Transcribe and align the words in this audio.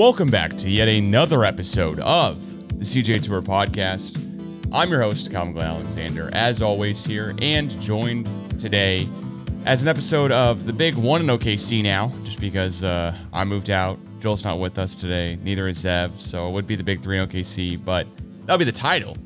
Welcome 0.00 0.30
back 0.30 0.52
to 0.52 0.70
yet 0.70 0.88
another 0.88 1.44
episode 1.44 2.00
of 2.00 2.40
the 2.78 2.86
CGA 2.86 3.22
Tour 3.22 3.42
podcast. 3.42 4.18
I'm 4.72 4.88
your 4.88 5.02
host, 5.02 5.30
Calvin 5.30 5.52
Glen 5.52 5.66
Alexander, 5.66 6.30
as 6.32 6.62
always, 6.62 7.04
here 7.04 7.34
and 7.42 7.68
joined 7.82 8.24
today 8.58 9.06
as 9.66 9.82
an 9.82 9.88
episode 9.88 10.32
of 10.32 10.64
the 10.64 10.72
big 10.72 10.94
one 10.94 11.20
in 11.20 11.26
OKC 11.26 11.82
now, 11.82 12.10
just 12.24 12.40
because 12.40 12.82
uh, 12.82 13.14
I 13.34 13.44
moved 13.44 13.68
out. 13.68 13.98
Joel's 14.20 14.42
not 14.42 14.58
with 14.58 14.78
us 14.78 14.94
today, 14.94 15.36
neither 15.42 15.68
is 15.68 15.84
Zev, 15.84 16.16
so 16.16 16.48
it 16.48 16.52
would 16.52 16.66
be 16.66 16.76
the 16.76 16.82
big 16.82 17.02
three 17.02 17.18
in 17.18 17.28
OKC, 17.28 17.84
but 17.84 18.06
that'll 18.46 18.56
be 18.56 18.64
the 18.64 18.72
title. 18.72 19.18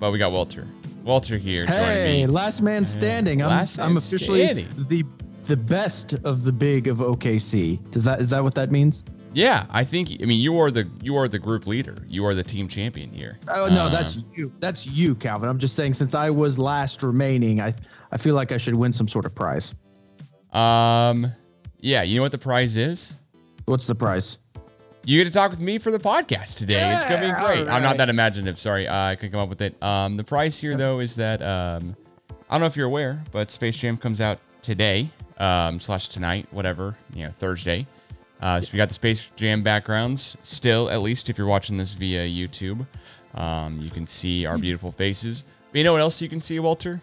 But 0.00 0.10
we 0.10 0.16
got 0.16 0.32
Walter. 0.32 0.66
Walter 1.04 1.36
here 1.36 1.66
joining 1.66 1.80
Hey, 1.80 2.26
last 2.26 2.62
man 2.62 2.86
standing. 2.86 3.42
I'm, 3.42 3.48
Last 3.48 3.78
I'm 3.78 3.98
officially 3.98 4.42
standing. 4.42 4.68
the 4.88 5.04
the 5.44 5.56
best 5.58 6.14
of 6.24 6.44
the 6.44 6.52
big 6.52 6.88
of 6.88 6.98
OKC. 6.98 7.90
Does 7.90 8.04
that 8.04 8.20
is 8.20 8.30
that 8.30 8.42
what 8.42 8.54
that 8.54 8.72
means? 8.72 9.04
Yeah, 9.34 9.66
I 9.70 9.84
think. 9.84 10.10
I 10.22 10.26
mean, 10.26 10.40
you 10.40 10.58
are 10.58 10.70
the 10.70 10.88
you 11.02 11.16
are 11.16 11.28
the 11.28 11.38
group 11.38 11.66
leader. 11.66 11.96
You 12.08 12.24
are 12.24 12.34
the 12.34 12.42
team 12.44 12.68
champion 12.68 13.10
here. 13.10 13.38
Oh 13.50 13.68
no, 13.70 13.86
Um, 13.86 13.92
that's 13.92 14.38
you. 14.38 14.52
That's 14.60 14.86
you, 14.86 15.14
Calvin. 15.16 15.48
I'm 15.48 15.58
just 15.58 15.74
saying 15.76 15.94
since 15.94 16.14
I 16.14 16.30
was 16.30 16.58
last 16.58 17.02
remaining, 17.02 17.60
I 17.60 17.74
I 18.12 18.16
feel 18.16 18.34
like 18.34 18.52
I 18.52 18.56
should 18.56 18.74
win 18.76 18.92
some 18.92 19.08
sort 19.08 19.24
of 19.26 19.34
prize. 19.34 19.74
Um, 20.52 21.26
yeah. 21.80 22.02
You 22.02 22.16
know 22.16 22.22
what 22.22 22.32
the 22.32 22.38
prize 22.38 22.76
is? 22.76 23.16
What's 23.66 23.86
the 23.86 23.94
prize? 23.94 24.38
You 25.06 25.18
get 25.22 25.26
to 25.26 25.32
talk 25.32 25.50
with 25.50 25.60
me 25.60 25.76
for 25.78 25.90
the 25.90 25.98
podcast 25.98 26.56
today. 26.58 26.92
it's 26.94 27.04
gonna 27.04 27.20
be 27.20 27.26
Yeah, 27.26 27.44
great. 27.44 27.68
I'm 27.68 27.82
not 27.82 27.98
that 27.98 28.08
imaginative. 28.08 28.58
Sorry, 28.58 28.88
uh, 28.88 28.96
I 28.96 29.16
couldn't 29.16 29.32
come 29.32 29.40
up 29.40 29.48
with 29.50 29.60
it. 29.60 29.80
Um, 29.82 30.16
the 30.16 30.24
prize 30.24 30.58
here 30.58 30.76
though 30.76 31.00
is 31.00 31.16
that 31.16 31.42
um, 31.42 31.94
I 32.48 32.54
don't 32.54 32.60
know 32.60 32.66
if 32.66 32.76
you're 32.76 32.86
aware, 32.86 33.22
but 33.32 33.50
Space 33.50 33.76
Jam 33.76 33.96
comes 33.98 34.20
out 34.20 34.38
today, 34.62 35.10
um, 35.38 35.78
slash 35.78 36.08
tonight, 36.08 36.46
whatever 36.52 36.96
you 37.14 37.24
know, 37.24 37.30
Thursday. 37.30 37.86
Uh, 38.44 38.60
so 38.60 38.70
we 38.74 38.76
got 38.76 38.88
the 38.88 38.94
Space 38.94 39.30
Jam 39.36 39.62
backgrounds 39.62 40.36
still, 40.42 40.90
at 40.90 41.00
least 41.00 41.30
if 41.30 41.38
you're 41.38 41.46
watching 41.46 41.78
this 41.78 41.94
via 41.94 42.26
YouTube. 42.26 42.86
Um, 43.34 43.80
you 43.80 43.90
can 43.90 44.06
see 44.06 44.44
our 44.44 44.58
beautiful 44.58 44.90
faces. 44.90 45.44
But 45.72 45.78
you 45.78 45.84
know 45.84 45.92
what 45.92 46.02
else 46.02 46.20
you 46.20 46.28
can 46.28 46.42
see, 46.42 46.60
Walter? 46.60 47.00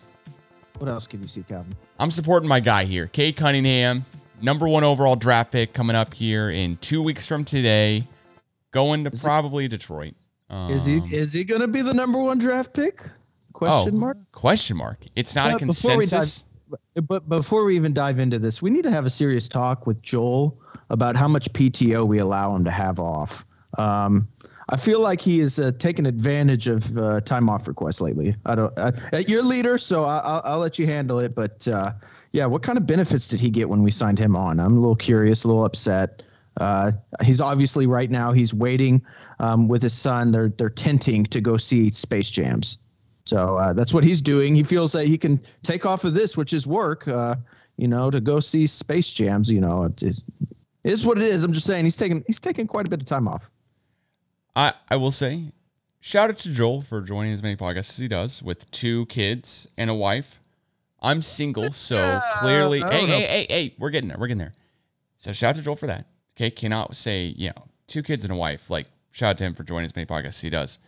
What 0.77 0.87
else 0.87 1.07
can 1.07 1.19
you 1.19 1.27
see, 1.27 1.41
Calvin? 1.41 1.75
I'm 1.99 2.11
supporting 2.11 2.47
my 2.47 2.59
guy 2.59 2.85
here, 2.85 3.07
Cade 3.07 3.37
Cunningham, 3.37 4.05
number 4.39 4.67
one 4.67 4.83
overall 4.83 5.15
draft 5.15 5.51
pick 5.51 5.73
coming 5.73 5.95
up 5.95 6.13
here 6.13 6.51
in 6.51 6.77
two 6.77 7.01
weeks 7.01 7.25
from 7.25 7.43
today, 7.43 8.03
going 8.69 9.03
to 9.05 9.11
probably 9.11 9.67
Detroit. 9.67 10.13
Um, 10.51 10.69
Is 10.69 10.85
he 10.85 10.97
is 10.97 11.33
he 11.33 11.43
gonna 11.43 11.67
be 11.67 11.81
the 11.81 11.93
number 11.93 12.21
one 12.21 12.37
draft 12.37 12.73
pick? 12.73 13.01
Question 13.53 13.95
oh, 13.95 13.97
mark. 13.97 14.17
Question 14.31 14.77
mark. 14.77 14.99
It's 15.15 15.33
not 15.33 15.47
a 15.47 15.53
But 15.53 15.59
dive- 15.59 15.59
consensus. 15.59 16.43
But 17.07 17.27
before 17.29 17.63
we 17.65 17.75
even 17.75 17.93
dive 17.93 18.19
into 18.19 18.39
this, 18.39 18.61
we 18.61 18.69
need 18.69 18.83
to 18.83 18.91
have 18.91 19.05
a 19.05 19.09
serious 19.09 19.47
talk 19.49 19.87
with 19.87 20.01
Joel 20.01 20.59
about 20.89 21.15
how 21.15 21.27
much 21.27 21.51
PTO 21.53 22.05
we 22.05 22.19
allow 22.19 22.55
him 22.55 22.63
to 22.65 22.71
have 22.71 22.99
off. 22.99 23.45
Um, 23.77 24.27
I 24.69 24.77
feel 24.77 25.01
like 25.01 25.19
he 25.19 25.39
is 25.39 25.59
uh, 25.59 25.71
taking 25.77 26.05
advantage 26.05 26.67
of 26.67 26.97
uh, 26.97 27.19
time 27.21 27.49
off 27.49 27.67
requests 27.67 27.99
lately. 27.99 28.35
I 28.45 28.55
don't. 28.55 28.73
Uh, 28.77 28.91
you're 29.27 29.43
leader, 29.43 29.77
so 29.77 30.05
I, 30.05 30.19
I'll, 30.23 30.41
I'll 30.45 30.59
let 30.59 30.79
you 30.79 30.87
handle 30.87 31.19
it. 31.19 31.35
But 31.35 31.67
uh, 31.67 31.91
yeah, 32.31 32.45
what 32.45 32.63
kind 32.63 32.77
of 32.77 32.87
benefits 32.87 33.27
did 33.27 33.41
he 33.41 33.49
get 33.49 33.67
when 33.67 33.83
we 33.83 33.91
signed 33.91 34.17
him 34.17 34.35
on? 34.35 34.59
I'm 34.59 34.77
a 34.77 34.79
little 34.79 34.95
curious, 34.95 35.43
a 35.43 35.47
little 35.47 35.65
upset. 35.65 36.23
Uh, 36.59 36.91
he's 37.23 37.41
obviously 37.41 37.87
right 37.87 38.09
now 38.09 38.31
he's 38.31 38.53
waiting 38.53 39.01
um, 39.39 39.67
with 39.67 39.81
his 39.81 39.93
son. 39.93 40.31
They're 40.31 40.49
they're 40.49 40.69
tenting 40.69 41.25
to 41.25 41.41
go 41.41 41.57
see 41.57 41.91
Space 41.91 42.31
Jams. 42.31 42.77
So 43.31 43.55
uh, 43.55 43.71
that's 43.71 43.93
what 43.93 44.03
he's 44.03 44.21
doing. 44.21 44.53
He 44.53 44.61
feels 44.61 44.91
that 44.91 45.05
he 45.07 45.17
can 45.17 45.39
take 45.63 45.85
off 45.85 46.03
of 46.03 46.13
this, 46.13 46.35
which 46.35 46.51
is 46.51 46.67
work, 46.67 47.07
uh, 47.07 47.37
you 47.77 47.87
know, 47.87 48.11
to 48.11 48.19
go 48.19 48.41
see 48.41 48.67
Space 48.67 49.09
Jams. 49.09 49.49
You 49.49 49.61
know, 49.61 49.85
it 49.85 50.03
is 50.03 50.25
it 50.41 50.91
is 50.91 51.07
what 51.07 51.17
it 51.17 51.23
is. 51.23 51.45
I'm 51.45 51.53
just 51.53 51.65
saying 51.65 51.85
he's 51.85 51.95
taking 51.95 52.25
he's 52.27 52.41
taking 52.41 52.67
quite 52.67 52.87
a 52.87 52.89
bit 52.89 52.99
of 52.99 53.05
time 53.05 53.29
off. 53.29 53.49
I, 54.53 54.73
I 54.89 54.97
will 54.97 55.11
say, 55.11 55.43
shout 56.01 56.29
out 56.29 56.39
to 56.39 56.51
Joel 56.51 56.81
for 56.81 56.99
joining 56.99 57.31
as 57.31 57.41
many 57.41 57.55
podcasts 57.55 57.91
as 57.91 57.97
he 57.99 58.09
does 58.09 58.43
with 58.43 58.69
two 58.69 59.05
kids 59.05 59.65
and 59.77 59.89
a 59.89 59.95
wife. 59.95 60.41
I'm 61.01 61.21
single, 61.21 61.71
so 61.71 62.19
clearly, 62.41 62.83
I 62.83 62.91
hey, 62.91 63.01
know. 63.05 63.13
hey, 63.13 63.21
hey, 63.21 63.45
hey, 63.49 63.75
we're 63.79 63.91
getting 63.91 64.09
there. 64.09 64.17
We're 64.17 64.27
getting 64.27 64.39
there. 64.39 64.53
So 65.15 65.31
shout 65.31 65.51
out 65.51 65.55
to 65.55 65.61
Joel 65.61 65.77
for 65.77 65.87
that. 65.87 66.05
Okay, 66.35 66.49
cannot 66.51 66.97
say, 66.97 67.27
you 67.37 67.47
know, 67.47 67.63
two 67.87 68.03
kids 68.03 68.25
and 68.25 68.33
a 68.33 68.35
wife. 68.35 68.69
Like, 68.69 68.87
shout 69.09 69.29
out 69.29 69.37
to 69.37 69.45
him 69.45 69.53
for 69.53 69.63
joining 69.63 69.85
as 69.85 69.95
many 69.95 70.05
podcasts 70.05 70.27
as 70.27 70.41
he 70.41 70.49
does. 70.49 70.79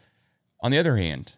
On 0.59 0.71
the 0.71 0.77
other 0.77 0.97
hand, 0.97 1.37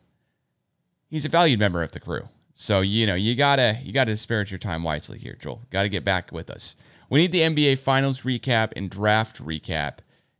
he's 1.09 1.25
a 1.25 1.29
valued 1.29 1.59
member 1.59 1.81
of 1.83 1.91
the 1.91 1.99
crew. 1.99 2.27
So, 2.53 2.81
you 2.81 3.05
know, 3.05 3.15
you 3.15 3.35
gotta 3.35 3.77
you 3.83 3.91
gotta 3.91 4.11
disparage 4.11 4.51
your 4.51 4.57
time 4.59 4.83
wisely 4.83 5.17
here, 5.19 5.35
Joel. 5.39 5.61
Gotta 5.71 5.89
get 5.89 6.05
back 6.05 6.31
with 6.31 6.49
us. 6.49 6.75
We 7.09 7.19
need 7.19 7.31
the 7.31 7.41
NBA 7.41 7.79
finals 7.79 8.21
recap 8.21 8.71
and 8.75 8.89
draft 8.89 9.43
recap 9.43 9.99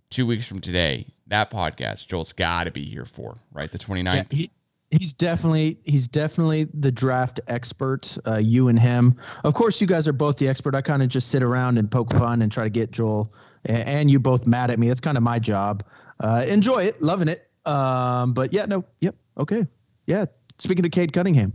two 0.10 0.26
weeks 0.26 0.48
from 0.48 0.60
today. 0.62 1.08
That 1.28 1.52
podcast, 1.52 2.08
Joel's 2.08 2.32
gotta 2.34 2.72
be 2.72 2.84
here 2.86 3.06
for, 3.06 3.38
right? 3.52 3.70
The 3.70 3.78
29th. 3.78 4.16
Yeah, 4.16 4.24
he 4.32 4.50
he's 4.92 5.12
definitely 5.14 5.78
he's 5.84 6.08
definitely 6.08 6.66
the 6.74 6.92
draft 6.92 7.42
expert. 7.48 8.18
Uh, 8.26 8.38
you 8.38 8.70
and 8.70 8.80
him, 8.80 9.18
of 9.44 9.54
course, 9.54 9.82
you 9.82 9.88
guys 9.88 10.08
are 10.08 10.14
both 10.14 10.38
the 10.38 10.48
expert. 10.48 10.74
I 10.74 10.82
kind 10.82 11.04
of 11.04 11.10
just 11.10 11.30
sit 11.30 11.44
around 11.44 11.78
and 11.78 11.92
poke 11.92 12.14
fun 12.14 12.42
and 12.42 12.50
try 12.52 12.64
to 12.64 12.70
get 12.70 12.92
Joel 12.92 13.34
a- 13.68 13.72
and 13.88 14.10
you 14.10 14.20
both 14.20 14.48
mad 14.48 14.72
at 14.72 14.80
me. 14.80 14.88
That's 14.88 15.02
kind 15.02 15.18
of 15.18 15.24
my 15.24 15.38
job. 15.38 15.84
Uh, 16.22 16.46
enjoy 16.48 16.84
it, 16.84 17.02
loving 17.02 17.28
it. 17.28 17.50
Um, 17.66 18.34
but 18.34 18.54
yeah, 18.54 18.66
no, 18.68 18.86
yep, 19.02 19.16
okay, 19.38 19.66
yeah. 20.06 20.26
Speaking 20.58 20.86
of 20.86 20.92
Cade 20.92 21.12
Cunningham, 21.14 21.54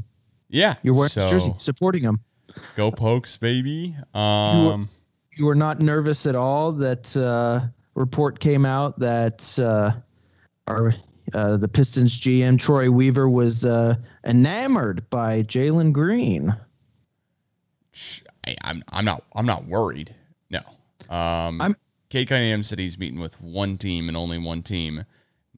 Yeah. 0.48 0.74
you're 0.82 0.94
wearing 0.94 1.08
so, 1.08 1.28
jersey, 1.28 1.54
supporting 1.58 2.02
him. 2.02 2.18
Go 2.76 2.90
pokes, 2.90 3.36
baby. 3.36 3.96
Um 4.14 4.88
you 5.36 5.46
were 5.46 5.54
not 5.54 5.78
nervous 5.80 6.26
at 6.26 6.34
all 6.34 6.72
that 6.72 7.16
uh, 7.16 7.60
report 7.94 8.40
came 8.40 8.66
out 8.66 8.98
that 8.98 9.58
uh, 9.60 9.92
our 10.66 10.92
uh, 11.32 11.56
the 11.56 11.68
Pistons 11.68 12.18
GM 12.20 12.58
Troy 12.58 12.90
Weaver 12.90 13.28
was 13.28 13.64
uh, 13.64 13.94
enamored 14.26 15.08
by 15.08 15.42
Jalen 15.42 15.92
Green. 15.92 16.50
I, 18.46 18.56
I'm 18.64 18.82
I'm 18.90 19.04
not 19.04 19.22
I'm 19.34 19.46
not 19.46 19.66
worried. 19.66 20.14
No. 20.50 20.58
Um 21.08 21.60
I'm- 21.60 21.76
Cade 22.08 22.26
Cunningham 22.28 22.64
said 22.64 22.80
he's 22.80 22.98
meeting 22.98 23.20
with 23.20 23.40
one 23.40 23.78
team 23.78 24.08
and 24.08 24.16
only 24.16 24.36
one 24.36 24.62
team. 24.62 25.04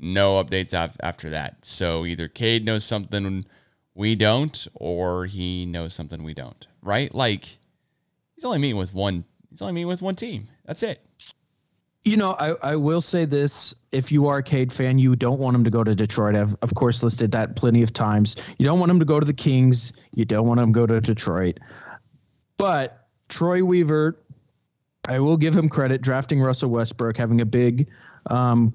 No 0.03 0.43
updates 0.43 0.75
af- 0.75 0.97
after 1.01 1.31
that. 1.31 1.65
So 1.65 2.05
either 2.05 2.27
Cade 2.27 2.65
knows 2.65 2.85
something 2.85 3.47
we 3.95 4.17
don't, 4.17 4.67
or 4.75 5.27
he 5.27 5.65
knows 5.65 5.95
something 5.95 6.25
we 6.25 6.35
don't. 6.35 6.67
Right? 6.83 7.15
Like 7.15 7.59
he's 8.35 8.45
only 8.45 8.59
meeting 8.59 8.77
with 8.77 8.93
one. 8.93 9.25
He's 9.49 9.63
only 9.63 9.75
meeting 9.75 9.89
with 9.89 10.03
one 10.03 10.17
team. 10.17 10.49
That's 10.65 10.83
it. 10.83 11.01
You 12.05 12.17
know, 12.17 12.35
I, 12.41 12.55
I 12.73 12.77
will 12.77 13.01
say 13.01 13.25
this: 13.25 13.75
if 13.93 14.11
you 14.11 14.27
are 14.27 14.39
a 14.39 14.43
Cade 14.43 14.73
fan, 14.73 14.99
you 14.99 15.15
don't 15.15 15.39
want 15.39 15.55
him 15.55 15.63
to 15.63 15.71
go 15.71 15.85
to 15.85 15.95
Detroit. 15.95 16.35
I've 16.35 16.57
of 16.63 16.75
course 16.75 17.05
listed 17.05 17.31
that 17.31 17.55
plenty 17.55 17.83
of 17.83 17.93
times. 17.93 18.57
You 18.59 18.67
don't 18.67 18.81
want 18.81 18.91
him 18.91 18.99
to 18.99 19.05
go 19.05 19.21
to 19.21 19.27
the 19.27 19.33
Kings. 19.33 19.93
You 20.17 20.25
don't 20.25 20.49
want 20.49 20.59
him 20.59 20.73
to 20.73 20.73
go 20.73 20.87
to 20.87 21.01
Detroit. 21.01 21.61
But 22.57 23.07
Troy 23.29 23.65
Weaver, 23.65 24.17
I 25.07 25.21
will 25.21 25.37
give 25.37 25.57
him 25.57 25.69
credit 25.69 26.03
drafting 26.03 26.41
Russell 26.41 26.71
Westbrook, 26.71 27.17
having 27.17 27.41
a 27.41 27.47
big 27.47 27.89
um, 28.31 28.75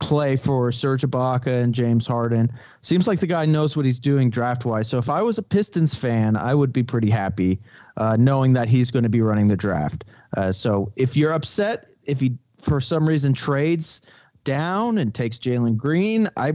play 0.00 0.36
for 0.36 0.70
Serge 0.70 1.02
Ibaka 1.02 1.62
and 1.62 1.74
James 1.74 2.06
Harden. 2.06 2.50
Seems 2.82 3.06
like 3.06 3.20
the 3.20 3.26
guy 3.26 3.46
knows 3.46 3.76
what 3.76 3.86
he's 3.86 3.98
doing 3.98 4.30
draft 4.30 4.64
wise. 4.64 4.88
So 4.88 4.98
if 4.98 5.08
I 5.08 5.22
was 5.22 5.38
a 5.38 5.42
Pistons 5.42 5.94
fan, 5.94 6.36
I 6.36 6.54
would 6.54 6.72
be 6.72 6.82
pretty 6.82 7.10
happy 7.10 7.60
uh, 7.96 8.16
knowing 8.18 8.52
that 8.54 8.68
he's 8.68 8.90
going 8.90 9.02
to 9.02 9.08
be 9.08 9.20
running 9.20 9.48
the 9.48 9.56
draft. 9.56 10.04
Uh, 10.36 10.52
so 10.52 10.92
if 10.96 11.16
you're 11.16 11.32
upset, 11.32 11.88
if 12.06 12.20
he 12.20 12.36
for 12.58 12.80
some 12.80 13.08
reason 13.08 13.34
trades 13.34 14.00
down 14.44 14.98
and 14.98 15.14
takes 15.14 15.38
Jalen 15.38 15.76
Green, 15.76 16.28
I, 16.36 16.54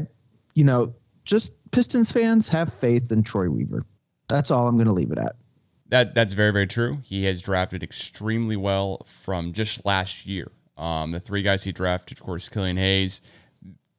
you 0.56 0.64
know, 0.64 0.94
just 1.26 1.56
Pistons 1.72 2.12
fans 2.12 2.48
have 2.48 2.72
faith 2.72 3.12
in 3.12 3.24
Troy 3.24 3.50
Weaver. 3.50 3.84
That's 4.28 4.52
all 4.52 4.68
I'm 4.68 4.76
going 4.76 4.88
to 4.88 4.94
leave 4.94 5.12
it 5.12 5.18
at. 5.18 5.36
That 5.90 6.16
that's 6.16 6.34
very 6.34 6.52
very 6.52 6.68
true. 6.68 7.00
He 7.04 7.26
has 7.26 7.42
drafted 7.42 7.84
extremely 7.84 8.56
well 8.56 9.04
from 9.06 9.52
just 9.52 9.86
last 9.86 10.26
year. 10.26 10.52
Um, 10.82 11.12
the 11.12 11.20
three 11.20 11.42
guys 11.44 11.64
he 11.64 11.72
drafted, 11.72 12.18
of 12.18 12.24
course, 12.24 12.50
Killian 12.50 12.78
Hayes. 12.78 13.22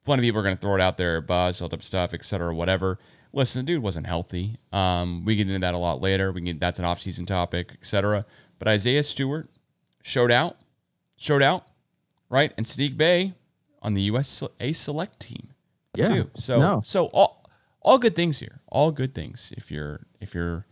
Plenty 0.05 0.23
of 0.23 0.25
people 0.25 0.41
are 0.41 0.43
going 0.45 0.57
to 0.57 0.61
throw 0.61 0.75
it 0.75 0.81
out 0.81 0.97
there, 0.99 1.21
buzz, 1.21 1.61
held 1.61 1.73
up 1.73 1.83
stuff, 1.83 2.13
etc., 2.13 2.53
whatever. 2.55 2.99
Listen, 3.33 3.65
the 3.65 3.73
dude 3.75 3.83
wasn't 3.83 4.07
healthy. 4.07 4.57
Um, 4.73 5.25
we 5.25 5.37
get 5.37 5.47
into 5.47 5.61
that 5.61 5.75
a 5.75 5.79
lot 5.79 6.01
later. 6.03 6.33
We 6.33 6.41
can 6.41 6.47
get 6.47 6.61
that's 6.61 6.79
an 6.81 6.85
off-season 6.85 7.25
topic, 7.25 7.73
etc. 7.75 8.25
But 8.59 8.67
Isaiah 8.69 9.03
Stewart 9.05 9.49
showed 10.03 10.33
out, 10.33 10.57
showed 11.17 11.41
out, 11.43 11.65
right? 12.29 12.53
And 12.57 12.67
Saddiq 12.67 12.97
Bey 12.97 13.35
on 13.81 13.95
the 13.95 14.03
U.S. 14.03 14.43
A 14.61 14.73
select 14.73 15.21
team 15.21 15.51
Yeah. 15.95 16.09
too. 16.09 16.31
So 16.35 16.61
no. 16.61 16.83
so 16.85 17.07
all 17.07 17.49
all 17.81 17.99
good 17.99 18.15
things 18.17 18.41
here. 18.41 18.61
All 18.69 18.91
good 18.91 19.15
things 19.15 19.53
if 19.57 19.71
you're 19.71 20.01
if 20.21 20.35
you're 20.35 20.67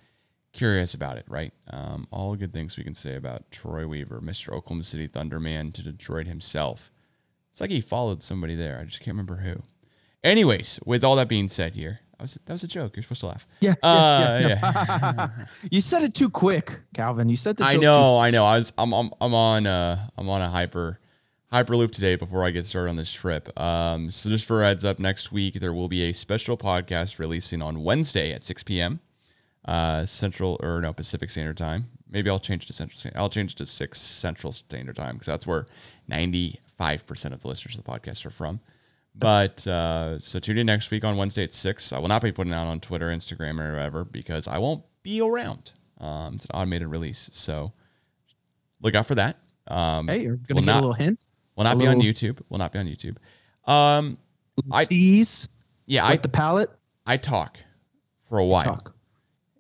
curious 0.53 0.95
about 0.95 1.17
it, 1.17 1.25
right? 1.29 1.53
Um, 1.69 2.07
all 2.11 2.35
good 2.37 2.53
things 2.53 2.77
we 2.77 2.85
can 2.85 2.95
say 2.95 3.17
about 3.17 3.51
Troy 3.51 3.87
Weaver, 3.87 4.21
Mr. 4.21 4.53
Oklahoma 4.53 4.83
City 4.85 5.09
Thunderman 5.09 5.73
to 5.75 5.83
Detroit 5.83 6.27
himself. 6.27 6.91
It's 7.51 7.61
like 7.61 7.71
he 7.71 7.81
followed 7.81 8.23
somebody 8.23 8.55
there. 8.55 8.79
I 8.81 8.85
just 8.85 9.01
can't 9.01 9.15
remember 9.15 9.37
who. 9.37 9.63
Anyways, 10.23 10.81
with 10.85 11.03
all 11.03 11.17
that 11.17 11.29
being 11.29 11.49
said 11.49 11.75
here, 11.75 12.01
that 12.13 12.23
was 12.23 12.35
that 12.45 12.53
was 12.53 12.63
a 12.63 12.69
joke. 12.69 12.97
You're 12.97 13.03
supposed 13.03 13.23
to 13.23 13.29
laugh. 13.29 13.47
Yeah. 13.61 13.75
Uh, 13.83 14.41
yeah, 14.43 14.59
yeah. 14.63 15.29
You 15.71 15.81
said 15.81 16.03
it 16.03 16.15
too 16.15 16.29
quick, 16.29 16.81
Calvin. 16.95 17.29
You 17.29 17.37
said 17.37 17.57
the 17.57 17.65
I 17.65 17.75
joke 17.75 17.83
know, 17.83 18.19
I 18.19 18.31
know. 18.31 18.45
I 18.45 18.59
was 18.59 18.73
I'm 18.77 18.93
I'm, 18.93 19.11
I'm 19.21 19.35
on 19.35 19.67
uh 19.67 20.07
I'm 20.19 20.29
on 20.29 20.43
a 20.43 20.49
hyper 20.49 21.01
Hyperloop 21.53 21.91
today 21.91 22.15
before 22.15 22.45
I 22.45 22.51
get 22.51 22.65
started 22.65 22.91
on 22.91 22.97
this 22.97 23.13
trip. 23.13 23.59
Um, 23.59 24.13
so 24.13 24.31
just 24.31 24.47
for 24.47 24.63
a 24.63 24.67
heads 24.67 24.85
up, 24.85 25.01
next 25.01 25.33
week 25.33 25.55
there 25.55 25.73
will 25.73 25.89
be 25.89 26.03
a 26.09 26.13
special 26.13 26.57
podcast 26.57 27.19
releasing 27.19 27.61
on 27.61 27.83
Wednesday 27.83 28.33
at 28.33 28.45
6 28.45 28.63
p.m. 28.63 29.01
Uh, 29.71 30.05
Central 30.05 30.59
or 30.65 30.81
no 30.81 30.93
Pacific 30.93 31.31
Standard 31.31 31.57
Time. 31.57 31.87
Maybe 32.11 32.29
I'll 32.29 32.41
change 32.41 32.67
to 32.67 32.73
Central. 32.73 33.13
I'll 33.15 33.29
change 33.29 33.55
to 33.55 33.67
six 33.67 34.01
Central 34.01 34.53
Standard 34.53 34.97
Time 34.97 35.15
because 35.15 35.29
that's 35.29 35.47
where 35.47 35.67
95 36.09 37.07
percent 37.07 37.35
of 37.35 37.43
the 37.43 37.47
listeners 37.47 37.79
of 37.79 37.85
the 37.85 37.89
podcast 37.91 38.27
are 38.27 38.31
from. 38.31 38.59
But 39.15 39.65
uh, 39.69 40.19
so 40.19 40.41
tune 40.41 40.59
in 40.59 40.67
next 40.67 40.91
week 40.91 41.05
on 41.05 41.17
Wednesday 41.17 41.45
at 41.45 41.55
six. 41.55 41.93
I 41.93 42.01
will 42.01 42.09
not 42.09 42.21
be 42.21 42.33
putting 42.33 42.53
out 42.53 42.67
on 42.67 42.81
Twitter, 42.81 43.11
Instagram, 43.11 43.61
or 43.61 43.73
whatever 43.75 44.05
because 44.05 44.49
I 44.49 44.59
won't 44.59 44.83
be 45.05 45.21
around. 45.21 45.71
Um, 45.99 46.35
it's 46.35 46.47
an 46.47 46.51
automated 46.55 46.89
release, 46.89 47.31
so 47.33 47.73
look 48.83 48.97
out 48.97 49.07
for 49.07 49.15
that. 49.15 49.37
Um, 49.69 50.09
Hey, 50.09 50.23
you're 50.23 50.37
gonna 50.37 50.63
get 50.63 50.67
not 50.67 50.79
a 50.79 50.81
little 50.81 50.95
hint. 50.95 51.29
will 51.55 51.65
not 51.65 51.77
a 51.77 51.79
be 51.79 51.87
on 51.87 52.01
YouTube. 52.01 52.41
Will 52.49 52.59
not 52.59 52.73
be 52.73 52.81
on 52.81 52.87
YouTube. 52.87 53.19
Um, 53.71 54.19
I- 54.73 54.83
tease 54.85 55.49
yeah, 55.87 56.07
I 56.07 56.17
the 56.17 56.29
palette. 56.29 56.71
I 57.07 57.17
talk 57.19 57.59
for 58.19 58.39
a 58.39 58.45
while 58.45 58.65
Talk. 58.65 58.95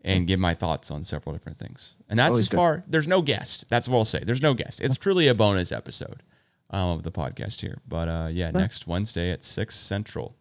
And 0.02 0.26
give 0.26 0.40
my 0.40 0.54
thoughts 0.54 0.90
on 0.90 1.04
several 1.04 1.34
different 1.34 1.58
things, 1.58 1.94
and 2.08 2.18
that's 2.18 2.30
Always 2.30 2.46
as 2.46 2.48
good. 2.48 2.56
far. 2.56 2.84
There's 2.86 3.06
no 3.06 3.20
guest. 3.20 3.68
That's 3.68 3.86
what 3.86 3.98
I'll 3.98 4.04
say. 4.06 4.20
There's 4.20 4.40
no 4.40 4.54
guest. 4.54 4.80
It's 4.80 4.96
truly 4.96 5.28
a 5.28 5.34
bonus 5.34 5.72
episode 5.72 6.22
um, 6.70 6.90
of 6.90 7.02
the 7.02 7.12
podcast 7.12 7.60
here. 7.60 7.82
But 7.86 8.08
uh, 8.08 8.28
yeah, 8.30 8.50
next 8.50 8.86
Wednesday 8.86 9.30
at 9.30 9.44
six 9.44 9.74
Central 9.76 10.36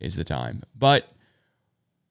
is 0.00 0.16
the 0.16 0.24
time. 0.24 0.62
But 0.74 1.12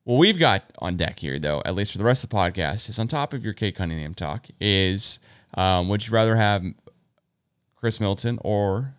what 0.04 0.18
we've 0.18 0.38
got 0.38 0.64
on 0.80 0.96
deck 0.96 1.20
here, 1.20 1.40
though, 1.40 1.62
at 1.66 1.74
least 1.74 1.92
for 1.92 1.98
the 1.98 2.04
rest 2.04 2.24
of 2.24 2.30
the 2.30 2.36
podcast, 2.36 2.88
is 2.88 3.00
on 3.00 3.08
top 3.08 3.34
of 3.34 3.44
your 3.44 3.54
Cade 3.54 3.76
Cunningham 3.76 4.14
talk, 4.14 4.48
is 4.60 5.20
um, 5.56 5.90
would 5.90 6.06
you 6.08 6.14
rather 6.14 6.36
have 6.36 6.64
Khris 7.76 8.00
Middleton 8.00 8.38
or 8.44 8.94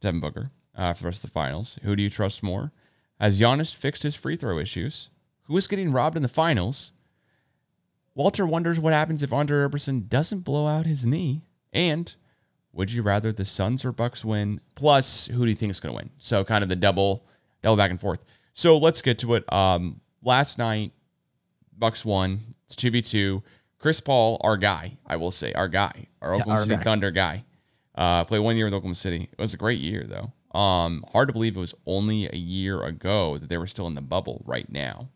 Devin 0.00 0.20
Booker 0.20 0.50
uh, 0.74 0.94
for 0.94 1.02
the 1.02 1.08
rest 1.08 1.22
of 1.24 1.30
the 1.30 1.34
finals? 1.34 1.78
Who 1.82 1.96
do 1.96 2.02
you 2.02 2.10
trust 2.10 2.42
more? 2.42 2.72
Has 3.20 3.38
Giannis 3.38 3.74
fixed 3.74 4.04
his 4.04 4.16
free 4.16 4.36
throw 4.36 4.58
issues? 4.58 5.10
Who 5.44 5.56
is 5.58 5.66
getting 5.66 5.92
robbed 5.92 6.16
in 6.16 6.22
the 6.22 6.28
finals? 6.28 6.92
Walter 8.20 8.46
wonders 8.46 8.78
what 8.78 8.92
happens 8.92 9.22
if 9.22 9.32
Andre 9.32 9.60
Roberson 9.60 10.04
doesn't 10.06 10.40
blow 10.40 10.66
out 10.66 10.84
his 10.84 11.06
knee. 11.06 11.40
And 11.72 12.14
would 12.70 12.92
you 12.92 13.00
rather 13.00 13.32
the 13.32 13.46
Suns 13.46 13.82
or 13.82 13.92
Bucks 13.92 14.26
win? 14.26 14.60
Plus, 14.74 15.28
who 15.28 15.46
do 15.46 15.48
you 15.48 15.54
think 15.56 15.70
is 15.70 15.80
going 15.80 15.94
to 15.94 15.96
win? 15.96 16.10
So 16.18 16.44
kind 16.44 16.62
of 16.62 16.68
the 16.68 16.76
double, 16.76 17.24
double 17.62 17.78
back 17.78 17.90
and 17.90 17.98
forth. 17.98 18.22
So 18.52 18.76
let's 18.76 19.00
get 19.00 19.18
to 19.20 19.36
it. 19.36 19.50
Um, 19.50 20.02
last 20.22 20.58
night, 20.58 20.92
Bucks 21.78 22.04
won. 22.04 22.40
It's 22.66 22.76
two 22.76 22.90
v 22.90 23.00
two. 23.00 23.42
Chris 23.78 24.00
Paul, 24.00 24.38
our 24.44 24.58
guy, 24.58 24.98
I 25.06 25.16
will 25.16 25.30
say, 25.30 25.54
our 25.54 25.68
guy, 25.68 26.08
our 26.20 26.34
Oklahoma 26.34 26.52
our 26.58 26.64
City 26.64 26.76
guy. 26.76 26.82
Thunder 26.82 27.10
guy, 27.10 27.44
uh, 27.94 28.24
played 28.24 28.40
one 28.40 28.54
year 28.54 28.66
with 28.66 28.74
Oklahoma 28.74 28.96
City. 28.96 29.30
It 29.32 29.40
was 29.40 29.54
a 29.54 29.56
great 29.56 29.78
year 29.78 30.04
though. 30.04 30.58
Um, 30.58 31.06
hard 31.10 31.28
to 31.28 31.32
believe 31.32 31.56
it 31.56 31.60
was 31.60 31.74
only 31.86 32.28
a 32.30 32.36
year 32.36 32.82
ago 32.82 33.38
that 33.38 33.48
they 33.48 33.56
were 33.56 33.66
still 33.66 33.86
in 33.86 33.94
the 33.94 34.02
bubble 34.02 34.42
right 34.44 34.70
now, 34.70 35.08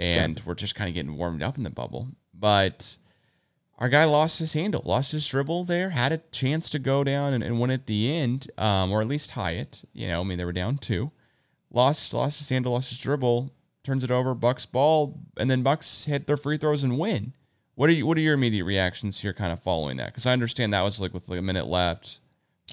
and 0.00 0.42
we're 0.44 0.56
just 0.56 0.74
kind 0.74 0.88
of 0.88 0.94
getting 0.96 1.16
warmed 1.16 1.44
up 1.44 1.56
in 1.56 1.62
the 1.62 1.70
bubble. 1.70 2.08
But 2.40 2.96
our 3.78 3.88
guy 3.88 4.04
lost 4.04 4.38
his 4.38 4.54
handle, 4.54 4.82
lost 4.84 5.12
his 5.12 5.28
dribble 5.28 5.64
there, 5.64 5.90
had 5.90 6.12
a 6.12 6.22
chance 6.32 6.70
to 6.70 6.78
go 6.78 7.04
down 7.04 7.32
and, 7.32 7.44
and 7.44 7.60
win 7.60 7.70
at 7.70 7.86
the 7.86 8.12
end, 8.12 8.50
um, 8.58 8.90
or 8.90 9.00
at 9.00 9.08
least 9.08 9.30
tie 9.30 9.52
it. 9.52 9.82
You 9.92 10.08
know, 10.08 10.22
I 10.22 10.24
mean, 10.24 10.38
they 10.38 10.44
were 10.44 10.52
down 10.52 10.78
two. 10.78 11.12
Lost, 11.70 12.12
lost 12.14 12.38
his 12.38 12.48
handle, 12.48 12.72
lost 12.72 12.88
his 12.88 12.98
dribble, 12.98 13.52
turns 13.84 14.02
it 14.02 14.10
over, 14.10 14.34
Bucks 14.34 14.66
ball, 14.66 15.20
and 15.36 15.50
then 15.50 15.62
Bucks 15.62 16.04
hit 16.06 16.26
their 16.26 16.36
free 16.36 16.56
throws 16.56 16.82
and 16.82 16.98
win. 16.98 17.34
What 17.74 17.88
are 17.88 17.92
you, 17.92 18.06
what 18.06 18.18
are 18.18 18.22
your 18.22 18.34
immediate 18.34 18.64
reactions 18.64 19.20
here, 19.20 19.32
kind 19.32 19.52
of 19.52 19.60
following 19.60 19.96
that? 19.98 20.06
Because 20.06 20.26
I 20.26 20.32
understand 20.32 20.74
that 20.74 20.82
was 20.82 21.00
like 21.00 21.14
with 21.14 21.28
like 21.28 21.38
a 21.38 21.42
minute 21.42 21.66
left. 21.66 22.20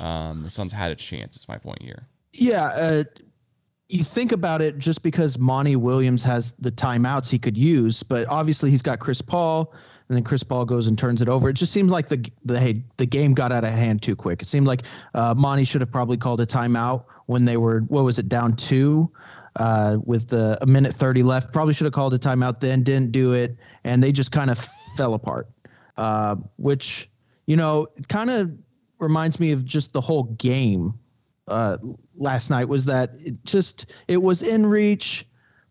Um, 0.02 0.42
the 0.42 0.50
Suns 0.50 0.74
had 0.74 0.92
a 0.92 0.96
chance. 0.96 1.36
It's 1.36 1.48
my 1.48 1.58
point 1.58 1.82
here. 1.82 2.08
Yeah, 2.34 2.66
uh, 2.66 3.04
you 3.90 4.04
think 4.04 4.34
about 4.34 4.62
it 4.62 4.78
just 4.78 5.02
because 5.02 5.40
Monty 5.40 5.78
Williams 5.78 6.22
has 6.24 6.54
the 6.54 6.72
timeouts 6.72 7.30
he 7.30 7.40
could 7.40 7.56
use, 7.56 8.04
but 8.04 8.28
obviously 8.28 8.70
he's 8.70 8.82
got 8.82 9.00
Chris 9.00 9.22
Paul, 9.22 9.74
and 10.10 10.18
then 10.18 10.24
Chris 10.24 10.44
Paul 10.44 10.66
goes 10.66 10.88
and 10.88 10.98
turns 10.98 11.22
it 11.22 11.30
over. 11.30 11.50
It 11.50 11.54
just 11.54 11.72
seemed 11.72 11.90
like 11.90 12.10
the 12.10 12.30
the 12.44 12.60
hey, 12.60 12.84
the 12.98 13.06
game 13.06 13.34
got 13.34 13.54
out 13.54 13.64
of 13.64 13.72
hand 13.72 14.02
too 14.02 14.16
quick. 14.16 14.42
It 14.42 14.48
seemed 14.48 14.68
like 14.68 14.84
uh, 15.14 15.34
Monty 15.38 15.64
should 15.64 15.82
have 15.82 15.92
probably 15.92 16.18
called 16.18 16.42
a 16.42 16.46
timeout 16.46 17.06
when 17.28 17.46
they 17.46 17.56
were 17.56 17.82
what 17.88 18.04
was 18.04 18.20
it 18.20 18.28
down 18.28 18.56
two. 18.56 19.12
Uh, 19.56 19.98
with 20.06 20.28
the, 20.28 20.56
a 20.62 20.68
minute 20.68 20.94
30 20.94 21.24
left, 21.24 21.52
probably 21.52 21.74
should 21.74 21.86
have 21.86 21.94
called 21.94 22.14
a 22.14 22.20
timeout 22.20 22.60
then, 22.60 22.84
didn't 22.84 23.12
do 23.12 23.34
it, 23.34 23.58
and 23.86 24.04
they 24.04 24.12
just 24.12 24.32
kind 24.32 24.52
of 24.52 24.60
fell 24.96 25.16
apart. 25.16 25.50
Uh, 25.98 26.36
which, 26.58 27.10
you 27.48 27.56
know, 27.56 27.88
kind 28.08 28.30
of 28.30 28.52
reminds 29.00 29.40
me 29.40 29.52
of 29.52 29.66
just 29.66 29.94
the 29.94 30.02
whole 30.02 30.26
game 30.38 30.94
uh, 31.48 31.78
last 32.16 32.50
night 32.50 32.66
was 32.66 32.86
that 32.86 33.12
it 33.26 33.44
just 33.46 34.04
it 34.08 34.22
was 34.22 34.42
in 34.42 34.66
reach, 34.66 35.26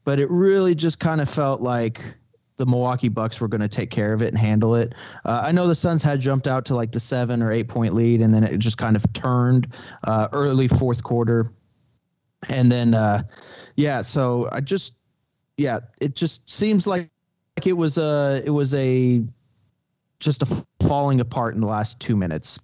but 0.05 0.19
it 0.19 0.31
really 0.31 0.75
just 0.75 1.01
kind 1.01 1.21
of 1.21 1.29
felt 1.29 1.61
like 1.61 2.17
the 2.57 2.67
Milwaukee 2.67 3.09
Bucks 3.09 3.41
were 3.41 3.49
going 3.49 3.61
to 3.61 3.69
take 3.69 3.91
care 3.91 4.13
of 4.13 4.23
it 4.23 4.29
and 4.29 4.39
handle 4.39 4.75
it. 4.75 4.95
Uh, 5.25 5.43
I 5.45 5.53
know 5.53 5.67
the 5.67 5.75
Suns 5.75 6.03
had 6.03 6.21
jumped 6.21 6.47
out 6.47 6.65
to 6.67 6.75
like 6.75 6.93
the 6.93 7.01
seven 7.01 7.43
or 7.43 7.53
eight 7.53 7.69
point 7.69 7.95
lead, 7.95 8.21
and 8.23 8.33
then 8.33 8.45
it 8.45 8.59
just 8.59 8.79
kind 8.79 8.97
of 8.97 9.05
turned 9.13 9.75
uh, 10.05 10.29
early 10.33 10.69
fourth 10.69 11.05
quarter, 11.05 11.53
and 12.49 12.71
then 12.71 12.95
uh, 12.95 13.23
yeah. 13.77 14.03
So 14.03 14.49
I 14.53 14.61
just 14.61 14.97
yeah, 15.57 15.81
it 16.01 16.17
just 16.17 16.49
seems 16.49 16.87
like, 16.87 17.11
like 17.57 17.67
it 17.67 17.75
was 17.75 17.99
a 17.99 18.43
it 18.45 18.51
was 18.51 18.75
a 18.75 19.23
just 20.19 20.43
a 20.43 20.65
falling 20.87 21.21
apart 21.21 21.55
in 21.55 21.61
the 21.61 21.67
last 21.67 22.01
two 22.01 22.17
minutes. 22.17 22.59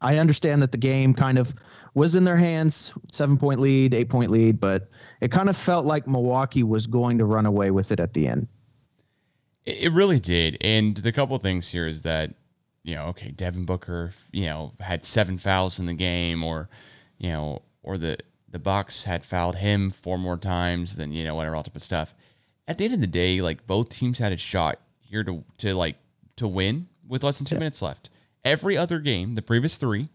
I 0.00 0.18
understand 0.18 0.62
that 0.62 0.72
the 0.72 0.78
game 0.78 1.12
kind 1.12 1.38
of 1.38 1.54
was 1.94 2.14
in 2.14 2.24
their 2.24 2.36
hands, 2.36 2.94
seven 3.12 3.36
point 3.36 3.60
lead, 3.60 3.94
eight 3.94 4.08
point 4.08 4.30
lead, 4.30 4.60
but 4.60 4.88
it 5.20 5.30
kind 5.30 5.48
of 5.48 5.56
felt 5.56 5.86
like 5.86 6.06
Milwaukee 6.06 6.62
was 6.62 6.86
going 6.86 7.18
to 7.18 7.24
run 7.24 7.46
away 7.46 7.70
with 7.70 7.90
it 7.90 7.98
at 7.98 8.14
the 8.14 8.28
end. 8.28 8.46
It 9.66 9.92
really 9.92 10.20
did. 10.20 10.56
And 10.60 10.96
the 10.96 11.12
couple 11.12 11.36
things 11.38 11.70
here 11.70 11.86
is 11.86 12.02
that, 12.02 12.34
you 12.84 12.94
know, 12.94 13.06
okay, 13.06 13.30
Devin 13.30 13.66
Booker, 13.66 14.12
you 14.32 14.46
know, 14.46 14.72
had 14.80 15.04
seven 15.04 15.36
fouls 15.36 15.78
in 15.78 15.86
the 15.86 15.94
game, 15.94 16.42
or, 16.42 16.68
you 17.18 17.30
know, 17.30 17.62
or 17.82 17.98
the 17.98 18.18
the 18.50 18.58
Bucks 18.58 19.04
had 19.04 19.24
fouled 19.24 19.56
him 19.56 19.90
four 19.90 20.18
more 20.18 20.36
times 20.36 20.96
than 20.96 21.12
you 21.12 21.24
know 21.24 21.34
whatever 21.34 21.56
all 21.56 21.62
type 21.62 21.76
of 21.76 21.82
stuff. 21.82 22.14
At 22.66 22.78
the 22.78 22.84
end 22.84 22.94
of 22.94 23.00
the 23.00 23.06
day, 23.06 23.40
like 23.40 23.66
both 23.66 23.88
teams 23.88 24.18
had 24.18 24.32
a 24.32 24.36
shot 24.36 24.78
here 25.00 25.24
to 25.24 25.44
to 25.58 25.74
like 25.74 25.96
to 26.36 26.48
win 26.48 26.88
with 27.06 27.24
less 27.24 27.38
than 27.38 27.46
two 27.46 27.56
minutes 27.58 27.82
left. 27.82 28.10
Every 28.48 28.76
other 28.76 28.98
game, 28.98 29.34
the 29.34 29.42
previous 29.42 29.76
three, 29.76 30.08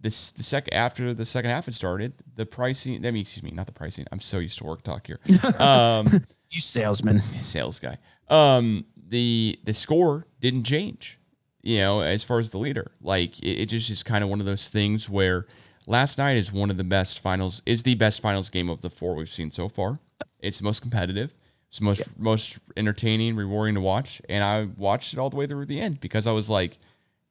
this 0.00 0.30
the 0.32 0.42
second 0.42 0.74
after 0.74 1.12
the 1.14 1.24
second 1.24 1.50
half 1.50 1.64
had 1.66 1.74
started, 1.74 2.12
the 2.34 2.46
pricing. 2.46 3.04
I 3.06 3.10
mean, 3.10 3.22
excuse 3.22 3.42
me, 3.42 3.50
not 3.50 3.66
the 3.66 3.72
pricing. 3.72 4.06
I'm 4.12 4.20
so 4.20 4.38
used 4.38 4.58
to 4.58 4.64
work 4.64 4.82
talk 4.82 5.06
here. 5.06 5.20
Um, 5.58 6.06
You 6.50 6.60
salesman. 6.60 7.18
sales 7.18 7.80
guy. 7.80 7.98
Um, 8.28 8.84
the 9.08 9.58
the 9.64 9.74
score 9.74 10.26
didn't 10.40 10.64
change. 10.64 11.18
You 11.62 11.78
know, 11.78 12.00
as 12.00 12.22
far 12.22 12.38
as 12.38 12.50
the 12.50 12.58
leader, 12.58 12.92
like 13.00 13.38
it, 13.40 13.62
it 13.62 13.66
just 13.66 13.90
is 13.90 14.04
kind 14.04 14.22
of 14.22 14.30
one 14.30 14.38
of 14.38 14.46
those 14.46 14.70
things 14.70 15.10
where 15.10 15.46
last 15.88 16.18
night 16.18 16.36
is 16.36 16.52
one 16.52 16.70
of 16.70 16.76
the 16.76 16.84
best 16.84 17.18
finals, 17.18 17.60
is 17.66 17.82
the 17.82 17.96
best 17.96 18.20
finals 18.22 18.48
game 18.50 18.68
of 18.70 18.82
the 18.82 18.90
four 18.90 19.16
we've 19.16 19.28
seen 19.28 19.50
so 19.50 19.68
far. 19.68 19.98
It's 20.38 20.58
the 20.58 20.64
most 20.64 20.80
competitive. 20.82 21.34
It's 21.68 21.78
the 21.80 21.84
most 21.84 22.16
most 22.18 22.60
entertaining, 22.76 23.34
rewarding 23.34 23.74
to 23.74 23.80
watch, 23.80 24.22
and 24.28 24.44
I 24.44 24.68
watched 24.76 25.12
it 25.14 25.18
all 25.18 25.30
the 25.30 25.36
way 25.36 25.46
through 25.46 25.66
the 25.66 25.80
end 25.80 26.00
because 26.00 26.28
I 26.28 26.32
was 26.32 26.48
like, 26.48 26.78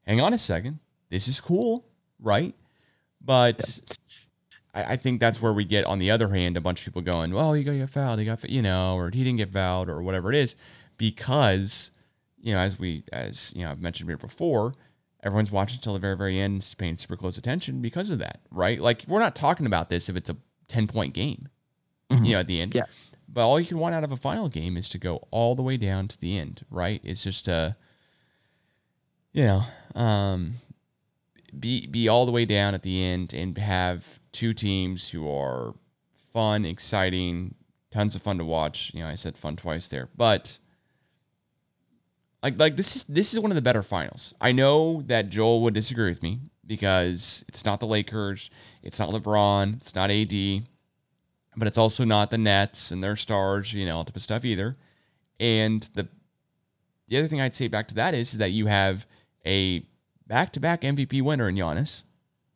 "Hang 0.06 0.22
on 0.22 0.34
a 0.34 0.38
second, 0.38 0.80
this 1.10 1.28
is 1.28 1.42
cool, 1.42 1.86
right?" 2.20 2.54
But 3.22 3.80
I, 4.74 4.94
I 4.94 4.96
think 4.96 5.20
that's 5.20 5.42
where 5.42 5.54
we 5.54 5.66
get, 5.66 5.86
on 5.86 5.98
the 6.00 6.12
other 6.12 6.30
hand, 6.30 6.58
a 6.58 6.62
bunch 6.62 6.80
of 6.80 6.86
people 6.86 7.02
going, 7.02 7.34
well, 7.34 7.58
you 7.58 7.64
got 7.64 7.90
fouled, 7.90 8.20
you 8.20 8.26
got, 8.26 8.48
you 8.50 8.62
know, 8.62 8.96
or 8.96 9.10
he 9.10 9.24
didn't 9.24 9.38
get 9.38 9.52
fouled, 9.52 9.90
or 9.90 10.02
whatever 10.04 10.30
it 10.30 10.36
is, 10.36 10.56
because, 10.98 11.92
you 12.40 12.54
know, 12.54 12.60
as 12.60 12.78
we, 12.78 13.04
as 13.12 13.52
you 13.56 13.64
know, 13.64 13.72
I've 13.72 13.82
mentioned 13.82 14.10
here 14.10 14.18
before, 14.18 14.74
everyone's 15.24 15.52
watching 15.52 15.78
until 15.78 15.94
the 15.94 16.00
very, 16.00 16.16
very 16.16 16.40
end, 16.40 16.54
and 16.54 16.76
paying 16.78 16.98
super 16.98 17.16
close 17.16 17.38
attention 17.38 17.82
because 17.82 18.12
of 18.12 18.20
that, 18.20 18.42
right? 18.52 18.80
Like, 18.80 19.06
we're 19.08 19.20
not 19.20 19.36
talking 19.36 19.66
about 19.66 19.90
this 19.90 20.10
if 20.10 20.16
it's 20.16 20.30
a 20.30 20.38
10 20.68 20.88
point 20.88 21.14
game, 21.14 21.50
mm-hmm. 22.10 22.26
you 22.26 22.34
know, 22.34 22.40
at 22.42 22.48
the 22.48 22.62
end. 22.62 22.76
Yeah. 22.76 22.84
But 23.28 23.48
all 23.48 23.60
you 23.60 23.66
can 23.66 23.80
want 23.80 23.96
out 23.96 24.04
of 24.04 24.12
a 24.12 24.18
final 24.18 24.48
game 24.50 24.78
is 24.78 24.88
to 24.90 25.00
go 25.00 25.28
all 25.32 25.56
the 25.56 25.64
way 25.64 25.78
down 25.78 26.08
to 26.10 26.20
the 26.20 26.38
end, 26.38 26.64
right? 26.70 27.02
It's 27.04 27.24
just 27.24 27.48
a, 27.48 27.76
you 29.36 29.44
know, 29.44 29.64
um, 29.96 30.54
be 31.58 31.88
be 31.88 32.08
all 32.08 32.26
the 32.26 32.32
way 32.32 32.46
down 32.46 32.74
at 32.74 32.84
the 32.84 33.04
end 33.04 33.34
and 33.34 33.58
have 33.58 34.20
two 34.32 34.54
teams 34.54 35.10
who 35.12 35.30
are 35.30 35.76
fun, 36.32 36.64
exciting, 36.64 37.54
tons 37.92 38.16
of 38.16 38.22
fun 38.22 38.38
to 38.38 38.46
watch. 38.46 38.94
You 38.94 39.02
know, 39.02 39.08
I 39.08 39.16
said 39.16 39.38
fun 39.38 39.58
twice 39.58 39.90
there, 39.90 40.08
but 40.16 40.58
like 42.42 42.58
like 42.58 42.78
this 42.78 42.96
is 42.96 43.04
this 43.06 43.34
is 43.34 43.40
one 43.42 43.52
of 43.52 43.56
the 43.56 43.62
better 43.62 43.84
finals. 43.84 44.34
I 44.40 44.54
know 44.54 45.02
that 45.08 45.28
Joel 45.30 45.62
would 45.64 45.74
disagree 45.74 46.08
with 46.10 46.24
me 46.24 46.40
because 46.66 47.44
it's 47.50 47.66
not 47.66 47.82
the 47.82 47.88
Lakers, 47.88 48.50
it's 48.84 49.00
not 49.00 49.10
LeBron, 49.10 49.76
it's 49.76 49.96
not 49.96 50.10
AD, 50.12 50.66
but 51.58 51.68
it's 51.68 51.78
also 51.78 52.06
not 52.06 52.32
the 52.32 52.38
Nets 52.38 52.90
and 52.90 53.04
their 53.04 53.18
stars, 53.18 53.74
you 53.74 53.86
know, 53.86 53.98
all 53.98 54.06
type 54.06 54.16
of 54.16 54.22
stuff 54.22 54.46
either. 54.46 54.78
And 55.42 55.84
the 55.94 56.08
the 57.10 57.18
other 57.18 57.28
thing 57.28 57.42
I'd 57.42 57.54
say 57.54 57.68
back 57.68 57.90
to 57.90 57.96
that 57.96 58.14
is, 58.14 58.34
is 58.34 58.40
that 58.40 58.52
you 58.52 58.68
have 58.68 59.06
a 59.46 59.84
back-to-back 60.28 60.82
MVP 60.82 61.22
winner 61.22 61.48
in 61.50 61.56
Giannis, 61.56 62.04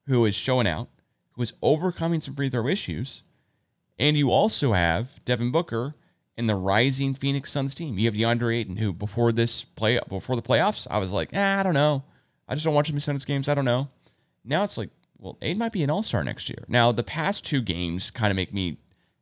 who 0.08 0.26
is 0.26 0.36
showing 0.36 0.68
out. 0.68 0.90
who 1.34 1.44
is 1.44 1.54
overcoming 1.62 2.20
some 2.20 2.36
free 2.36 2.50
throw 2.50 2.68
issues. 2.68 3.24
And 3.98 4.18
you 4.18 4.30
also 4.30 4.74
have 4.74 5.24
Devin 5.24 5.52
Booker 5.52 5.96
in 6.38 6.48
the 6.48 6.56
rising 6.56 7.14
Phoenix 7.14 7.52
Suns 7.52 7.74
team. 7.76 7.98
You 7.98 8.06
have 8.06 8.14
DeAndre 8.16 8.56
Ayton, 8.58 8.78
who 8.78 8.92
before 8.92 9.32
this 9.32 9.64
play 9.64 10.00
before 10.10 10.36
the 10.36 10.42
playoffs, 10.42 10.88
I 10.90 10.98
was 10.98 11.12
like, 11.12 11.34
eh, 11.34 11.60
I 11.60 11.64
don't 11.64 11.74
know. 11.74 12.04
I 12.48 12.56
just 12.56 12.66
don't 12.66 12.74
watch 12.74 12.90
the 12.90 13.00
Suns 13.00 13.24
games. 13.26 13.48
I 13.48 13.54
don't 13.56 13.66
know. 13.66 13.88
Now 14.44 14.64
it's 14.64 14.78
like, 14.78 14.90
well, 15.18 15.38
Ayton 15.42 15.60
might 15.60 15.72
be 15.72 15.84
an 15.84 15.90
all 15.90 16.04
star 16.04 16.24
next 16.24 16.50
year. 16.50 16.64
Now 16.68 16.92
the 16.92 17.04
past 17.04 17.46
two 17.46 17.62
games 17.62 18.10
kind 18.12 18.32
of 18.32 18.36
make 18.36 18.54
me 18.54 18.78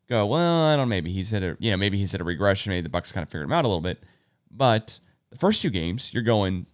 go, 0.10 0.26
well, 0.26 0.66
I 0.66 0.76
don't 0.76 0.88
know. 0.88 0.90
Maybe 0.90 1.12
he's 1.12 1.32
hit 1.32 1.44
a 1.44 1.58
you 1.60 1.70
know 1.72 1.78
maybe 1.78 1.98
he's 1.98 2.14
hit 2.14 2.22
a 2.22 2.24
regression. 2.24 2.72
Maybe 2.72 2.82
the 2.82 2.90
Bucks 2.90 3.12
kind 3.12 3.24
of 3.24 3.30
figured 3.30 3.46
him 3.46 3.54
out 3.54 3.66
a 3.66 3.68
little 3.68 3.82
bit. 3.82 4.04
But 4.50 5.00
the 5.30 5.38
first 5.38 5.62
two 5.62 5.70
games, 5.70 6.14
you're 6.14 6.24
going 6.24 6.66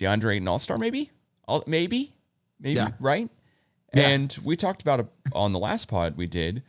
DeAndre 0.00 0.34
Ayton 0.36 0.48
all 0.48 0.58
star, 0.58 0.78
maybe, 0.78 1.10
all, 1.46 1.62
maybe, 1.66 2.14
maybe, 2.58 2.76
Yeah. 2.76 2.88
right? 2.98 3.28
Yeah. 3.94 4.08
And 4.08 4.38
we 4.44 4.56
talked 4.56 4.82
about 4.82 5.00
it 5.00 5.06
on 5.32 5.52
the 5.52 5.58
last 5.58 5.86
pod 5.88 6.16
we 6.16 6.26
did 6.26 6.62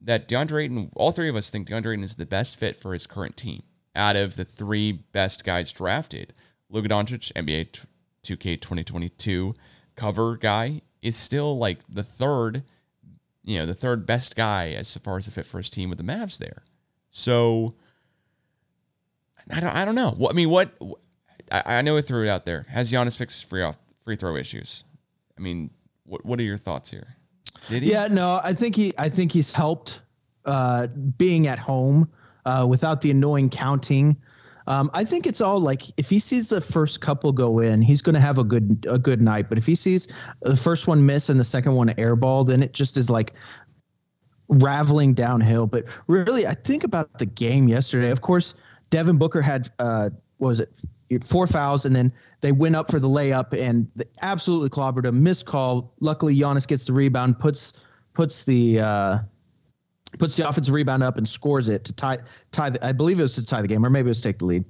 that 0.00 0.28
DeAndre 0.28 0.64
Ayton, 0.64 0.90
all 0.94 1.10
three 1.10 1.28
of 1.28 1.34
us 1.36 1.50
think 1.50 1.68
DeAndre 1.68 1.92
Ayton 1.94 2.04
is 2.04 2.14
the 2.14 2.26
best 2.26 2.56
fit 2.56 2.76
for 2.76 2.92
his 2.92 3.06
current 3.06 3.36
team 3.36 3.62
out 3.94 4.14
of 4.14 4.36
the 4.36 4.44
three 4.44 4.92
best 4.92 5.44
guys 5.44 5.72
drafted. 5.72 6.32
Luka 6.68 6.88
Doncic, 6.88 7.32
NBA 7.32 7.84
2K 8.22 8.60
2022 8.60 9.54
cover 9.96 10.36
guy, 10.36 10.82
is 11.02 11.16
still 11.16 11.56
like 11.58 11.80
the 11.88 12.02
third, 12.02 12.62
you 13.42 13.58
know, 13.58 13.66
the 13.66 13.74
third 13.74 14.04
best 14.06 14.36
guy 14.36 14.70
as 14.72 14.96
far 14.98 15.16
as 15.16 15.24
the 15.24 15.30
fit 15.32 15.46
for 15.46 15.58
his 15.58 15.70
team 15.70 15.88
with 15.88 15.98
the 15.98 16.04
Mavs 16.04 16.38
there. 16.38 16.62
So 17.10 17.74
I 19.50 19.60
don't, 19.60 19.74
I 19.74 19.84
don't 19.84 19.94
know. 19.94 20.10
What 20.10 20.32
I 20.32 20.36
mean, 20.36 20.50
what 20.50 20.76
I, 21.50 21.62
I 21.78 21.82
know 21.82 21.96
I 21.96 22.00
threw 22.00 22.24
it 22.24 22.28
out 22.28 22.44
there. 22.44 22.66
Has 22.68 22.92
Giannis 22.92 23.16
fixed 23.16 23.48
free 23.48 23.62
off 23.62 23.76
free 24.00 24.16
throw 24.16 24.36
issues? 24.36 24.84
I 25.38 25.40
mean, 25.40 25.70
what 26.04 26.24
what 26.24 26.38
are 26.40 26.44
your 26.44 26.56
thoughts 26.56 26.90
here? 26.90 27.16
Did 27.68 27.82
he? 27.82 27.90
Yeah, 27.90 28.08
no, 28.08 28.40
I 28.42 28.52
think 28.52 28.76
he 28.76 28.92
I 28.98 29.08
think 29.08 29.32
he's 29.32 29.52
helped 29.52 30.02
uh, 30.44 30.86
being 31.18 31.46
at 31.46 31.58
home 31.58 32.08
uh, 32.44 32.66
without 32.68 33.00
the 33.00 33.10
annoying 33.10 33.50
counting. 33.50 34.16
Um, 34.68 34.90
I 34.94 35.04
think 35.04 35.26
it's 35.26 35.40
all 35.40 35.60
like 35.60 35.82
if 35.96 36.10
he 36.10 36.18
sees 36.18 36.48
the 36.48 36.60
first 36.60 37.00
couple 37.00 37.32
go 37.32 37.60
in, 37.60 37.82
he's 37.82 38.02
going 38.02 38.14
to 38.14 38.20
have 38.20 38.38
a 38.38 38.44
good 38.44 38.84
a 38.88 38.98
good 38.98 39.20
night. 39.20 39.48
But 39.48 39.58
if 39.58 39.66
he 39.66 39.74
sees 39.74 40.28
the 40.42 40.56
first 40.56 40.88
one 40.88 41.06
miss 41.06 41.28
and 41.28 41.38
the 41.38 41.44
second 41.44 41.74
one 41.74 41.88
airball, 41.90 42.46
then 42.46 42.62
it 42.62 42.72
just 42.72 42.96
is 42.96 43.08
like 43.08 43.34
raveling 44.48 45.14
downhill. 45.14 45.66
But 45.66 45.84
really, 46.08 46.46
I 46.46 46.54
think 46.54 46.82
about 46.82 47.18
the 47.18 47.26
game 47.26 47.68
yesterday. 47.68 48.10
Of 48.10 48.22
course, 48.22 48.56
Devin 48.90 49.18
Booker 49.18 49.40
had 49.40 49.70
uh, 49.78 50.10
was 50.38 50.60
it 50.60 51.24
four 51.24 51.46
fouls, 51.46 51.84
and 51.84 51.94
then 51.94 52.12
they 52.40 52.52
went 52.52 52.76
up 52.76 52.90
for 52.90 52.98
the 52.98 53.08
layup 53.08 53.58
and 53.58 53.88
they 53.96 54.04
absolutely 54.22 54.68
clobbered 54.68 55.06
him. 55.06 55.22
Missed 55.22 55.46
call. 55.46 55.94
Luckily, 56.00 56.36
Giannis 56.36 56.66
gets 56.66 56.84
the 56.84 56.92
rebound, 56.92 57.38
puts 57.38 57.72
puts 58.14 58.44
the 58.44 58.80
uh, 58.80 59.18
puts 60.18 60.36
the 60.36 60.48
offensive 60.48 60.74
rebound 60.74 61.02
up 61.02 61.16
and 61.16 61.28
scores 61.28 61.68
it 61.68 61.84
to 61.84 61.92
tie 61.92 62.18
tie. 62.50 62.70
The, 62.70 62.84
I 62.84 62.92
believe 62.92 63.18
it 63.18 63.22
was 63.22 63.34
to 63.36 63.46
tie 63.46 63.62
the 63.62 63.68
game, 63.68 63.84
or 63.84 63.90
maybe 63.90 64.06
it 64.06 64.10
was 64.10 64.22
to 64.22 64.28
take 64.28 64.38
the 64.38 64.46
lead. 64.46 64.64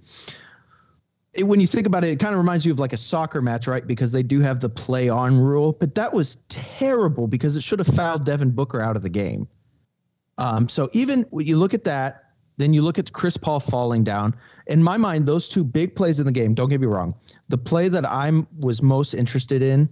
It, 1.34 1.44
when 1.44 1.60
you 1.60 1.66
think 1.66 1.86
about 1.86 2.04
it, 2.04 2.10
it 2.10 2.18
kind 2.18 2.32
of 2.32 2.38
reminds 2.38 2.64
you 2.64 2.72
of 2.72 2.78
like 2.78 2.92
a 2.92 2.98
soccer 2.98 3.40
match, 3.40 3.66
right? 3.66 3.86
Because 3.86 4.12
they 4.12 4.22
do 4.22 4.40
have 4.40 4.60
the 4.60 4.68
play 4.68 5.08
on 5.08 5.38
rule, 5.38 5.72
but 5.72 5.94
that 5.94 6.12
was 6.12 6.36
terrible 6.48 7.26
because 7.26 7.56
it 7.56 7.62
should 7.62 7.78
have 7.78 7.88
fouled 7.88 8.24
Devin 8.24 8.50
Booker 8.50 8.80
out 8.80 8.96
of 8.96 9.02
the 9.02 9.10
game. 9.10 9.48
Um, 10.38 10.68
so 10.68 10.90
even 10.92 11.22
when 11.30 11.46
you 11.46 11.56
look 11.56 11.72
at 11.74 11.84
that, 11.84 12.25
then 12.56 12.72
you 12.72 12.82
look 12.82 12.98
at 12.98 13.12
Chris 13.12 13.36
Paul 13.36 13.60
falling 13.60 14.04
down. 14.04 14.32
In 14.66 14.82
my 14.82 14.96
mind, 14.96 15.26
those 15.26 15.48
two 15.48 15.64
big 15.64 15.94
plays 15.94 16.20
in 16.20 16.26
the 16.26 16.32
game. 16.32 16.54
Don't 16.54 16.68
get 16.68 16.80
me 16.80 16.86
wrong. 16.86 17.14
The 17.48 17.58
play 17.58 17.88
that 17.88 18.06
I'm 18.10 18.46
was 18.58 18.82
most 18.82 19.14
interested 19.14 19.62
in 19.62 19.88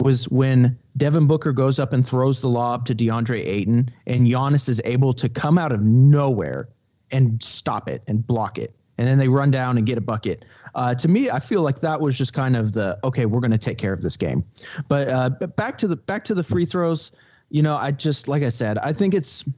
was 0.00 0.28
when 0.28 0.78
Devin 0.96 1.26
Booker 1.26 1.52
goes 1.52 1.78
up 1.78 1.92
and 1.92 2.06
throws 2.06 2.40
the 2.40 2.48
lob 2.48 2.86
to 2.86 2.94
DeAndre 2.94 3.44
Ayton, 3.44 3.90
and 4.06 4.26
Giannis 4.26 4.68
is 4.68 4.80
able 4.84 5.12
to 5.14 5.28
come 5.28 5.58
out 5.58 5.72
of 5.72 5.82
nowhere 5.82 6.68
and 7.10 7.42
stop 7.42 7.88
it 7.88 8.02
and 8.06 8.26
block 8.26 8.58
it. 8.58 8.74
And 8.96 9.06
then 9.06 9.18
they 9.18 9.28
run 9.28 9.50
down 9.52 9.76
and 9.76 9.86
get 9.86 9.96
a 9.96 10.00
bucket. 10.00 10.44
Uh, 10.74 10.94
to 10.96 11.08
me, 11.08 11.30
I 11.30 11.38
feel 11.38 11.62
like 11.62 11.80
that 11.80 12.00
was 12.00 12.18
just 12.18 12.32
kind 12.32 12.56
of 12.56 12.72
the 12.72 12.98
okay, 13.04 13.26
we're 13.26 13.40
going 13.40 13.52
to 13.52 13.58
take 13.58 13.78
care 13.78 13.92
of 13.92 14.02
this 14.02 14.16
game. 14.16 14.44
But, 14.88 15.08
uh, 15.08 15.30
but 15.30 15.56
back 15.56 15.78
to 15.78 15.86
the 15.86 15.96
back 15.96 16.24
to 16.24 16.34
the 16.34 16.42
free 16.42 16.64
throws. 16.64 17.12
You 17.50 17.62
know, 17.62 17.76
I 17.76 17.92
just 17.92 18.26
like 18.26 18.42
I 18.42 18.48
said, 18.48 18.76
I 18.78 18.92
think 18.92 19.14
it's 19.14 19.48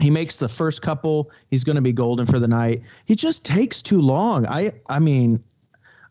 he 0.00 0.10
makes 0.10 0.38
the 0.38 0.48
first 0.48 0.82
couple. 0.82 1.30
He's 1.50 1.64
going 1.64 1.76
to 1.76 1.82
be 1.82 1.92
golden 1.92 2.26
for 2.26 2.38
the 2.38 2.48
night. 2.48 2.82
He 3.04 3.14
just 3.14 3.44
takes 3.46 3.82
too 3.82 4.00
long. 4.00 4.46
I 4.46 4.72
i 4.88 4.98
mean 4.98 5.42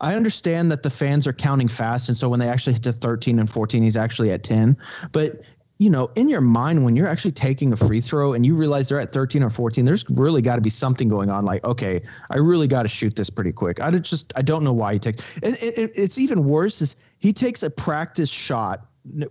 i 0.01 0.15
understand 0.15 0.71
that 0.71 0.83
the 0.83 0.89
fans 0.89 1.27
are 1.27 1.33
counting 1.33 1.67
fast 1.67 2.09
and 2.09 2.17
so 2.17 2.27
when 2.27 2.39
they 2.39 2.49
actually 2.49 2.73
hit 2.73 2.83
to 2.83 2.91
13 2.91 3.39
and 3.39 3.49
14 3.49 3.83
he's 3.83 3.97
actually 3.97 4.31
at 4.31 4.43
10 4.43 4.75
but 5.11 5.41
you 5.77 5.89
know 5.89 6.09
in 6.15 6.27
your 6.27 6.41
mind 6.41 6.83
when 6.83 6.95
you're 6.95 7.07
actually 7.07 7.31
taking 7.31 7.71
a 7.71 7.77
free 7.77 8.01
throw 8.01 8.33
and 8.33 8.45
you 8.45 8.55
realize 8.55 8.89
they're 8.89 8.99
at 8.99 9.11
13 9.11 9.43
or 9.43 9.49
14 9.49 9.85
there's 9.85 10.05
really 10.09 10.41
got 10.41 10.55
to 10.55 10.61
be 10.61 10.69
something 10.69 11.07
going 11.07 11.29
on 11.29 11.45
like 11.45 11.63
okay 11.63 12.01
i 12.31 12.37
really 12.37 12.67
got 12.67 12.81
to 12.83 12.87
shoot 12.87 13.15
this 13.15 13.29
pretty 13.29 13.51
quick. 13.51 13.81
I 13.81 13.91
just 13.91 14.33
i 14.35 14.41
don't 14.41 14.63
know 14.63 14.73
why 14.73 14.93
he 14.93 14.99
takes 14.99 15.37
it, 15.37 15.61
it, 15.61 15.91
it's 15.95 16.17
even 16.17 16.45
worse 16.45 16.81
is 16.81 17.13
he 17.19 17.31
takes 17.31 17.63
a 17.63 17.69
practice 17.69 18.29
shot 18.29 18.85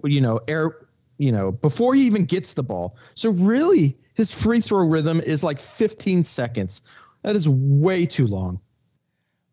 you 0.05 0.21
know 0.21 0.41
air 0.49 0.73
you 1.21 1.31
know, 1.31 1.53
before 1.53 1.95
he 1.95 2.07
even 2.07 2.25
gets 2.25 2.55
the 2.55 2.63
ball. 2.63 2.97
So 3.15 3.31
really, 3.31 3.95
his 4.15 4.33
free 4.33 4.61
throw 4.61 4.87
rhythm 4.87 5.21
is 5.21 5.45
like 5.45 5.59
15 5.59 6.25
seconds. 6.25 6.81
That 7.23 7.37
is 7.37 7.47
way 7.47 8.07
too 8.07 8.27
long. 8.27 8.59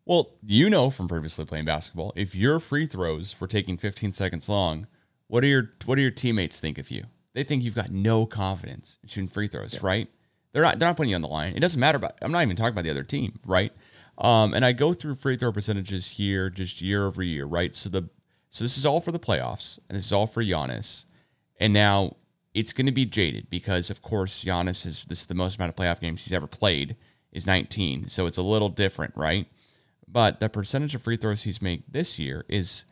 Well, 0.06 0.30
you 0.42 0.70
know 0.70 0.88
from 0.88 1.08
previously 1.08 1.44
playing 1.44 1.66
basketball, 1.66 2.14
if 2.16 2.34
your 2.34 2.58
free 2.58 2.86
throws 2.86 3.38
were 3.38 3.46
taking 3.46 3.76
15 3.76 4.14
seconds 4.14 4.48
long, 4.48 4.86
what 5.26 5.42
do 5.42 5.46
your 5.46 5.72
what 5.84 5.96
do 5.96 6.00
your 6.00 6.10
teammates 6.10 6.58
think 6.58 6.78
of 6.78 6.90
you? 6.90 7.04
They 7.34 7.44
think 7.44 7.62
you've 7.62 7.74
got 7.74 7.90
no 7.90 8.24
confidence 8.24 8.96
in 9.02 9.10
shooting 9.10 9.28
free 9.28 9.46
throws, 9.46 9.82
right? 9.82 10.08
They're 10.54 10.62
not 10.62 10.78
they're 10.78 10.88
not 10.88 10.96
putting 10.96 11.10
you 11.10 11.16
on 11.16 11.22
the 11.22 11.28
line. 11.28 11.52
It 11.54 11.60
doesn't 11.60 11.78
matter 11.78 11.96
about 11.96 12.14
I'm 12.22 12.32
not 12.32 12.42
even 12.42 12.56
talking 12.56 12.72
about 12.72 12.84
the 12.84 12.90
other 12.90 13.04
team, 13.04 13.38
right? 13.44 13.72
Um, 14.16 14.54
and 14.54 14.64
I 14.64 14.72
go 14.72 14.94
through 14.94 15.16
free 15.16 15.36
throw 15.36 15.52
percentages 15.52 16.12
here 16.12 16.48
just 16.48 16.80
year 16.80 17.06
over 17.06 17.22
year, 17.22 17.44
right? 17.44 17.74
So 17.74 17.90
the 17.90 18.08
so 18.48 18.64
this 18.64 18.78
is 18.78 18.86
all 18.86 19.00
for 19.00 19.12
the 19.12 19.18
playoffs, 19.18 19.78
and 19.90 19.98
this 19.98 20.06
is 20.06 20.12
all 20.14 20.26
for 20.26 20.42
Giannis. 20.42 21.04
And 21.58 21.72
now 21.72 22.16
it's 22.54 22.72
going 22.72 22.86
to 22.86 22.92
be 22.92 23.04
jaded 23.04 23.50
because, 23.50 23.90
of 23.90 24.02
course, 24.02 24.44
Giannis 24.44 24.86
is 24.86 25.04
this 25.04 25.22
is 25.22 25.26
the 25.26 25.34
most 25.34 25.58
amount 25.58 25.70
of 25.70 25.76
playoff 25.76 26.00
games 26.00 26.24
he's 26.24 26.32
ever 26.32 26.46
played 26.46 26.96
is 27.32 27.46
19, 27.46 28.08
so 28.08 28.26
it's 28.26 28.38
a 28.38 28.42
little 28.42 28.68
different, 28.68 29.14
right? 29.16 29.46
But 30.06 30.40
the 30.40 30.48
percentage 30.48 30.94
of 30.94 31.02
free 31.02 31.16
throws 31.16 31.42
he's 31.42 31.60
made 31.60 31.82
this 31.88 32.18
year 32.18 32.44
is 32.48 32.84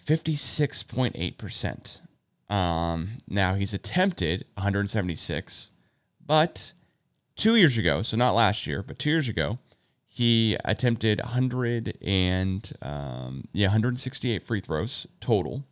56.8%. 0.00 2.00
Um, 2.48 3.08
now 3.28 3.54
he's 3.54 3.74
attempted 3.74 4.46
176, 4.54 5.72
but 6.24 6.72
two 7.34 7.56
years 7.56 7.76
ago, 7.76 8.02
so 8.02 8.16
not 8.16 8.34
last 8.34 8.66
year, 8.66 8.82
but 8.82 8.98
two 8.98 9.10
years 9.10 9.28
ago, 9.28 9.58
he 10.06 10.56
attempted 10.64 11.20
100 11.20 11.98
and 12.02 12.72
um, 12.80 13.44
yeah 13.52 13.66
168 13.66 14.42
free 14.42 14.60
throws 14.60 15.06
total 15.20 15.64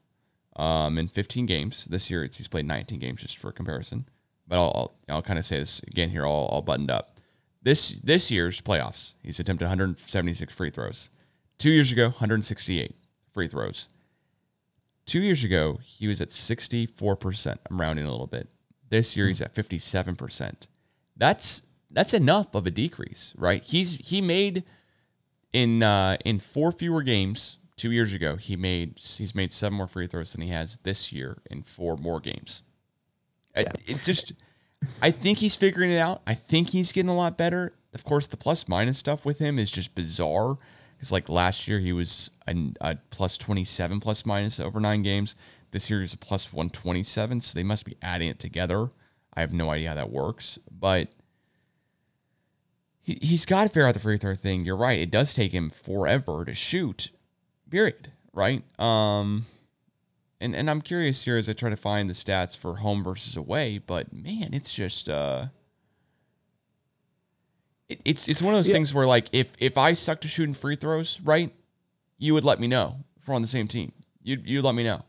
um, 0.57 0.99
in 0.99 1.09
15 1.09 1.47
games. 1.47 1.87
This 1.87 2.11
year, 2.11 2.23
he's 2.25 2.49
played 2.49 2.67
19 2.67 2.99
games 2.99 3.23
just 3.23 3.39
for 3.39 3.53
comparison. 3.53 4.07
But 4.47 4.57
I'll, 4.57 4.73
I'll, 4.75 5.17
I'll 5.17 5.23
kind 5.23 5.39
of 5.39 5.45
say 5.45 5.59
this 5.59 5.81
again 5.85 6.11
here, 6.11 6.25
all, 6.25 6.47
all 6.47 6.63
buttoned 6.63 6.91
up. 6.91 7.19
This 7.63 7.93
this 8.03 8.31
year's 8.31 8.61
playoffs, 8.61 9.15
he's 9.23 9.41
attempted 9.41 9.65
176 9.65 10.55
free 10.55 10.71
throws. 10.71 11.11
Two 11.57 11.71
years 11.71 11.91
ago, 11.91 12.05
168 12.05 12.95
free 13.33 13.49
throws. 13.49 13.89
Two 15.07 15.21
years 15.21 15.45
ago, 15.45 15.79
he 15.83 16.07
was 16.07 16.21
at 16.21 16.29
64%. 16.29 17.57
I'm 17.71 17.81
rounding 17.81 18.07
a 18.07 18.11
little 18.11 18.27
bit. 18.27 18.49
This 18.91 19.17
year, 19.17 19.29
he's 19.29 19.41
at 19.41 19.55
57%. 19.55 20.69
That's 21.17 21.67
that's 21.91 22.13
enough 22.13 22.55
of 22.55 22.67
a 22.67 22.71
decrease, 22.71 23.35
right? 23.39 23.63
He's 23.63 23.95
he 24.09 24.21
made 24.21 24.65
in 25.53 25.83
uh, 25.83 26.17
in 26.25 26.41
four 26.41 26.73
fewer 26.73 27.03
games 27.03 27.59
two 27.77 27.91
years 27.91 28.13
ago, 28.13 28.37
he 28.37 28.57
made 28.57 28.99
he's 28.99 29.35
made 29.35 29.53
seven 29.53 29.77
more 29.79 29.87
free 29.89 30.07
throws 30.07 30.33
than 30.33 30.43
he 30.43 30.49
has 30.51 30.77
this 30.83 31.13
year 31.13 31.39
in 31.51 31.63
four 31.63 31.97
more 31.97 32.21
games. 32.21 32.63
I- 33.57 33.67
It 33.87 34.01
just, 34.05 34.33
I 35.03 35.11
think 35.11 35.39
he's 35.39 35.57
figuring 35.57 35.91
it 35.91 35.99
out. 35.99 36.23
I 36.27 36.35
think 36.35 36.71
he's 36.71 36.93
getting 36.93 37.09
a 37.11 37.15
lot 37.17 37.37
better. 37.39 37.73
Of 37.93 38.05
course, 38.05 38.27
the 38.27 38.37
plus 38.37 38.69
minus 38.69 38.99
stuff 38.99 39.25
with 39.25 39.39
him 39.39 39.59
is 39.59 39.71
just 39.71 39.95
bizarre. 39.95 40.59
It's 41.01 41.13
like 41.13 41.29
last 41.29 41.69
year 41.69 41.79
he 41.81 41.93
was 41.93 42.31
a, 42.49 42.55
a 42.81 42.97
plus 43.11 43.37
twenty 43.39 43.65
seven 43.65 44.01
plus 44.01 44.25
minus 44.27 44.59
over 44.59 44.81
nine 44.81 45.03
games. 45.03 45.37
This 45.71 45.91
year 45.91 46.01
he's 46.01 46.15
a 46.15 46.19
plus 46.19 46.53
one 46.53 46.71
twenty 46.71 47.03
seven. 47.03 47.41
So 47.41 47.57
they 47.59 47.65
must 47.65 47.85
be 47.85 47.97
adding 48.03 48.29
it 48.29 48.39
together. 48.39 48.89
I 49.35 49.41
have 49.41 49.53
no 49.53 49.71
idea 49.71 49.89
how 49.91 49.95
that 49.97 50.11
works, 50.11 50.59
but 50.71 51.09
he, 53.03 53.19
he's 53.21 53.45
got 53.47 53.65
to 53.65 53.69
figure 53.69 53.87
out 53.87 53.95
the 53.95 54.01
free 54.01 54.17
throw 54.17 54.35
thing. 54.35 54.63
You're 54.63 54.77
right. 54.77 54.99
It 54.99 55.11
does 55.11 55.35
take 55.35 55.53
him 55.53 55.71
forever 55.71 56.45
to 56.45 56.55
shoot 56.55 57.11
period 57.75 58.09
right 58.33 58.63
um 58.81 59.45
and 60.41 60.55
and 60.55 60.71
i'm 60.71 60.81
curious 60.81 61.25
here 61.25 61.37
as 61.37 61.49
i 61.49 61.53
try 61.53 61.69
to 61.71 61.77
find 61.77 62.09
the 62.09 62.15
stats 62.15 62.57
for 62.57 62.77
home 62.77 63.03
versus 63.03 63.37
away 63.37 63.79
but 63.79 64.13
man 64.13 64.51
it's 64.53 64.73
just 64.73 65.09
uh 65.09 65.47
it, 67.89 68.01
it's 68.05 68.29
it's 68.29 68.41
one 68.43 68.55
of 68.55 68.59
those 68.59 68.69
Yeah. 68.69 68.75
things 68.75 68.95
where 68.95 69.07
like 69.07 69.27
if 69.33 69.49
if 69.59 69.77
i 69.77 69.93
suck 69.93 70.21
to 70.23 70.29
shooting 70.29 70.55
free 70.55 70.77
throws 70.77 71.21
right 71.23 71.51
you 72.19 72.33
would 72.35 72.45
let 72.45 72.61
me 72.61 72.67
know 72.69 73.01
if 73.21 73.27
we're 73.29 73.35
on 73.35 73.43
the 73.43 73.49
same 73.49 73.69
team 73.69 73.93
you'd 74.23 74.49
you'd 74.49 74.65
let 74.65 74.75
me 74.75 74.85
know 74.85 75.03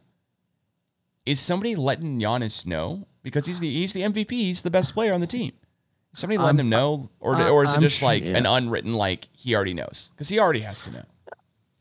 is 1.26 1.40
somebody 1.40 1.76
letting 1.76 2.20
Giannis 2.20 2.66
know 2.66 3.08
because 3.24 3.46
he's 3.48 3.60
the 3.60 3.70
he's 3.70 3.94
the 3.94 4.02
MVP, 4.02 4.30
he's 4.32 4.62
the 4.62 4.70
best 4.70 4.94
player 4.94 5.12
on 5.12 5.22
the 5.22 5.26
team. 5.28 5.54
Is 6.14 6.20
somebody 6.20 6.38
letting 6.38 6.60
him 6.60 6.70
know, 6.70 7.10
or 7.20 7.34
I- 7.36 7.50
or 7.50 7.64
is 7.64 7.72
it 7.72 7.78
I'm 7.78 7.82
just 7.82 7.98
sure- 7.98 8.10
like 8.10 8.24
yeah. 8.24 8.38
an 8.38 8.46
unwritten 8.46 8.94
like 8.94 9.28
he 9.34 9.56
already 9.56 9.74
knows 9.74 10.12
because 10.14 10.30
he 10.30 10.38
already 10.40 10.60
has 10.60 10.82
to 10.84 10.92
know. 10.92 11.02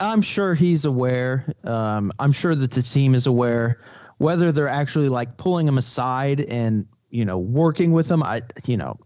I'm 0.00 0.22
sure 0.22 0.54
he's 0.54 0.84
aware. 0.84 1.46
Um, 1.64 2.12
I'm 2.18 2.32
sure 2.32 2.54
that 2.54 2.72
the 2.72 2.82
team 2.82 3.14
is 3.14 3.26
aware. 3.26 3.80
Whether 4.18 4.52
they're 4.52 4.68
actually 4.68 5.08
like 5.08 5.36
pulling 5.36 5.66
him 5.66 5.78
aside 5.78 6.40
and 6.48 6.86
you 7.10 7.24
know 7.24 7.38
working 7.38 7.92
with 7.92 8.10
him, 8.10 8.22
I 8.22 8.42
you 8.66 8.76
know, 8.76 8.96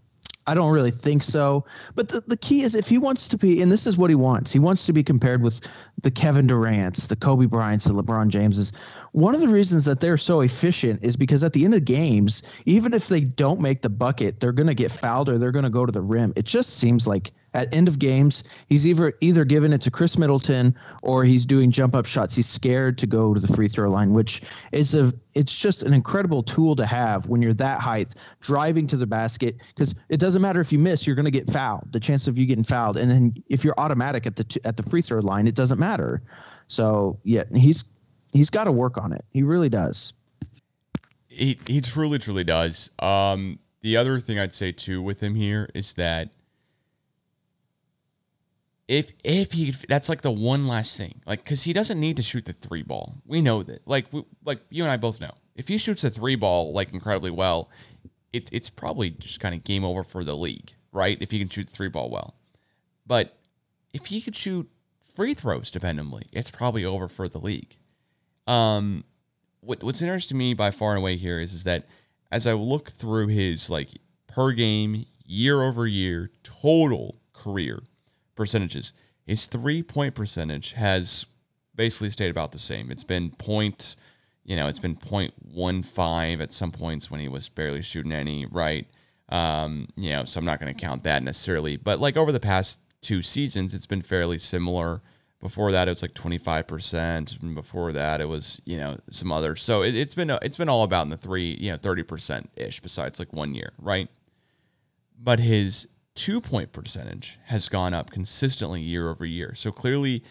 I 0.49 0.55
don't 0.55 0.73
really 0.73 0.91
think 0.91 1.23
so. 1.23 1.67
But 1.95 2.09
the, 2.09 2.23
the 2.27 2.37
key 2.37 2.63
is 2.63 2.75
if 2.75 2.89
he 2.89 2.97
wants 2.97 3.29
to 3.29 3.37
be, 3.37 3.61
and 3.61 3.71
this 3.71 3.87
is 3.87 3.99
what 3.99 4.09
he 4.09 4.17
wants. 4.17 4.51
He 4.51 4.59
wants 4.59 4.87
to 4.87 4.95
be 4.95 5.05
compared 5.05 5.43
with 5.43 5.61
the 6.03 6.11
Kevin 6.11 6.47
Durant's, 6.47 7.07
the 7.07 7.17
Kobe 7.17 7.45
Bryant's, 7.45 7.85
the 7.85 7.93
LeBron 7.93 8.29
Jameses. 8.29 8.73
One 9.13 9.35
of 9.35 9.43
the 9.43 9.49
reasons 9.49 9.85
that 9.85 10.01
they're 10.01 10.17
so 10.17 10.41
efficient 10.41 11.05
is 11.05 11.17
because 11.17 11.45
at 11.45 11.53
the 11.53 11.67
end 11.67 11.75
of 11.75 11.85
games, 11.85 12.63
even 12.65 12.95
if 12.95 13.09
they 13.09 13.21
don't 13.21 13.61
make 13.61 13.83
the 13.83 13.91
bucket, 13.91 14.41
they're 14.41 14.53
going 14.53 14.69
to 14.69 14.75
get 14.75 14.91
fouled 14.91 15.29
or 15.29 15.37
they're 15.37 15.53
going 15.53 15.65
to 15.65 15.71
go 15.71 15.85
to 15.85 15.93
the 15.93 16.03
rim. 16.03 16.33
It 16.35 16.47
just 16.47 16.79
seems 16.79 17.07
like 17.07 17.31
at 17.55 17.73
end 17.75 17.89
of 17.89 17.99
games, 17.99 18.45
he's 18.69 18.87
either 18.87 19.15
either 19.21 19.45
giving 19.45 19.73
it 19.73 19.81
to 19.83 19.91
Khris 19.91 20.19
Middleton 20.19 20.75
or 21.03 21.25
he's 21.25 21.47
doing 21.47 21.71
jump 21.71 21.95
up 21.95 22.07
shots. 22.07 22.37
He's 22.37 22.49
scared 22.49 22.99
to 22.99 23.07
go 23.07 23.35
to 23.35 23.41
the 23.41 23.49
free 23.49 23.69
throw 23.69 23.91
line, 23.91 24.13
which 24.13 24.43
is 24.73 24.95
a 24.95 25.13
it's 25.35 25.59
just 25.59 25.83
an 25.83 25.95
incredible 25.95 26.43
tool 26.43 26.77
to 26.77 26.85
have 26.85 27.29
when 27.29 27.41
you're 27.41 27.55
that 27.55 27.81
height, 27.81 28.15
driving 28.41 28.87
to 28.89 28.97
the 28.97 29.07
basket. 29.07 29.57
Because 29.69 29.95
it 30.09 30.21
doesn't 30.21 30.43
matter 30.43 30.61
if 30.61 30.73
you 30.73 30.79
miss, 30.79 31.07
you're 31.07 31.17
going 31.17 31.25
to 31.25 31.31
get 31.31 31.51
fouled. 31.51 31.93
The 31.93 32.01
chance 32.01 32.29
of 32.29 32.39
you 32.39 32.47
getting 32.47 32.65
fouled, 32.65 32.97
and 32.97 33.11
then 33.11 33.35
if 33.49 33.65
you're 33.65 33.75
automatic 33.79 34.27
at 34.27 34.37
the 34.37 34.45
t- 34.45 34.61
at 34.65 34.77
the 34.77 34.83
free 34.83 35.03
throw 35.03 35.21
line, 35.21 35.47
it 35.47 35.55
doesn't 35.55 35.79
matter. 35.79 36.23
So 36.67 37.19
yeah, 37.25 37.45
he's 37.55 37.85
he's 38.33 38.51
got 38.51 38.65
to 38.65 38.73
work 38.73 38.99
on 38.99 39.13
it. 39.13 39.23
He 39.31 39.43
really 39.43 39.69
does. 39.69 40.13
He 41.29 41.59
he 41.67 41.81
truly 41.81 42.19
truly 42.19 42.45
does. 42.45 42.91
Um, 42.99 43.59
the 43.81 43.97
other 43.97 44.19
thing 44.19 44.39
I'd 44.39 44.55
say 44.55 44.73
too 44.73 45.01
with 45.01 45.21
him 45.21 45.35
here 45.35 45.71
is 45.75 45.95
that 45.95 46.31
if 48.89 49.13
if 49.23 49.53
he 49.53 49.71
that's 49.71 50.09
like 50.09 50.23
the 50.23 50.31
one 50.31 50.67
last 50.67 50.97
thing 50.97 51.21
like 51.27 51.45
because 51.45 51.65
he 51.65 51.75
doesn't 51.75 52.01
need 52.01 52.17
to 52.17 52.23
shoot 52.23 52.47
the 52.47 52.55
three 52.55 52.83
ball. 52.83 53.17
We 53.27 53.43
know 53.43 53.63
that. 53.63 53.87
Like 53.87 54.11
we, 54.13 54.25
like 54.45 54.61
you 54.71 54.83
and 54.83 54.91
i 54.91 54.97
both 54.97 55.21
know. 55.21 55.31
If 55.55 55.69
he 55.69 55.77
shoots 55.77 56.03
the 56.03 56.11
three 56.11 56.37
ball 56.37 56.73
like 56.73 56.93
incredibly 56.93 57.31
well 57.31 57.71
it, 58.33 58.51
it's 58.53 58.71
probably 58.71 59.11
just 59.11 59.41
kind 59.41 59.55
of 59.55 59.63
game 59.65 59.85
over 59.85 60.03
for 60.03 60.25
the 60.25 60.37
league 60.37 60.73
right? 60.91 61.19
If 61.21 61.31
he 61.31 61.39
can 61.39 61.51
shoot 61.51 61.69
the 61.69 61.77
three 61.77 61.89
ball 61.89 62.09
well. 62.11 62.35
But 63.07 63.37
if 63.93 64.07
he 64.07 64.21
could 64.23 64.35
shoot 64.35 64.69
free 65.15 65.35
throws 65.35 65.71
dependably 65.71 66.23
it's 66.33 66.51
probably 66.51 66.85
over 66.85 67.09
for 67.09 67.29
the 67.29 67.39
league. 67.39 67.77
Um 68.47 69.05
what, 69.61 69.85
what's 69.85 70.01
interesting 70.01 70.37
to 70.37 70.39
me 70.39 70.55
by 70.55 70.71
far 70.71 70.93
and 70.93 71.01
away 71.01 71.17
here 71.17 71.39
is, 71.39 71.53
is 71.53 71.65
that 71.65 71.87
as 72.33 72.47
i 72.47 72.53
look 72.55 72.89
through 72.89 73.27
his 73.27 73.69
like 73.69 73.89
per 74.29 74.53
game 74.53 75.05
year 75.27 75.61
over 75.63 75.87
year 75.87 76.31
total 76.43 77.17
career 77.35 77.81
percentages. 78.39 78.95
His 79.27 79.45
three 79.45 79.83
point 79.83 80.15
percentage 80.15 80.73
has 80.73 81.27
basically 81.75 82.09
stayed 82.09 82.31
about 82.31 82.53
the 82.53 82.59
same. 82.59 82.91
It's 82.91 83.05
been 83.05 83.31
point, 83.33 83.97
you 84.45 84.57
know, 84.57 84.69
it's 84.69 84.79
been 84.79 84.97
point 84.97 85.35
one 85.53 85.83
five 85.83 86.41
at 86.41 86.55
some 86.55 86.73
points 86.73 87.11
when 87.11 87.21
he 87.21 87.29
was 87.29 87.51
barely 87.51 87.83
shooting 87.83 88.13
any, 88.13 88.47
right? 88.47 88.87
Um, 89.29 89.89
you 89.97 90.11
know, 90.11 90.25
so 90.25 90.39
I'm 90.39 90.47
not 90.47 90.59
going 90.61 90.75
to 90.75 90.81
count 90.81 91.05
that 91.05 91.23
necessarily, 91.23 91.77
but 91.77 92.01
like 92.01 92.17
over 92.17 92.33
the 92.33 92.41
past 92.41 92.81
two 93.03 93.21
seasons, 93.21 93.75
it's 93.75 93.87
been 93.87 94.01
fairly 94.01 94.39
similar. 94.39 95.03
Before 95.41 95.71
that, 95.71 95.87
it 95.87 95.93
was 95.93 96.03
like 96.03 96.15
25%. 96.15 97.43
And 97.43 97.55
before 97.55 97.93
that, 97.93 98.21
it 98.21 98.29
was, 98.29 98.61
you 98.65 98.77
know, 98.77 98.97
some 99.11 99.31
others. 99.31 99.63
So 99.63 99.83
it, 99.83 99.95
it's 99.95 100.15
been, 100.15 100.31
it's 100.43 100.57
been 100.57 100.69
all 100.69 100.83
about 100.83 101.05
in 101.05 101.11
the 101.11 101.17
three, 101.17 101.57
you 101.61 101.71
know, 101.71 101.77
30% 101.77 102.47
ish 102.57 102.81
besides 102.81 103.19
like 103.19 103.33
one 103.33 103.55
year, 103.55 103.73
right? 103.79 104.09
But 105.21 105.39
his 105.39 105.89
two 106.19 106.41
point 106.41 106.73
percentage 106.73 107.39
has 107.45 107.69
gone 107.69 107.95
up 107.95 108.11
consistently 108.11 108.81
year 108.81 109.09
over 109.09 109.25
year. 109.25 109.55
So 109.55 109.71
clearly, 109.71 110.25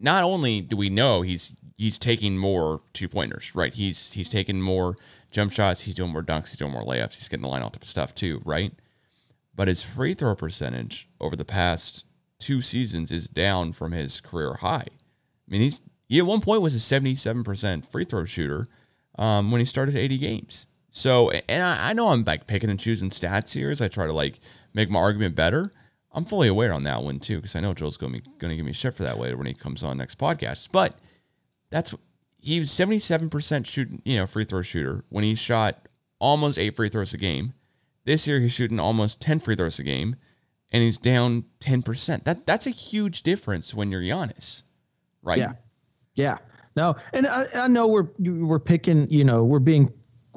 not 0.00 0.24
only 0.24 0.60
do 0.60 0.76
we 0.76 0.90
know 0.90 1.22
he's 1.22 1.56
he's 1.78 1.98
taking 1.98 2.36
more 2.36 2.80
two 2.92 3.08
pointers, 3.08 3.54
right? 3.54 3.72
He's 3.72 4.12
he's 4.12 4.28
taking 4.28 4.60
more 4.60 4.96
jump 5.30 5.52
shots, 5.52 5.82
he's 5.82 5.94
doing 5.94 6.12
more 6.12 6.24
dunks, 6.24 6.48
he's 6.48 6.56
doing 6.56 6.72
more 6.72 6.82
layups, 6.82 7.14
he's 7.14 7.28
getting 7.28 7.44
the 7.44 7.48
line 7.48 7.62
all 7.62 7.70
type 7.70 7.82
of 7.82 7.88
stuff 7.88 8.12
too, 8.12 8.42
right? 8.44 8.72
But 9.54 9.68
his 9.68 9.82
free 9.82 10.14
throw 10.14 10.34
percentage 10.34 11.08
over 11.20 11.36
the 11.36 11.44
past 11.44 12.04
two 12.40 12.60
seasons 12.60 13.12
is 13.12 13.28
down 13.28 13.70
from 13.70 13.92
his 13.92 14.20
career 14.20 14.54
high. 14.54 14.88
I 14.88 15.46
mean, 15.46 15.60
he's 15.60 15.80
he 16.08 16.18
at 16.18 16.26
one 16.26 16.40
point 16.40 16.60
was 16.60 16.74
a 16.74 16.80
seventy 16.80 17.14
seven 17.14 17.44
percent 17.44 17.86
free 17.86 18.04
throw 18.04 18.24
shooter 18.24 18.66
um, 19.16 19.52
when 19.52 19.60
he 19.60 19.64
started 19.64 19.94
eighty 19.94 20.18
games. 20.18 20.66
So, 20.96 21.32
and 21.48 21.62
I, 21.64 21.90
I 21.90 21.92
know 21.92 22.10
I'm 22.10 22.22
like 22.22 22.46
picking 22.46 22.70
and 22.70 22.78
choosing 22.78 23.10
stats 23.10 23.52
here 23.52 23.68
as 23.68 23.82
I 23.82 23.88
try 23.88 24.06
to 24.06 24.12
like 24.12 24.38
make 24.74 24.88
my 24.88 25.00
argument 25.00 25.34
better. 25.34 25.72
I'm 26.12 26.24
fully 26.24 26.46
aware 26.46 26.72
on 26.72 26.84
that 26.84 27.02
one 27.02 27.18
too 27.18 27.38
because 27.38 27.56
I 27.56 27.60
know 27.60 27.74
Joel's 27.74 27.96
going 27.96 28.22
to 28.38 28.56
give 28.56 28.64
me 28.64 28.72
shit 28.72 28.94
for 28.94 29.02
that 29.02 29.18
later 29.18 29.36
when 29.36 29.48
he 29.48 29.54
comes 29.54 29.82
on 29.82 29.98
next 29.98 30.20
podcast. 30.20 30.68
But 30.70 31.00
that's 31.68 31.96
he 32.38 32.60
was 32.60 32.70
77% 32.70 33.66
shooting, 33.66 34.02
you 34.04 34.16
know, 34.16 34.26
free 34.28 34.44
throw 34.44 34.62
shooter 34.62 35.04
when 35.08 35.24
he 35.24 35.34
shot 35.34 35.88
almost 36.20 36.58
eight 36.58 36.76
free 36.76 36.88
throws 36.88 37.12
a 37.12 37.18
game. 37.18 37.54
This 38.04 38.28
year 38.28 38.38
he's 38.38 38.52
shooting 38.52 38.78
almost 38.78 39.20
10 39.20 39.40
free 39.40 39.56
throws 39.56 39.80
a 39.80 39.82
game, 39.82 40.14
and 40.70 40.80
he's 40.80 40.96
down 40.96 41.46
10%. 41.58 42.22
That 42.22 42.46
that's 42.46 42.68
a 42.68 42.70
huge 42.70 43.24
difference 43.24 43.74
when 43.74 43.90
you're 43.90 44.00
Giannis, 44.00 44.62
right? 45.24 45.38
Yeah. 45.38 45.54
Yeah. 46.14 46.38
No, 46.76 46.94
and 47.12 47.26
I, 47.26 47.46
I 47.54 47.66
know 47.66 47.88
we're 47.88 48.08
we're 48.20 48.60
picking, 48.60 49.10
you 49.10 49.24
know, 49.24 49.42
we're 49.42 49.58
being 49.58 49.92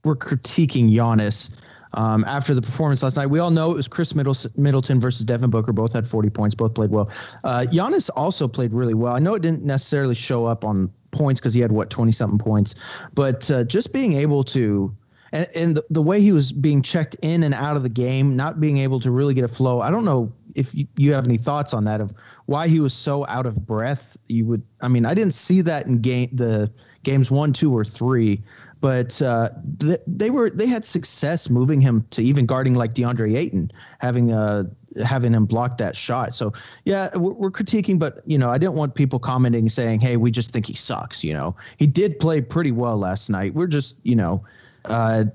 we're 0.07 0.15
critiquing 0.15 0.91
Giannis 0.91 1.55
um, 1.93 2.23
after 2.25 2.53
the 2.53 2.61
performance 2.61 3.03
last 3.03 3.17
night. 3.17 3.27
We 3.27 3.39
all 3.39 3.51
know 3.51 3.71
it 3.71 3.75
was 3.75 3.87
Khris 3.87 4.15
Middleton, 4.15 4.99
versus 4.99 5.25
Devin 5.25 5.49
Booker. 5.49 5.73
Both 5.73 5.93
had 5.93 6.07
40 6.07 6.29
points. 6.29 6.55
Both 6.55 6.73
played 6.73 6.91
well. 6.91 7.09
Uh, 7.43 7.65
Giannis 7.71 8.09
also 8.15 8.47
played 8.47 8.73
really 8.73 8.93
well. 8.93 9.15
I 9.15 9.19
know 9.19 9.35
it 9.35 9.41
didn't 9.41 9.63
necessarily 9.63 10.15
show 10.15 10.45
up 10.45 10.63
on 10.63 10.91
points 11.11 11.39
because 11.39 11.53
he 11.53 11.61
had 11.61 11.71
what 11.71 11.89
20 11.89 12.11
something 12.11 12.39
points, 12.39 13.05
but 13.13 13.49
uh, 13.51 13.63
just 13.63 13.93
being 13.93 14.13
able 14.13 14.43
to. 14.45 14.95
And, 15.33 15.45
and 15.57 15.75
the, 15.75 15.83
the 15.89 16.01
way 16.01 16.21
he 16.21 16.31
was 16.31 16.53
being 16.53 16.81
checked 16.81 17.17
in 17.21 17.43
and 17.43 17.53
out 17.53 17.75
of 17.75 17.83
the 17.83 17.89
game, 17.89 18.37
not 18.37 18.61
being 18.61 18.77
able 18.77 19.01
to 19.01 19.11
really 19.11 19.33
get 19.33 19.43
a 19.43 19.49
flow. 19.49 19.81
I 19.81 19.91
don't 19.91 20.05
know 20.05 20.31
if 20.55 20.73
you, 20.73 20.87
you 20.97 21.11
have 21.13 21.25
any 21.25 21.37
thoughts 21.37 21.73
on 21.73 21.83
that 21.83 21.99
of 21.99 22.11
why 22.45 22.67
he 22.67 22.79
was 22.79 22.93
so 22.93 23.25
out 23.27 23.45
of 23.45 23.65
breath. 23.65 24.17
You 24.27 24.45
would, 24.45 24.63
I 24.81 24.87
mean, 24.87 25.05
I 25.05 25.13
didn't 25.13 25.33
see 25.33 25.59
that 25.61 25.85
in 25.85 25.99
game 25.99 26.29
the 26.31 26.71
games 27.03 27.29
one, 27.29 27.51
two, 27.53 27.75
or 27.75 27.83
three, 27.83 28.41
but 28.79 29.21
uh, 29.21 29.49
th- 29.79 30.01
they 30.07 30.29
were 30.29 30.49
they 30.49 30.67
had 30.67 30.85
success 30.85 31.49
moving 31.49 31.81
him 31.81 32.05
to 32.11 32.21
even 32.21 32.45
guarding 32.45 32.73
like 32.73 32.93
DeAndre 32.93 33.35
Ayton, 33.35 33.71
having 33.99 34.31
uh 34.31 34.63
having 35.03 35.33
him 35.33 35.45
block 35.45 35.77
that 35.77 35.95
shot. 35.95 36.33
So 36.33 36.51
yeah, 36.85 37.15
we're, 37.15 37.33
we're 37.33 37.51
critiquing, 37.51 37.99
but 37.99 38.21
you 38.25 38.37
know, 38.37 38.49
I 38.49 38.57
didn't 38.57 38.75
want 38.75 38.95
people 38.95 39.19
commenting 39.19 39.69
saying, 39.69 40.01
"Hey, 40.01 40.17
we 40.17 40.31
just 40.31 40.51
think 40.51 40.65
he 40.65 40.73
sucks." 40.73 41.23
You 41.23 41.33
know, 41.33 41.55
he 41.77 41.87
did 41.87 42.19
play 42.19 42.41
pretty 42.41 42.71
well 42.71 42.97
last 42.97 43.29
night. 43.29 43.53
We're 43.53 43.67
just 43.67 43.99
you 44.03 44.15
know. 44.15 44.43
Uh, 44.85 45.25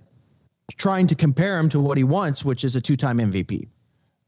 trying 0.79 1.07
to 1.07 1.15
compare 1.15 1.59
him 1.59 1.69
to 1.69 1.79
what 1.79 1.99
he 1.99 2.05
wants, 2.05 2.47
which 2.47 2.65
is 2.65 2.77
a 2.77 2.81
two-time 2.81 3.19
MVP. 3.19 3.69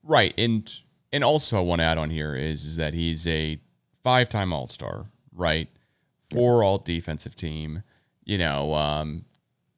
Right. 0.02 0.34
And 0.36 0.70
and 1.12 1.24
also 1.24 1.58
I 1.58 1.60
want 1.60 1.80
to 1.80 1.84
add 1.84 1.96
on 1.96 2.10
here 2.10 2.34
is 2.34 2.64
is 2.64 2.76
that 2.76 2.92
he's 2.92 3.26
a 3.26 3.58
five 4.02 4.28
time 4.28 4.52
all 4.52 4.66
star, 4.66 5.06
right? 5.32 5.68
Four 6.30 6.62
all 6.62 6.78
defensive 6.78 7.34
team, 7.34 7.82
you 8.24 8.38
know, 8.38 8.74
um, 8.74 9.24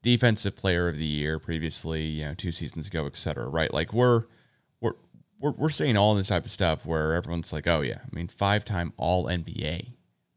defensive 0.03 0.55
player 0.55 0.89
of 0.89 0.97
the 0.99 1.05
year 1.05 1.39
previously, 1.39 2.03
you 2.03 2.25
know, 2.25 2.35
two 2.35 2.53
seasons 2.53 2.87
ago, 2.87 3.07
et 3.07 3.17
cetera, 3.17 3.49
right? 3.49 3.73
Like 3.73 3.93
we're 3.93 4.25
we're 4.81 4.95
we're 5.41 5.53
we're 5.53 5.69
saying 5.69 5.97
all 5.97 6.15
this 6.15 6.29
type 6.29 6.45
of 6.45 6.51
stuff 6.51 6.87
where 6.87 7.15
everyone's 7.15 7.53
like, 7.53 7.67
oh 7.67 7.81
yeah, 7.81 7.99
I 8.03 8.15
mean 8.15 8.29
five 8.29 8.65
time 8.65 8.93
all 8.97 9.25
NBA. 9.25 9.89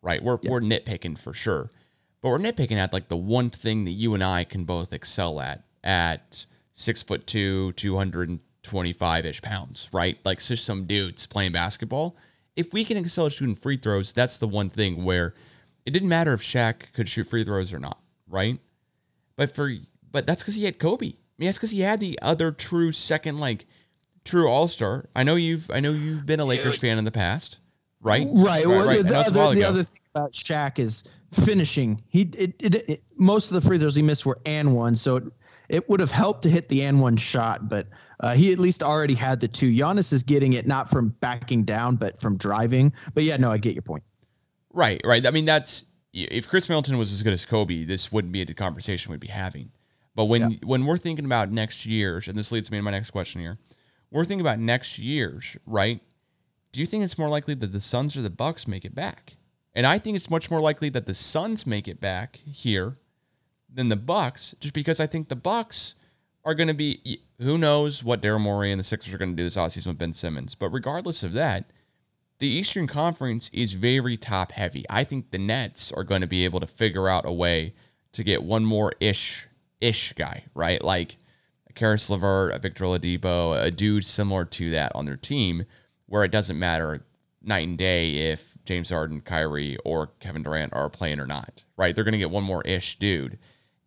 Right. 0.01 0.23
We're 0.23 0.39
we're 0.43 0.61
nitpicking 0.61 1.19
for 1.19 1.33
sure. 1.33 1.69
But 2.21 2.29
we're 2.29 2.39
nitpicking 2.39 2.77
at 2.77 2.93
like 2.93 3.07
the 3.09 3.17
one 3.17 3.49
thing 3.49 3.85
that 3.85 3.91
you 3.91 4.13
and 4.13 4.23
I 4.23 4.43
can 4.43 4.65
both 4.65 4.91
excel 4.91 5.39
at 5.39 5.63
at 5.83 6.45
six 6.73 7.03
foot 7.03 7.27
two, 7.27 7.73
two 7.73 7.95
hundred 7.95 8.29
and 8.29 8.39
twenty-five 8.63 9.25
ish 9.25 9.41
pounds, 9.41 9.89
right? 9.93 10.17
Like 10.25 10.41
just 10.41 10.65
some 10.65 10.85
dudes 10.85 11.25
playing 11.27 11.51
basketball. 11.51 12.15
If 12.55 12.73
we 12.73 12.83
can 12.83 12.97
excel 12.97 13.27
at 13.27 13.33
shooting 13.33 13.55
free 13.55 13.77
throws, 13.77 14.13
that's 14.13 14.37
the 14.37 14.47
one 14.47 14.69
thing 14.69 15.03
where 15.05 15.33
it 15.89 15.93
didn't 15.93 16.09
matter 16.09 16.33
if 16.33 16.41
Shaq 16.41 16.93
could 16.93 17.09
shoot 17.09 17.25
free 17.25 17.43
throws 17.43 17.73
or 17.73 17.79
not, 17.79 17.99
right? 18.27 18.59
But 19.35 19.55
for 19.55 19.73
but 20.11 20.27
that's 20.27 20.43
because 20.43 20.53
he 20.53 20.65
had 20.65 20.77
Kobe. 20.77 21.07
I 21.07 21.15
mean, 21.39 21.47
that's 21.47 21.57
because 21.57 21.71
he 21.71 21.79
had 21.79 21.99
the 21.99 22.19
other 22.21 22.51
true 22.51 22.91
second, 22.91 23.39
like 23.39 23.65
true 24.23 24.47
all 24.47 24.67
star. 24.67 25.09
I 25.15 25.23
know 25.23 25.33
you've 25.33 25.71
I 25.71 25.79
know 25.79 25.89
you've 25.89 26.27
been 26.27 26.39
a 26.39 26.45
Lakers 26.45 26.79
fan 26.79 26.99
in 26.99 27.05
the 27.05 27.11
past, 27.11 27.57
right? 28.01 28.27
Right. 28.31 28.67
well, 28.67 28.85
right. 28.85 29.01
The, 29.01 29.09
I 29.09 29.11
know 29.13 29.19
it's 29.21 29.31
a 29.31 29.33
while 29.33 29.47
other, 29.47 29.55
the 29.55 29.63
other 29.63 29.81
thing 29.81 30.01
about 30.13 30.31
Shaq 30.33 30.77
is 30.77 31.05
finishing. 31.31 32.03
He 32.07 32.21
it, 32.37 32.53
it, 32.59 32.75
it 32.87 33.01
most 33.17 33.49
of 33.49 33.55
the 33.55 33.67
free 33.67 33.79
throws 33.79 33.95
he 33.95 34.03
missed 34.03 34.27
were 34.27 34.37
and 34.45 34.75
one, 34.75 34.95
so 34.95 35.15
it, 35.15 35.23
it 35.69 35.89
would 35.89 36.01
have 36.01 36.11
helped 36.11 36.43
to 36.43 36.49
hit 36.49 36.69
the 36.69 36.83
and 36.83 37.01
one 37.01 37.17
shot, 37.17 37.67
but 37.67 37.87
uh, 38.19 38.35
he 38.35 38.53
at 38.53 38.59
least 38.59 38.83
already 38.83 39.15
had 39.15 39.39
the 39.39 39.47
two. 39.47 39.73
Giannis 39.73 40.13
is 40.13 40.21
getting 40.21 40.53
it 40.53 40.67
not 40.67 40.87
from 40.87 41.09
backing 41.19 41.63
down, 41.63 41.95
but 41.95 42.21
from 42.21 42.37
driving. 42.37 42.93
But 43.15 43.23
yeah, 43.23 43.37
no, 43.37 43.51
I 43.51 43.57
get 43.57 43.73
your 43.73 43.81
point. 43.81 44.03
Right, 44.71 45.01
right. 45.03 45.25
I 45.25 45.31
mean, 45.31 45.45
that's 45.45 45.85
if 46.13 46.47
Khris 46.47 46.69
Middleton 46.69 46.97
was 46.97 47.11
as 47.11 47.23
good 47.23 47.33
as 47.33 47.45
Kobe, 47.45 47.85
this 47.85 48.11
wouldn't 48.11 48.33
be 48.33 48.41
a 48.41 48.45
conversation 48.45 49.11
we'd 49.11 49.19
be 49.19 49.27
having. 49.27 49.71
But 50.15 50.25
when 50.25 50.59
when 50.63 50.85
we're 50.85 50.97
thinking 50.97 51.25
about 51.25 51.51
next 51.51 51.85
year's, 51.85 52.27
and 52.27 52.37
this 52.37 52.51
leads 52.51 52.71
me 52.71 52.77
to 52.77 52.83
my 52.83 52.91
next 52.91 53.11
question 53.11 53.41
here, 53.41 53.57
we're 54.11 54.25
thinking 54.25 54.45
about 54.45 54.59
next 54.59 54.99
year's, 54.99 55.57
right? 55.65 56.01
Do 56.71 56.79
you 56.79 56.85
think 56.85 57.03
it's 57.03 57.17
more 57.17 57.29
likely 57.29 57.53
that 57.55 57.71
the 57.71 57.79
Suns 57.79 58.17
or 58.17 58.21
the 58.21 58.29
Bucks 58.29 58.67
make 58.67 58.85
it 58.85 58.93
back? 58.93 59.37
And 59.73 59.87
I 59.87 59.97
think 59.97 60.15
it's 60.15 60.29
much 60.29 60.51
more 60.51 60.59
likely 60.59 60.89
that 60.89 61.05
the 61.05 61.13
Suns 61.13 61.65
make 61.65 61.87
it 61.87 62.01
back 62.01 62.37
here 62.45 62.97
than 63.71 63.89
the 63.89 63.95
Bucks, 63.95 64.55
just 64.59 64.73
because 64.73 64.99
I 64.99 65.07
think 65.07 65.29
the 65.29 65.35
Bucks 65.35 65.95
are 66.43 66.55
going 66.55 66.67
to 66.67 66.73
be. 66.73 67.21
Who 67.39 67.57
knows 67.57 68.03
what 68.03 68.21
Daryl 68.21 68.41
Morey 68.41 68.71
and 68.71 68.79
the 68.79 68.83
Sixers 68.83 69.13
are 69.13 69.17
going 69.17 69.31
to 69.31 69.37
do 69.37 69.43
this 69.43 69.55
offseason 69.55 69.87
with 69.87 69.97
Ben 69.97 70.13
Simmons? 70.13 70.53
But 70.55 70.69
regardless 70.69 71.23
of 71.23 71.33
that, 71.33 71.71
the 72.39 72.47
Eastern 72.47 72.87
Conference 72.87 73.49
is 73.53 73.73
very 73.73 74.17
top 74.17 74.53
heavy. 74.53 74.85
I 74.89 75.03
think 75.03 75.31
the 75.31 75.37
Nets 75.37 75.91
are 75.91 76.03
going 76.03 76.21
to 76.21 76.27
be 76.27 76.45
able 76.45 76.61
to 76.61 76.67
figure 76.67 77.07
out 77.07 77.25
a 77.25 77.31
way 77.31 77.73
to 78.13 78.23
get 78.23 78.43
one 78.43 78.65
more 78.65 78.93
ish 78.99 79.47
ish 79.81 80.13
guy, 80.13 80.43
right? 80.53 80.83
Like 80.83 81.17
a 81.69 81.73
Caris 81.73 82.09
LeVert, 82.09 82.53
a 82.53 82.59
Victor 82.59 82.85
Oladipo, 82.85 83.61
a 83.61 83.71
dude 83.71 84.05
similar 84.05 84.45
to 84.45 84.69
that 84.71 84.91
on 84.95 85.05
their 85.05 85.17
team, 85.17 85.65
where 86.05 86.23
it 86.23 86.31
doesn't 86.31 86.59
matter 86.59 87.05
night 87.41 87.67
and 87.67 87.77
day 87.77 88.31
if 88.31 88.57
James 88.65 88.89
Harden, 88.89 89.21
Kyrie, 89.21 89.77
or 89.85 90.07
Kevin 90.19 90.43
Durant 90.43 90.73
are 90.73 90.89
playing 90.89 91.19
or 91.19 91.27
not, 91.27 91.63
right? 91.77 91.95
They're 91.95 92.03
going 92.03 92.13
to 92.13 92.17
get 92.17 92.31
one 92.31 92.43
more 92.43 92.61
ish 92.63 92.99
dude, 92.99 93.37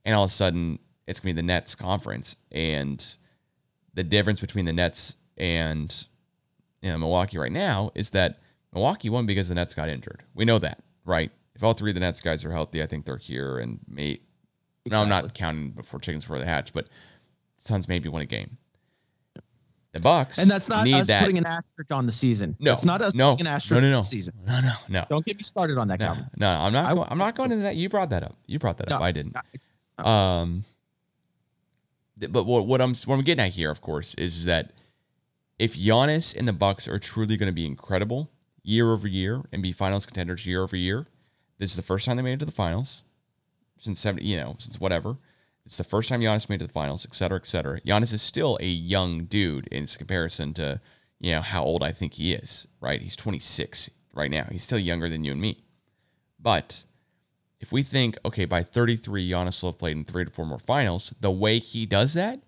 and 0.05 0.15
all 0.15 0.25
of 0.25 0.31
a 0.31 0.33
sudden 0.33 0.79
it's 1.07 1.21
going 1.21 1.35
to 1.35 1.35
be 1.35 1.43
the 1.43 1.47
Nets 1.47 1.75
conference, 1.75 2.37
and 2.51 3.17
the 3.95 4.05
difference 4.05 4.41
between 4.41 4.65
the 4.65 4.73
Nets 4.73 5.17
and 5.37 6.07
you 6.83 6.91
know, 6.91 6.99
Milwaukee 6.99 7.39
right 7.39 7.53
now 7.53 7.91
is 7.95 8.11
that 8.11 8.41
Milwaukee 8.73 9.09
won 9.09 9.27
because 9.27 9.49
the 9.49 9.55
Nets 9.55 9.75
got 9.75 9.89
injured. 9.89 10.23
We 10.35 10.45
know 10.45 10.59
that, 10.59 10.83
right? 11.05 11.31
If 11.55 11.63
all 11.63 11.75
three 11.75 11.91
of 11.91 11.95
the 11.95 12.01
Nets 12.01 12.21
guys 12.21 12.45
are 12.45 12.53
healthy, 12.53 12.83
I 12.83 12.87
think 12.87 13.05
they're 13.05 13.17
here 13.17 13.59
and 13.59 13.81
may. 13.89 14.21
Exactly. 14.85 14.91
No, 14.91 15.03
I'm 15.03 15.09
not 15.09 15.35
counting 15.35 15.71
before 15.71 16.01
chickens 16.01 16.25
before 16.25 16.41
the 16.41 16.47
hatch, 16.47 16.73
but 16.73 16.89
Suns 17.59 17.89
maybe 17.89 18.09
win 18.09 18.23
a 18.23 18.27
game. 18.27 18.59
The 19.93 20.01
Bucks 20.01 20.39
and 20.39 20.51
that's 20.51 20.71
not 20.71 20.89
us 20.89 21.07
that. 21.09 21.21
putting 21.21 21.37
an 21.37 21.47
asterisk 21.47 21.93
on 21.93 22.07
the 22.07 22.13
season. 22.13 22.57
No, 22.59 22.73
it's 22.73 22.85
not 22.85 23.03
us 23.03 23.15
no, 23.15 23.33
putting 23.33 23.47
an 23.47 23.53
asterisk 23.53 23.83
no, 23.83 23.89
no, 23.89 23.91
no. 23.91 23.97
on 23.97 24.01
the 24.01 24.07
season. 24.07 24.35
No, 24.47 24.61
no, 24.63 24.73
no. 24.89 25.05
Don't 25.11 25.25
get 25.25 25.37
me 25.37 25.43
started 25.43 25.77
on 25.77 25.87
that. 25.89 26.01
No, 26.01 26.17
no 26.39 26.49
I'm 26.49 26.73
not. 26.73 26.97
I, 26.97 27.11
I'm 27.11 27.19
not 27.19 27.35
going 27.35 27.53
into 27.53 27.65
that. 27.65 27.77
You 27.77 27.91
brought 27.91 28.09
that 28.09 28.23
up. 28.23 28.35
You 28.47 28.59
brought 28.59 28.79
that 28.79 28.89
no, 28.89 28.97
up. 28.97 29.03
I 29.03 29.13
didn't. 29.13 29.37
No, 29.99 30.05
um, 30.05 30.65
but 32.31 32.47
what, 32.47 32.67
what 32.67 32.81
I'm 32.81 32.95
what 32.95 33.17
I'm 33.17 33.23
getting 33.23 33.45
at 33.45 33.53
here, 33.53 33.71
of 33.71 33.83
course, 33.83 34.15
is 34.15 34.47
that 34.47 34.73
if 35.63 35.77
Giannis 35.77 36.37
and 36.37 36.49
the 36.49 36.53
Bucks 36.53 36.89
are 36.89 36.99
truly 36.99 37.37
going 37.37 37.47
to 37.47 37.55
be 37.55 37.65
incredible 37.65 38.33
year 38.65 38.93
over 38.93 39.07
year 39.07 39.43
and 39.53 39.63
be 39.63 39.71
finals 39.71 40.05
contenders 40.05 40.45
year 40.45 40.61
over 40.61 40.75
year, 40.75 41.07
this 41.59 41.71
is 41.71 41.77
the 41.77 41.83
first 41.83 42.05
time 42.05 42.17
they 42.17 42.23
made 42.23 42.33
it 42.33 42.39
to 42.41 42.45
the 42.45 42.51
finals 42.51 43.05
since 43.79 44.01
70, 44.01 44.27
you 44.27 44.37
know, 44.39 44.57
since 44.59 44.81
whatever. 44.81 45.19
It's 45.65 45.77
the 45.77 45.85
first 45.85 46.09
time 46.09 46.21
Giannis 46.21 46.49
made 46.49 46.57
it 46.57 46.65
to 46.65 46.67
the 46.67 46.73
finals, 46.73 47.07
et 47.07 47.15
cetera, 47.15 47.39
et 47.39 47.47
cetera. 47.47 47.81
Giannis 47.83 48.13
is 48.13 48.23
still 48.23 48.59
a 48.61 48.67
young 48.67 49.27
dude 49.27 49.69
in 49.69 49.87
comparison 49.87 50.53
to, 50.55 50.81
you 51.21 51.31
know, 51.31 51.43
how 51.43 51.63
old 51.63 51.85
I 51.85 51.93
think 51.93 52.15
he 52.15 52.33
is, 52.33 52.67
right? 52.81 53.01
He's 53.01 53.15
26 53.15 53.89
right 54.13 54.33
now. 54.33 54.47
He's 54.51 54.65
still 54.65 54.81
younger 54.81 55.09
than 55.09 55.23
you 55.23 55.31
and 55.31 55.41
me. 55.41 55.63
But 56.41 56.83
if 57.61 57.71
we 57.71 57.85
think, 57.85 58.19
okay, 58.25 58.47
by 58.47 58.65
33, 58.65 59.31
Giannis 59.31 59.63
will 59.63 59.71
have 59.71 59.79
played 59.79 59.97
in 59.97 60.05
three 60.05 60.25
to 60.25 60.33
four 60.33 60.45
more 60.45 60.59
finals, 60.59 61.15
the 61.21 61.31
way 61.31 61.61
he 61.61 61.87
does 61.87 62.15
that 62.15 62.41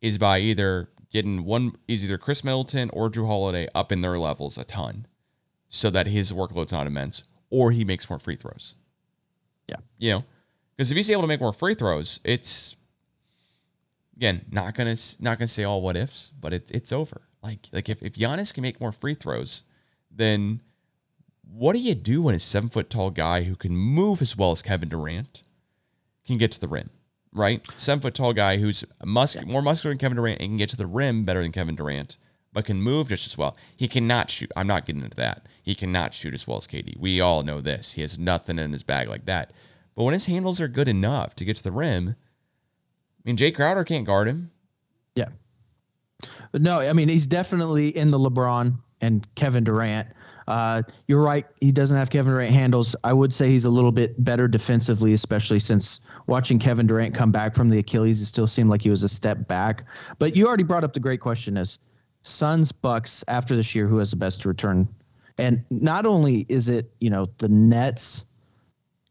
is 0.00 0.18
by 0.18 0.38
either 0.38 0.88
getting 1.10 1.44
one 1.44 1.76
is 1.88 2.04
either 2.04 2.18
Khris 2.18 2.44
Middleton 2.44 2.90
or 2.92 3.10
Jrue 3.10 3.26
Holiday 3.26 3.68
up 3.74 3.92
in 3.92 4.00
their 4.00 4.18
levels 4.18 4.56
a 4.56 4.64
ton 4.64 5.06
so 5.68 5.90
that 5.90 6.06
his 6.06 6.32
workload's 6.32 6.72
not 6.72 6.86
immense, 6.86 7.24
or 7.50 7.70
he 7.70 7.84
makes 7.84 8.08
more 8.08 8.18
free 8.18 8.36
throws. 8.36 8.74
Yeah. 9.68 9.76
You 9.98 10.12
know, 10.12 10.24
because 10.76 10.90
if 10.90 10.96
he's 10.96 11.10
able 11.10 11.22
to 11.22 11.28
make 11.28 11.40
more 11.40 11.52
free 11.52 11.74
throws, 11.74 12.20
it's 12.24 12.76
again 14.16 14.44
not 14.50 14.74
gonna 14.74 14.96
not 15.20 15.38
gonna 15.38 15.48
say 15.48 15.64
all 15.64 15.82
what 15.82 15.96
ifs, 15.96 16.32
but 16.40 16.52
it's 16.52 16.70
it's 16.70 16.92
over. 16.92 17.22
Like 17.42 17.68
like 17.72 17.88
if, 17.88 18.02
if 18.02 18.14
Giannis 18.14 18.52
can 18.52 18.62
make 18.62 18.80
more 18.80 18.92
free 18.92 19.14
throws, 19.14 19.62
then 20.10 20.60
what 21.52 21.74
do 21.74 21.80
you 21.80 21.94
do 21.94 22.22
when 22.22 22.34
a 22.34 22.38
seven 22.38 22.68
foot 22.68 22.90
tall 22.90 23.10
guy 23.10 23.42
who 23.42 23.56
can 23.56 23.76
move 23.76 24.22
as 24.22 24.36
well 24.36 24.52
as 24.52 24.62
Kevin 24.62 24.88
Durant 24.88 25.42
can 26.26 26.38
get 26.38 26.52
to 26.52 26.60
the 26.60 26.68
rim? 26.68 26.90
Right? 27.32 27.64
Seven 27.66 28.00
foot 28.00 28.14
tall 28.14 28.32
guy 28.32 28.56
who's 28.56 28.84
mus- 29.04 29.34
yeah. 29.34 29.42
more 29.42 29.62
muscular 29.62 29.92
than 29.92 29.98
Kevin 29.98 30.16
Durant 30.16 30.40
and 30.40 30.50
can 30.50 30.56
get 30.56 30.68
to 30.70 30.76
the 30.76 30.86
rim 30.86 31.24
better 31.24 31.42
than 31.42 31.52
Kevin 31.52 31.76
Durant, 31.76 32.16
but 32.52 32.64
can 32.64 32.82
move 32.82 33.08
just 33.08 33.26
as 33.26 33.38
well. 33.38 33.56
He 33.76 33.88
cannot 33.88 34.30
shoot. 34.30 34.50
I'm 34.56 34.66
not 34.66 34.86
getting 34.86 35.02
into 35.02 35.16
that. 35.16 35.46
He 35.62 35.74
cannot 35.74 36.14
shoot 36.14 36.34
as 36.34 36.46
well 36.46 36.58
as 36.58 36.66
KD. 36.66 36.98
We 36.98 37.20
all 37.20 37.42
know 37.42 37.60
this. 37.60 37.92
He 37.92 38.02
has 38.02 38.18
nothing 38.18 38.58
in 38.58 38.72
his 38.72 38.82
bag 38.82 39.08
like 39.08 39.26
that. 39.26 39.52
But 39.94 40.04
when 40.04 40.14
his 40.14 40.26
handles 40.26 40.60
are 40.60 40.68
good 40.68 40.88
enough 40.88 41.34
to 41.36 41.44
get 41.44 41.56
to 41.56 41.62
the 41.62 41.72
rim, 41.72 42.16
I 42.18 43.22
mean, 43.24 43.36
Jae 43.36 43.54
Crowder 43.54 43.84
can't 43.84 44.06
guard 44.06 44.28
him. 44.28 44.50
Yeah. 45.14 45.28
But 46.52 46.62
no, 46.62 46.80
I 46.80 46.92
mean, 46.92 47.08
he's 47.08 47.26
definitely 47.26 47.88
in 47.88 48.10
the 48.10 48.18
LeBron 48.18 48.78
and 49.00 49.26
Kevin 49.34 49.64
Durant. 49.64 50.08
Uh, 50.50 50.82
you're 51.06 51.22
right. 51.22 51.46
He 51.60 51.70
doesn't 51.70 51.96
have 51.96 52.10
Kevin 52.10 52.32
Durant 52.32 52.52
handles. 52.52 52.96
I 53.04 53.12
would 53.12 53.32
say 53.32 53.48
he's 53.48 53.64
a 53.64 53.70
little 53.70 53.92
bit 53.92 54.22
better 54.22 54.48
defensively, 54.48 55.12
especially 55.12 55.60
since 55.60 56.00
watching 56.26 56.58
Kevin 56.58 56.88
Durant 56.88 57.14
come 57.14 57.30
back 57.30 57.54
from 57.54 57.68
the 57.68 57.78
Achilles, 57.78 58.20
it 58.20 58.26
still 58.26 58.48
seemed 58.48 58.68
like 58.68 58.82
he 58.82 58.90
was 58.90 59.04
a 59.04 59.08
step 59.08 59.46
back. 59.46 59.84
But 60.18 60.34
you 60.34 60.48
already 60.48 60.64
brought 60.64 60.82
up 60.82 60.92
the 60.92 60.98
great 60.98 61.20
question: 61.20 61.56
is 61.56 61.78
Suns 62.22 62.72
Bucks 62.72 63.22
after 63.28 63.54
this 63.54 63.76
year, 63.76 63.86
who 63.86 63.98
has 63.98 64.10
the 64.10 64.16
best 64.16 64.44
return? 64.44 64.88
And 65.38 65.64
not 65.70 66.04
only 66.04 66.44
is 66.48 66.68
it 66.68 66.90
you 66.98 67.10
know 67.10 67.28
the 67.38 67.48
Nets 67.48 68.26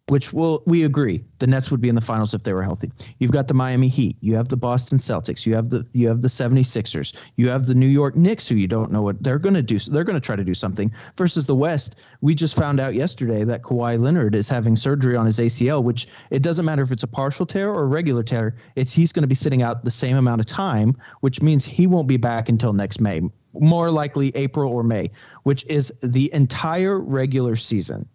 which 0.10 0.34
will 0.34 0.63
we 0.65 0.84
agree 0.84 1.24
the 1.38 1.48
Nets 1.48 1.72
would 1.72 1.82
be 1.82 1.88
in 1.89 1.95
the 1.95 2.02
finals 2.02 2.34
if 2.34 2.43
they 2.43 2.54
were 2.54 2.63
healthy. 2.63 2.89
You've 3.19 3.32
got 3.32 3.48
the 3.48 3.54
Miami 3.54 3.88
Heat, 3.88 4.17
you 4.22 4.36
have 4.36 4.50
the 4.50 4.58
Boston 4.58 4.98
Celtics, 4.98 5.45
you 5.45 5.56
have 5.56 5.69
the 5.69 5.86
you 5.93 6.08
have 6.08 6.22
the 6.22 6.28
76ers, 6.28 7.15
you 7.38 7.48
have 7.50 7.67
the 7.67 7.76
New 7.76 7.88
York 7.88 8.15
Knicks 8.15 8.48
who 8.48 8.56
you 8.56 8.67
don't 8.67 8.91
know 8.91 9.02
what 9.02 9.22
they're 9.24 9.39
going 9.39 9.56
to 9.56 9.62
do. 9.62 9.80
So 9.80 9.91
they're 9.91 10.04
going 10.04 10.19
to 10.19 10.26
try 10.26 10.36
to 10.36 10.43
do 10.43 10.54
something 10.54 10.91
versus 11.15 11.48
the 11.48 11.56
West. 11.56 12.00
We 12.22 12.36
just 12.36 12.58
found 12.58 12.80
out 12.80 12.95
yesterday 12.95 13.43
that 13.43 13.62
Kawhi 13.62 14.00
Leonard 14.00 14.36
is 14.36 14.50
having 14.50 14.76
surgery 14.76 15.15
on 15.15 15.26
his 15.26 15.39
ACL, 15.39 15.84
which 15.84 16.08
it 16.32 16.41
doesn't 16.41 16.65
matter 16.65 16.82
if 16.82 16.91
it's 16.91 17.04
a 17.04 17.08
partial 17.08 17.45
tear 17.45 17.69
or 17.69 17.84
a 17.84 17.88
regular 17.88 18.24
tear. 18.24 18.56
It's 18.76 18.93
he's 18.93 19.13
going 19.13 19.24
to 19.24 19.28
be 19.28 19.36
sitting 19.36 19.62
out 19.62 19.84
the 19.84 19.91
same 19.91 20.17
amount 20.17 20.41
of 20.41 20.48
time, 20.48 20.95
which 21.22 21.41
means 21.41 21.65
he 21.65 21.88
won't 21.88 22.08
be 22.08 22.17
back 22.17 22.50
until 22.50 22.74
next 22.74 23.00
May, 23.00 23.22
more 23.54 23.91
likely 23.91 24.32
April 24.36 24.72
or 24.72 24.84
May, 24.84 25.12
which 25.43 25.65
is 25.67 25.93
the 26.02 26.34
entire 26.34 27.00
regular 27.00 27.56
season. 27.56 28.08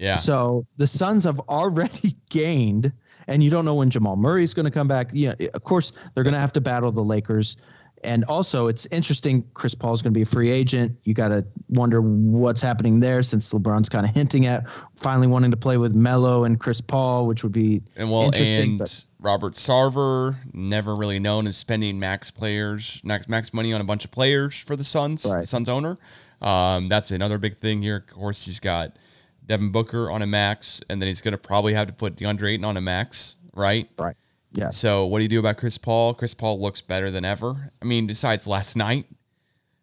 Yeah. 0.00 0.16
So 0.16 0.66
the 0.78 0.86
Suns 0.86 1.24
have 1.24 1.38
already 1.40 2.16
gained, 2.30 2.90
and 3.28 3.44
you 3.44 3.50
don't 3.50 3.64
know 3.64 3.74
when 3.74 3.90
Jamal 3.90 4.16
Murray 4.16 4.42
is 4.42 4.54
going 4.54 4.64
to 4.64 4.72
come 4.72 4.88
back. 4.88 5.10
Yeah, 5.12 5.34
of 5.54 5.62
course 5.62 5.90
they're 6.14 6.24
going 6.24 6.34
to 6.34 6.40
have 6.40 6.52
to 6.54 6.60
battle 6.60 6.90
the 6.90 7.02
Lakers. 7.02 7.56
And 8.02 8.24
also, 8.24 8.66
it's 8.66 8.86
interesting. 8.86 9.44
Chris 9.52 9.74
Paul 9.74 9.92
is 9.92 10.00
going 10.00 10.14
to 10.14 10.18
be 10.18 10.22
a 10.22 10.26
free 10.26 10.50
agent. 10.50 10.96
You 11.04 11.12
got 11.12 11.28
to 11.28 11.44
wonder 11.68 12.00
what's 12.00 12.62
happening 12.62 13.00
there, 13.00 13.22
since 13.22 13.52
LeBron's 13.52 13.90
kind 13.90 14.06
of 14.06 14.14
hinting 14.14 14.46
at 14.46 14.70
finally 14.96 15.26
wanting 15.26 15.50
to 15.50 15.56
play 15.58 15.76
with 15.76 15.94
Melo 15.94 16.44
and 16.44 16.58
Chris 16.58 16.80
Paul, 16.80 17.26
which 17.26 17.42
would 17.42 17.52
be 17.52 17.82
and 17.98 18.10
well, 18.10 18.30
and 18.34 18.78
but. 18.78 19.04
Robert 19.18 19.52
Sarver, 19.52 20.36
never 20.54 20.96
really 20.96 21.18
known 21.18 21.46
as 21.46 21.58
spending 21.58 21.98
max 21.98 22.30
players, 22.30 23.02
max 23.04 23.28
max 23.28 23.52
money 23.52 23.70
on 23.74 23.82
a 23.82 23.84
bunch 23.84 24.06
of 24.06 24.10
players 24.10 24.58
for 24.58 24.76
the 24.76 24.84
Suns, 24.84 25.26
right. 25.30 25.42
the 25.42 25.46
Suns 25.46 25.68
owner. 25.68 25.98
Um, 26.40 26.88
that's 26.88 27.10
another 27.10 27.36
big 27.36 27.54
thing 27.54 27.82
here. 27.82 27.96
Of 27.96 28.06
course, 28.06 28.46
he's 28.46 28.60
got 28.60 28.96
Devin 29.50 29.70
Booker 29.70 30.08
on 30.08 30.22
a 30.22 30.28
max, 30.28 30.80
and 30.88 31.02
then 31.02 31.08
he's 31.08 31.20
going 31.20 31.32
to 31.32 31.38
probably 31.38 31.74
have 31.74 31.88
to 31.88 31.92
put 31.92 32.14
DeAndre 32.14 32.52
Ayton 32.52 32.64
on 32.64 32.76
a 32.76 32.80
max, 32.80 33.36
right? 33.52 33.90
Right. 33.98 34.14
Yeah. 34.52 34.70
So 34.70 35.06
what 35.06 35.18
do 35.18 35.22
you 35.24 35.28
do 35.28 35.40
about 35.40 35.56
Chris 35.56 35.76
Paul? 35.76 36.14
Chris 36.14 36.34
Paul 36.34 36.60
looks 36.60 36.80
better 36.80 37.10
than 37.10 37.24
ever. 37.24 37.72
I 37.82 37.84
mean, 37.84 38.06
besides 38.06 38.46
last 38.46 38.76
night, 38.76 39.06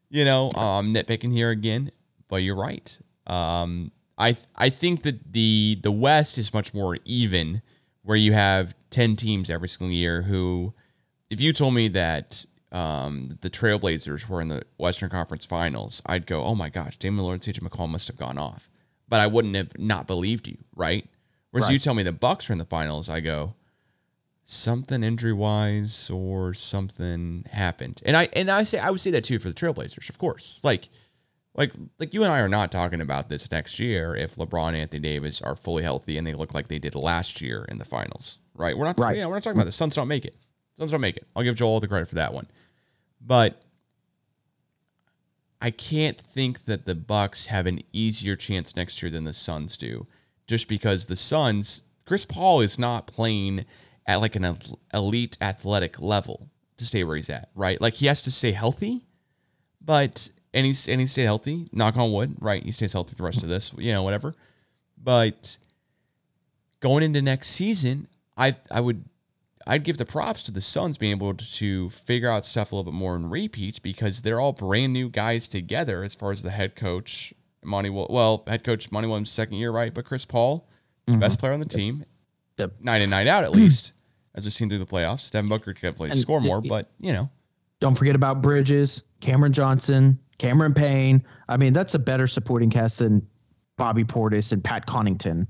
you 0.09 0.23
know, 0.23 0.51
um, 0.51 0.93
nitpicking 0.93 1.33
here 1.33 1.49
again, 1.49 1.91
but 2.29 2.37
you're 2.37 2.55
right. 2.55 2.97
Um, 3.27 3.91
I 4.17 4.37
I 4.55 4.69
think 4.69 5.01
that 5.01 5.33
the 5.33 5.77
the 5.83 5.91
West 5.91 6.37
is 6.37 6.53
much 6.53 6.73
more 6.73 6.97
even, 7.03 7.61
where 8.03 8.15
you 8.15 8.31
have 8.31 8.73
ten 8.89 9.17
teams 9.17 9.49
every 9.49 9.67
single 9.67 9.93
year. 9.93 10.21
Who, 10.21 10.73
if 11.29 11.41
you 11.41 11.51
told 11.51 11.73
me 11.73 11.89
that 11.89 12.45
um, 12.71 13.37
the 13.41 13.49
Trailblazers 13.49 14.29
were 14.29 14.39
in 14.39 14.47
the 14.47 14.63
Western 14.77 15.09
Conference 15.09 15.45
Finals, 15.45 16.01
I'd 16.05 16.25
go, 16.25 16.45
oh 16.45 16.55
my 16.55 16.69
gosh, 16.69 16.95
Damian 16.95 17.25
Lillard, 17.25 17.43
CJ 17.43 17.59
McCollum 17.67 17.89
must 17.89 18.07
have 18.07 18.15
gone 18.15 18.37
off 18.37 18.69
but 19.07 19.19
I 19.19 19.27
wouldn't 19.27 19.55
have 19.55 19.77
not 19.77 20.07
believed 20.07 20.47
you, 20.47 20.57
right? 20.75 21.07
Whereas 21.51 21.67
right. 21.67 21.73
you 21.73 21.79
tell 21.79 21.93
me 21.93 22.03
the 22.03 22.11
Bucks 22.11 22.49
are 22.49 22.53
in 22.53 22.59
the 22.59 22.65
finals, 22.65 23.09
I 23.09 23.19
go 23.19 23.55
something 24.45 25.03
injury 25.03 25.33
wise 25.33 26.09
or 26.09 26.53
something 26.53 27.45
happened, 27.51 28.01
and 28.05 28.15
I 28.15 28.29
and 28.33 28.49
I 28.49 28.63
say 28.63 28.79
I 28.79 28.89
would 28.89 29.01
say 29.01 29.11
that 29.11 29.23
too 29.23 29.39
for 29.39 29.49
the 29.49 29.53
Trailblazers, 29.53 30.09
of 30.09 30.17
course. 30.17 30.59
Like, 30.63 30.89
like 31.55 31.71
like 31.99 32.13
you 32.13 32.23
and 32.23 32.31
I 32.31 32.39
are 32.39 32.49
not 32.49 32.71
talking 32.71 33.01
about 33.01 33.29
this 33.29 33.49
next 33.51 33.79
year 33.79 34.15
if 34.15 34.35
LeBron 34.35 34.69
and 34.69 34.77
Anthony 34.77 35.01
Davis 35.01 35.41
are 35.41 35.55
fully 35.55 35.83
healthy 35.83 36.17
and 36.17 36.25
they 36.25 36.33
look 36.33 36.53
like 36.53 36.67
they 36.67 36.79
did 36.79 36.95
last 36.95 37.41
year 37.41 37.65
in 37.69 37.77
the 37.77 37.85
finals, 37.85 38.39
right? 38.55 38.77
We're 38.77 38.85
not 38.85 38.97
right. 38.97 39.17
Yeah, 39.17 39.27
we're 39.27 39.35
not 39.35 39.43
talking 39.43 39.57
about 39.57 39.65
the 39.65 39.71
Suns 39.71 39.95
don't 39.95 40.07
make 40.07 40.25
it. 40.25 40.35
Suns 40.75 40.91
don't 40.91 41.01
make 41.01 41.17
it. 41.17 41.27
I'll 41.35 41.43
give 41.43 41.55
Joel 41.55 41.71
all 41.71 41.79
the 41.79 41.87
credit 41.87 42.07
for 42.07 42.15
that 42.15 42.33
one, 42.33 42.47
but 43.21 43.61
I 45.61 45.71
can't 45.71 46.19
think 46.19 46.65
that 46.65 46.85
the 46.85 46.95
Bucks 46.95 47.47
have 47.47 47.65
an 47.65 47.79
easier 47.91 48.35
chance 48.35 48.75
next 48.75 49.01
year 49.01 49.09
than 49.09 49.23
the 49.23 49.33
Suns 49.33 49.75
do 49.75 50.07
just 50.47 50.67
because 50.67 51.05
the 51.05 51.15
Suns, 51.15 51.83
Chris 52.05 52.25
Paul 52.25 52.61
is 52.61 52.79
not 52.79 53.05
playing 53.05 53.65
at 54.05 54.21
like 54.21 54.35
an 54.35 54.57
elite 54.93 55.37
athletic 55.41 55.99
level 56.01 56.49
to 56.77 56.85
stay 56.85 57.03
where 57.03 57.17
he's 57.17 57.29
at, 57.29 57.49
right? 57.53 57.79
Like 57.81 57.95
he 57.95 58.05
has 58.05 58.21
to 58.23 58.31
stay 58.31 58.53
healthy, 58.53 59.05
but 59.83 60.29
and 60.53 60.65
he's 60.65 60.87
and 60.87 61.01
he 61.01 61.07
stayed 61.07 61.25
healthy. 61.25 61.67
Knock 61.73 61.97
on 61.97 62.11
wood, 62.11 62.35
right? 62.39 62.63
He 62.63 62.71
stays 62.71 62.93
healthy 62.93 63.15
the 63.15 63.23
rest 63.23 63.43
of 63.43 63.49
this, 63.49 63.73
you 63.77 63.91
know, 63.91 64.03
whatever. 64.03 64.33
But 65.01 65.57
going 66.79 67.03
into 67.03 67.21
next 67.21 67.49
season, 67.49 68.07
I 68.37 68.55
I 68.71 68.79
would 68.79 69.03
I'd 69.67 69.83
give 69.83 69.97
the 69.97 70.05
props 70.05 70.41
to 70.43 70.51
the 70.51 70.61
Suns 70.61 70.97
being 70.97 71.11
able 71.11 71.33
to 71.33 71.89
figure 71.89 72.29
out 72.29 72.45
stuff 72.45 72.71
a 72.71 72.75
little 72.75 72.89
bit 72.89 72.97
more 72.97 73.15
in 73.17 73.29
repeats 73.29 73.79
because 73.79 74.21
they're 74.21 74.39
all 74.39 74.53
brand 74.53 74.93
new 74.93 75.09
guys 75.09 75.47
together 75.47 76.03
as 76.03 76.15
far 76.15 76.31
as 76.31 76.41
the 76.41 76.51
head 76.51 76.75
coach 76.75 77.33
Monty 77.63 77.89
well 77.89 78.43
head 78.47 78.63
coach 78.63 78.91
Monty 78.91 79.09
Williams 79.09 79.29
second 79.29 79.55
year 79.55 79.71
right, 79.71 79.93
but 79.93 80.05
Chris 80.05 80.25
Paul, 80.25 80.69
mm-hmm. 81.05 81.19
best 81.19 81.37
player 81.37 81.51
on 81.51 81.59
the 81.59 81.65
team, 81.65 82.05
yep. 82.57 82.71
night 82.79 83.01
in 83.01 83.09
night 83.09 83.27
out 83.27 83.43
at 83.43 83.51
least 83.53 83.93
as 84.35 84.45
we've 84.45 84.53
seen 84.53 84.69
through 84.69 84.77
the 84.77 84.85
playoffs. 84.85 85.29
Devin 85.31 85.49
Booker 85.49 85.73
can 85.73 85.93
play 85.93 86.09
and 86.09 86.17
score 86.17 86.39
more, 86.39 86.61
but 86.61 86.89
you 86.99 87.11
know. 87.11 87.29
Don't 87.79 87.95
forget 87.95 88.15
about 88.15 88.41
Bridges, 88.41 89.03
Cameron 89.19 89.53
Johnson, 89.53 90.17
Cameron 90.39 90.73
Payne. 90.73 91.23
I 91.47 91.57
mean, 91.57 91.73
that's 91.73 91.93
a 91.93 91.99
better 91.99 92.25
supporting 92.25 92.71
cast 92.71 92.99
than 92.99 93.27
Bobby 93.77 94.03
Portis 94.03 94.51
and 94.51 94.63
Pat 94.63 94.87
Connaughton. 94.87 95.45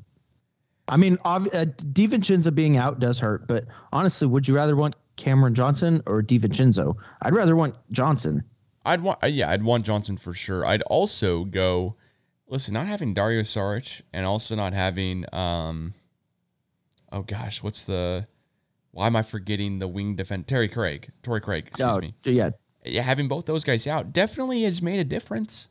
I 0.88 0.98
mean, 0.98 1.18
uh, 1.26 1.40
DiVincenzo 1.40 2.54
being 2.54 2.78
out 2.78 3.00
does 3.00 3.20
hurt, 3.20 3.48
but 3.48 3.66
honestly, 3.92 4.28
would 4.28 4.48
you 4.48 4.56
rather 4.56 4.76
want 4.76 4.96
Cameron 5.18 5.54
Johnson 5.54 6.02
or 6.06 6.24
DiVincenzo? 6.24 6.96
I'd 7.24 7.34
rather 7.34 7.56
want 7.56 7.76
Johnson. 7.92 8.44
I'd 8.86 9.02
want, 9.02 9.22
uh, 9.24 9.28
yeah, 9.28 9.50
I'd 9.50 9.64
want 9.64 9.86
Johnson 9.86 10.16
for 10.16 10.34
sure. 10.34 10.66
I'd 10.66 10.82
also 10.84 11.44
go, 11.44 11.98
listen, 12.48 12.74
not 12.74 12.88
having 12.88 13.14
Dario 13.14 13.42
Saric 13.42 14.02
and 14.14 14.26
also 14.26 14.56
not 14.56 14.74
having, 14.74 15.26
um, 15.34 15.94
oh 17.12 17.24
gosh, 17.24 17.62
what's 17.62 17.84
the, 17.84 18.26
why 18.92 19.08
am 19.08 19.16
I 19.18 19.24
forgetting 19.24 19.80
the 19.80 19.90
wing 19.90 20.16
defense? 20.16 20.46
Terry 20.48 20.70
Craig, 20.70 21.10
Torrey 21.22 21.42
Craig, 21.42 21.68
excuse 21.68 21.90
oh, 21.90 22.00
me. 22.00 22.14
Yeah. 22.24 22.52
Yeah, 22.86 23.02
having 23.02 23.28
both 23.28 23.46
those 23.46 23.66
guys 23.66 23.86
out 23.86 24.14
definitely 24.14 24.64
has 24.64 24.82
made 24.82 25.00
a 25.00 25.04
difference. 25.04 25.68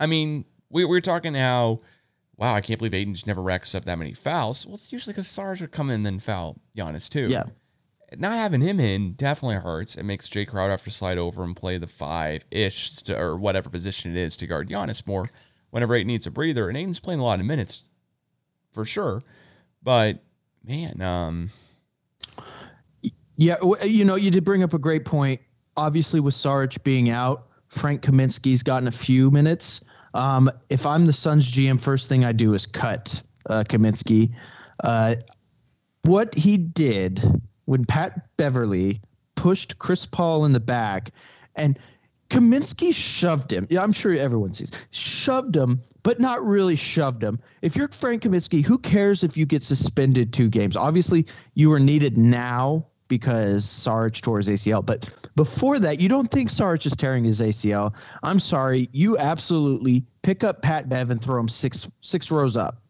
I 0.00 0.06
mean, 0.06 0.46
we, 0.70 0.84
we 0.84 0.88
were 0.88 1.02
talking 1.02 1.34
how 1.34 1.82
wow, 2.36 2.54
I 2.54 2.60
can't 2.60 2.78
believe 2.78 2.94
Ayton's 2.94 3.26
never 3.26 3.42
racks 3.42 3.74
up 3.74 3.84
that 3.84 3.98
many 3.98 4.14
fouls. 4.14 4.66
Well, 4.66 4.74
it's 4.74 4.92
usually 4.92 5.12
because 5.12 5.28
Sarge 5.28 5.60
would 5.60 5.72
come 5.72 5.90
in 5.90 5.96
and 5.96 6.06
then 6.06 6.18
foul 6.18 6.60
Giannis 6.76 7.08
too. 7.08 7.28
Yeah. 7.28 7.44
Not 8.18 8.32
having 8.32 8.60
him 8.60 8.78
in 8.78 9.14
definitely 9.14 9.56
hurts. 9.56 9.96
It 9.96 10.04
makes 10.04 10.28
Jae 10.28 10.46
Crowder 10.46 10.72
have 10.72 10.82
to 10.82 10.90
slide 10.90 11.16
over 11.18 11.44
and 11.44 11.56
play 11.56 11.78
the 11.78 11.86
five 11.86 12.44
ish 12.50 13.08
or 13.08 13.36
whatever 13.36 13.70
position 13.70 14.10
it 14.10 14.18
is 14.18 14.36
to 14.38 14.46
guard 14.46 14.68
Giannis 14.68 15.06
more 15.06 15.26
whenever 15.70 15.94
Ayton 15.94 16.08
needs 16.08 16.26
a 16.26 16.30
breather. 16.30 16.68
And 16.68 16.76
Ayton's 16.76 17.00
playing 17.00 17.20
a 17.20 17.24
lot 17.24 17.40
of 17.40 17.46
minutes 17.46 17.88
for 18.70 18.84
sure. 18.84 19.22
But 19.82 20.22
man, 20.62 21.00
um, 21.00 21.50
yeah, 23.36 23.56
you 23.84 24.04
know, 24.04 24.16
you 24.16 24.30
did 24.30 24.44
bring 24.44 24.62
up 24.62 24.74
a 24.74 24.78
great 24.78 25.04
point. 25.04 25.40
Obviously, 25.76 26.20
with 26.20 26.34
Sarge 26.34 26.82
being 26.84 27.08
out, 27.08 27.46
Frank 27.68 28.02
Kaminsky's 28.02 28.62
gotten 28.62 28.88
a 28.88 28.92
few 28.92 29.30
minutes. 29.30 29.82
Um, 30.14 30.50
if 30.70 30.86
I'm 30.86 31.06
the 31.06 31.12
Suns 31.12 31.50
GM, 31.50 31.80
first 31.80 32.08
thing 32.08 32.24
I 32.24 32.32
do 32.32 32.54
is 32.54 32.66
cut 32.66 33.22
uh, 33.48 33.64
Kaminsky. 33.68 34.34
Uh, 34.82 35.16
what 36.02 36.34
he 36.34 36.56
did 36.56 37.22
when 37.64 37.84
Pat 37.84 38.36
Beverley 38.36 39.00
pushed 39.34 39.78
Chris 39.78 40.06
Paul 40.06 40.44
in 40.44 40.52
the 40.52 40.60
back 40.60 41.10
and 41.56 41.78
Kaminsky 42.28 42.94
shoved 42.94 43.52
him. 43.52 43.66
Yeah, 43.68 43.82
I'm 43.82 43.92
sure 43.92 44.14
everyone 44.14 44.54
sees. 44.54 44.88
Shoved 44.90 45.54
him, 45.54 45.82
but 46.02 46.18
not 46.18 46.42
really 46.42 46.76
shoved 46.76 47.22
him. 47.22 47.38
If 47.60 47.76
you're 47.76 47.88
Frank 47.88 48.22
Kaminsky, 48.22 48.64
who 48.64 48.78
cares 48.78 49.22
if 49.22 49.36
you 49.36 49.44
get 49.44 49.62
suspended 49.62 50.32
two 50.32 50.48
games? 50.48 50.74
Obviously, 50.74 51.26
you 51.54 51.70
are 51.72 51.80
needed 51.80 52.16
now 52.16 52.86
because 53.12 53.68
Sarge 53.68 54.22
tore 54.22 54.38
his 54.38 54.48
ACL. 54.48 54.84
But 54.84 55.14
before 55.36 55.78
that, 55.78 56.00
you 56.00 56.08
don't 56.08 56.30
think 56.30 56.48
Sarge 56.48 56.86
is 56.86 56.96
tearing 56.96 57.24
his 57.24 57.42
ACL. 57.42 57.94
I'm 58.22 58.38
sorry. 58.38 58.88
You 58.92 59.18
absolutely 59.18 60.02
pick 60.22 60.42
up 60.42 60.62
Pat 60.62 60.88
Bev 60.88 61.10
and 61.10 61.22
throw 61.22 61.38
him 61.38 61.46
six 61.46 61.92
six 62.00 62.30
rows 62.30 62.56
up. 62.56 62.80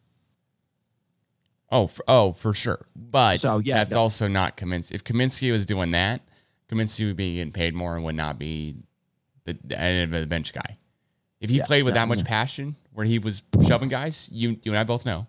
Oh, 1.69 1.87
for, 1.87 2.05
oh, 2.07 2.31
for 2.31 2.53
sure. 2.53 2.79
But 2.95 3.41
so, 3.41 3.59
yeah, 3.59 3.75
that's 3.75 3.95
no. 3.95 3.99
also 3.99 4.29
not 4.29 4.55
Kaminsky. 4.55 4.93
If 4.95 5.03
Kaminsky 5.03 5.51
was 5.51 5.65
doing 5.65 5.91
that, 5.91 6.21
Kaminsky 6.71 7.05
would 7.05 7.17
be 7.17 7.35
getting 7.35 7.51
paid 7.51 7.73
more 7.73 7.97
and 7.97 8.05
would 8.05 8.15
not 8.15 8.39
be 8.39 8.77
the, 9.43 9.57
the 9.65 9.77
uh, 10.21 10.25
bench 10.25 10.53
guy. 10.53 10.77
If 11.41 11.49
he 11.49 11.57
yeah, 11.57 11.65
played 11.65 11.83
with 11.83 11.95
that, 11.95 12.07
that 12.07 12.15
much 12.15 12.23
passion, 12.23 12.77
where 12.93 13.05
he 13.05 13.19
was 13.19 13.43
shoving 13.67 13.89
guys, 13.89 14.29
you 14.31 14.51
you 14.63 14.71
and 14.71 14.77
I 14.77 14.85
both 14.85 15.05
know, 15.05 15.27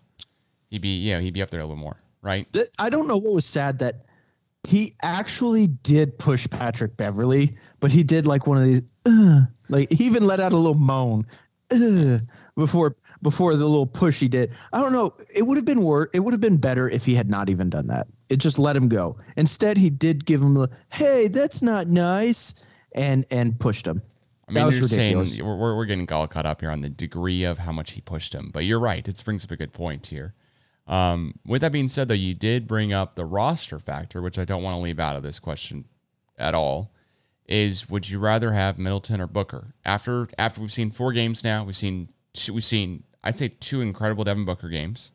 he'd 0.69 0.81
be 0.81 0.99
yeah 0.99 1.19
he'd 1.19 1.33
be 1.33 1.41
up 1.41 1.49
there 1.49 1.59
a 1.59 1.65
little 1.65 1.75
more, 1.75 1.97
right? 2.21 2.47
I 2.79 2.89
don't 2.89 3.09
know 3.09 3.17
what 3.17 3.33
was 3.33 3.45
sad 3.45 3.79
that 3.79 4.04
he 4.65 4.93
actually 5.01 5.67
did 5.67 6.17
push 6.17 6.47
Patrick 6.49 6.97
Beverley, 6.97 7.55
but 7.79 7.91
he 7.91 8.03
did 8.03 8.25
like 8.25 8.47
one 8.47 8.57
of 8.57 8.63
these, 8.63 8.81
uh, 9.05 9.41
like 9.69 9.91
he 9.91 10.05
even 10.05 10.25
let 10.25 10.39
out 10.39 10.53
a 10.53 10.57
little 10.57 10.73
moan 10.75 11.25
uh, 11.71 12.19
before 12.55 12.95
before 13.21 13.55
the 13.55 13.65
little 13.65 13.87
push 13.87 14.19
he 14.19 14.27
did. 14.27 14.53
I 14.73 14.81
don't 14.81 14.93
know. 14.93 15.13
It 15.33 15.43
would 15.43 15.57
have 15.57 15.65
been 15.65 15.81
worse. 15.81 16.09
It 16.13 16.19
would 16.19 16.33
have 16.33 16.41
been 16.41 16.57
better 16.57 16.89
if 16.89 17.05
he 17.05 17.15
had 17.15 17.29
not 17.29 17.49
even 17.49 17.69
done 17.69 17.87
that. 17.87 18.07
It 18.29 18.37
just 18.37 18.59
let 18.59 18.75
him 18.75 18.87
go. 18.87 19.17
Instead, 19.37 19.77
he 19.77 19.89
did 19.89 20.25
give 20.25 20.41
him 20.41 20.55
the, 20.55 20.69
hey, 20.91 21.27
that's 21.27 21.61
not 21.61 21.87
nice, 21.87 22.83
and 22.95 23.25
and 23.31 23.59
pushed 23.59 23.87
him. 23.87 24.01
I 24.47 24.51
mean, 24.51 24.61
you're 24.71 24.81
ridiculous. 24.81 25.33
saying 25.33 25.45
we're, 25.45 25.75
we're 25.75 25.85
getting 25.85 26.11
all 26.11 26.27
caught 26.27 26.45
up 26.45 26.61
here 26.61 26.69
on 26.69 26.81
the 26.81 26.89
degree 26.89 27.45
of 27.45 27.57
how 27.57 27.71
much 27.71 27.93
he 27.93 28.01
pushed 28.01 28.33
him, 28.33 28.51
but 28.53 28.63
you're 28.63 28.79
right. 28.79 29.07
It 29.07 29.21
brings 29.25 29.43
up 29.43 29.51
a 29.51 29.57
good 29.57 29.73
point 29.73 30.05
here. 30.05 30.33
Um, 30.87 31.39
with 31.45 31.61
that 31.61 31.71
being 31.71 31.87
said, 31.87 32.07
though, 32.07 32.13
you 32.13 32.33
did 32.33 32.67
bring 32.67 32.93
up 32.93 33.15
the 33.15 33.25
roster 33.25 33.79
factor, 33.79 34.21
which 34.21 34.37
I 34.37 34.45
don't 34.45 34.63
want 34.63 34.75
to 34.75 34.81
leave 34.81 34.99
out 34.99 35.15
of 35.15 35.23
this 35.23 35.39
question 35.39 35.85
at 36.37 36.53
all. 36.53 36.91
Is 37.47 37.89
would 37.89 38.09
you 38.09 38.17
rather 38.19 38.53
have 38.53 38.79
Middleton 38.79 39.21
or 39.21 39.27
Booker? 39.27 39.75
After 39.85 40.27
after 40.37 40.61
we've 40.61 40.73
seen 40.73 40.89
four 40.89 41.11
games 41.13 41.43
now, 41.43 41.63
we've 41.63 41.77
seen 41.77 42.09
we've 42.51 42.63
seen 42.63 43.03
I'd 43.23 43.37
say 43.37 43.49
two 43.59 43.81
incredible 43.81 44.23
Devin 44.23 44.45
Booker 44.45 44.69
games. 44.69 45.11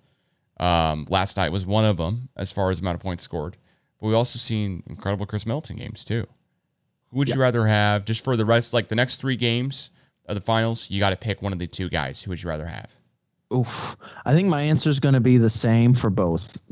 Um, 0.61 1.07
last 1.09 1.37
night 1.37 1.51
was 1.51 1.67
one 1.67 1.85
of 1.85 1.97
them 1.97 2.29
as 2.37 2.53
far 2.53 2.71
as 2.71 2.81
amount 2.81 2.97
of 2.97 3.01
points 3.01 3.25
scored, 3.25 3.57
but 4.01 4.09
we 4.09 4.15
also 4.15 4.39
seen 4.39 4.85
incredible 4.89 5.27
Khris 5.27 5.47
Middleton 5.47 5.77
games 5.77 6.05
too. 6.05 6.27
Who 7.11 7.19
would 7.19 7.29
you 7.29 7.41
rather 7.41 7.67
have 7.67 8.05
just 8.05 8.23
for 8.23 8.37
the 8.37 8.45
rest, 8.45 8.73
like 8.73 8.89
the 8.89 8.95
next 8.95 9.17
three 9.17 9.37
games 9.37 9.91
of 10.27 10.37
the 10.37 10.41
finals? 10.41 10.91
You 10.91 11.01
got 11.01 11.11
to 11.11 11.17
pick 11.17 11.43
one 11.43 11.53
of 11.53 11.59
the 11.59 11.67
two 11.67 11.89
guys. 11.89 12.23
Who 12.23 12.31
would 12.31 12.43
you 12.43 12.49
rather 12.49 12.67
have? 12.67 12.95
Oof. 13.53 13.97
I 14.27 14.35
think 14.35 14.49
my 14.49 14.63
answer 14.63 14.89
is 14.91 15.01
going 15.01 15.15
to 15.15 15.21
be 15.21 15.37
the 15.37 15.51
same 15.51 15.93
for 15.93 16.09
both 16.09 16.63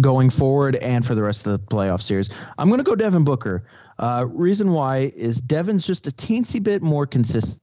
going 0.00 0.28
forward 0.28 0.76
and 0.76 1.04
for 1.04 1.14
the 1.14 1.22
rest 1.22 1.46
of 1.46 1.52
the 1.52 1.58
playoff 1.58 2.02
series. 2.02 2.28
I'm 2.58 2.68
going 2.68 2.78
to 2.78 2.84
go 2.84 2.94
Devin 2.94 3.24
Booker. 3.24 3.66
Uh, 3.98 4.26
reason 4.28 4.72
why 4.72 5.12
is 5.16 5.40
Devin's 5.40 5.86
just 5.86 6.06
a 6.06 6.10
teensy 6.10 6.62
bit 6.62 6.82
more 6.82 7.06
consistent. 7.06 7.62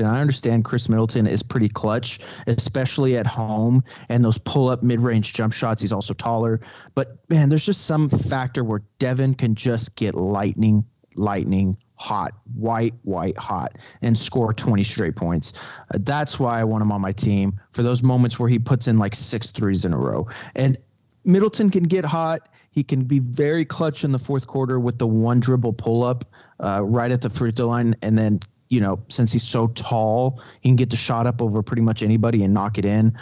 I 0.00 0.20
understand 0.20 0.64
Khris 0.64 0.88
Middleton 0.88 1.26
is 1.26 1.42
pretty 1.42 1.68
clutch, 1.68 2.18
especially 2.46 3.16
at 3.16 3.26
home, 3.26 3.84
and 4.08 4.24
those 4.24 4.38
pull 4.38 4.68
up 4.68 4.82
mid 4.82 5.00
range 5.00 5.32
jump 5.32 5.52
shots. 5.52 5.80
He's 5.80 5.92
also 5.92 6.12
taller. 6.12 6.60
But 6.94 7.18
man, 7.28 7.50
there's 7.50 7.64
just 7.64 7.84
some 7.84 8.08
factor 8.08 8.64
where 8.64 8.82
Devin 8.98 9.34
can 9.34 9.54
just 9.54 9.94
get 9.94 10.14
lightning, 10.14 10.84
lightning 11.18 11.76
hot, 11.96 12.32
white, 12.54 12.94
white 13.02 13.36
hot, 13.38 13.96
and 14.02 14.18
score 14.18 14.52
20 14.52 14.84
straight 14.84 15.16
points. 15.16 15.78
Uh, 15.94 15.98
that's 16.00 16.38
why 16.38 16.60
I 16.60 16.64
want 16.64 16.82
him 16.82 16.92
on 16.92 17.00
my 17.00 17.12
team 17.12 17.58
for 17.72 17.82
those 17.82 18.02
moments 18.02 18.38
where 18.38 18.48
he 18.48 18.58
puts 18.58 18.86
in 18.86 18.96
like 18.96 19.14
six 19.14 19.50
threes 19.50 19.84
in 19.84 19.92
a 19.92 19.98
row. 19.98 20.28
And 20.54 20.76
Middleton 21.24 21.70
can 21.70 21.84
get 21.84 22.04
hot. 22.04 22.48
He 22.70 22.84
can 22.84 23.04
be 23.04 23.18
very 23.18 23.64
clutch 23.64 24.04
in 24.04 24.12
the 24.12 24.18
fourth 24.18 24.46
quarter 24.46 24.78
with 24.78 24.98
the 24.98 25.06
one 25.06 25.40
dribble 25.40 25.72
pull 25.72 26.04
up 26.04 26.24
uh, 26.60 26.82
right 26.84 27.10
at 27.10 27.22
the 27.22 27.30
free 27.30 27.50
throw 27.50 27.66
line. 27.66 27.94
And 28.02 28.16
then, 28.16 28.40
you 28.68 28.80
know, 28.80 29.02
since 29.08 29.32
he's 29.32 29.42
so 29.42 29.66
tall, 29.68 30.40
he 30.60 30.68
can 30.68 30.76
get 30.76 30.90
the 30.90 30.96
shot 30.96 31.26
up 31.26 31.42
over 31.42 31.62
pretty 31.62 31.82
much 31.82 32.02
anybody 32.02 32.44
and 32.44 32.54
knock 32.54 32.78
it 32.78 32.84
in. 32.84 33.16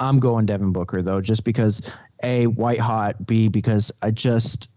I'm 0.00 0.20
going 0.20 0.46
Devin 0.46 0.72
Booker, 0.72 1.02
though, 1.02 1.20
just 1.20 1.44
because 1.44 1.92
A, 2.22 2.46
white 2.46 2.78
hot, 2.78 3.26
B, 3.26 3.48
because 3.48 3.90
I 4.02 4.12
just, 4.12 4.70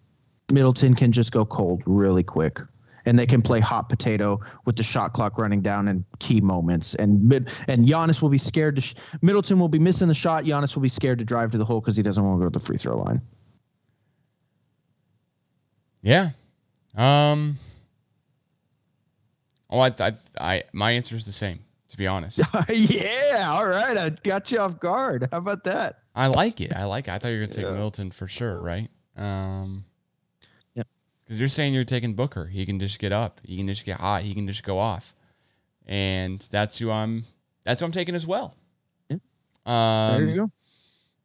Middleton 0.51 0.95
can 0.95 1.11
just 1.11 1.31
go 1.31 1.45
cold 1.45 1.83
really 1.85 2.23
quick 2.23 2.59
and 3.05 3.17
they 3.17 3.25
can 3.25 3.41
play 3.41 3.59
hot 3.59 3.89
potato 3.89 4.39
with 4.65 4.75
the 4.75 4.83
shot 4.83 5.13
clock 5.13 5.37
running 5.37 5.61
down 5.61 5.87
in 5.87 6.05
key 6.19 6.41
moments. 6.41 6.95
And 6.95 7.23
mid 7.23 7.51
and 7.67 7.87
Giannis 7.87 8.21
will 8.21 8.29
be 8.29 8.37
scared 8.37 8.75
to 8.75 8.81
sh- 8.81 8.95
Middleton 9.21 9.59
will 9.59 9.67
be 9.67 9.79
missing 9.79 10.07
the 10.07 10.13
shot. 10.13 10.43
Giannis 10.43 10.75
will 10.75 10.83
be 10.83 10.89
scared 10.89 11.19
to 11.19 11.25
drive 11.25 11.51
to 11.51 11.57
the 11.57 11.65
hole 11.65 11.81
because 11.81 11.97
he 11.97 12.03
doesn't 12.03 12.23
want 12.23 12.39
to 12.39 12.45
go 12.45 12.49
to 12.49 12.59
the 12.59 12.63
free 12.63 12.77
throw 12.77 12.97
line. 12.97 13.21
Yeah. 16.01 16.31
Um. 16.95 17.57
Oh, 19.69 19.79
I, 19.79 19.91
I, 19.99 20.11
I, 20.39 20.63
my 20.73 20.91
answer 20.91 21.15
is 21.15 21.25
the 21.25 21.31
same. 21.31 21.59
To 21.89 21.97
be 21.97 22.07
honest. 22.07 22.39
yeah. 22.69 23.49
All 23.51 23.67
right. 23.67 23.97
I 23.97 24.09
got 24.09 24.49
you 24.49 24.59
off 24.59 24.79
guard. 24.79 25.27
How 25.29 25.39
about 25.39 25.65
that? 25.65 25.99
I 26.15 26.27
like 26.27 26.61
it. 26.61 26.73
I 26.73 26.85
like 26.85 27.09
it. 27.09 27.11
I 27.11 27.19
thought 27.19 27.29
you 27.29 27.35
were 27.35 27.45
gonna 27.45 27.53
take 27.53 27.65
yeah. 27.65 27.71
Middleton 27.71 28.11
for 28.11 28.27
sure. 28.27 28.61
Right. 28.61 28.89
Um. 29.17 29.83
Because 31.31 31.39
you're 31.39 31.47
saying 31.47 31.73
you're 31.73 31.85
taking 31.85 32.13
Booker. 32.13 32.45
He 32.45 32.65
can 32.65 32.77
just 32.77 32.99
get 32.99 33.13
up. 33.13 33.39
He 33.45 33.55
can 33.55 33.65
just 33.65 33.85
get 33.85 34.01
hot. 34.01 34.23
He 34.23 34.33
can 34.33 34.45
just 34.47 34.65
go 34.65 34.77
off. 34.77 35.15
And 35.87 36.39
that's 36.51 36.77
who 36.77 36.91
I'm 36.91 37.23
that's 37.63 37.79
who 37.79 37.85
I'm 37.85 37.93
taking 37.93 38.15
as 38.15 38.27
well. 38.27 38.53
Yeah. 39.09 39.15
Um, 39.65 40.17
there 40.17 40.27
you 40.27 40.35
go. 40.35 40.51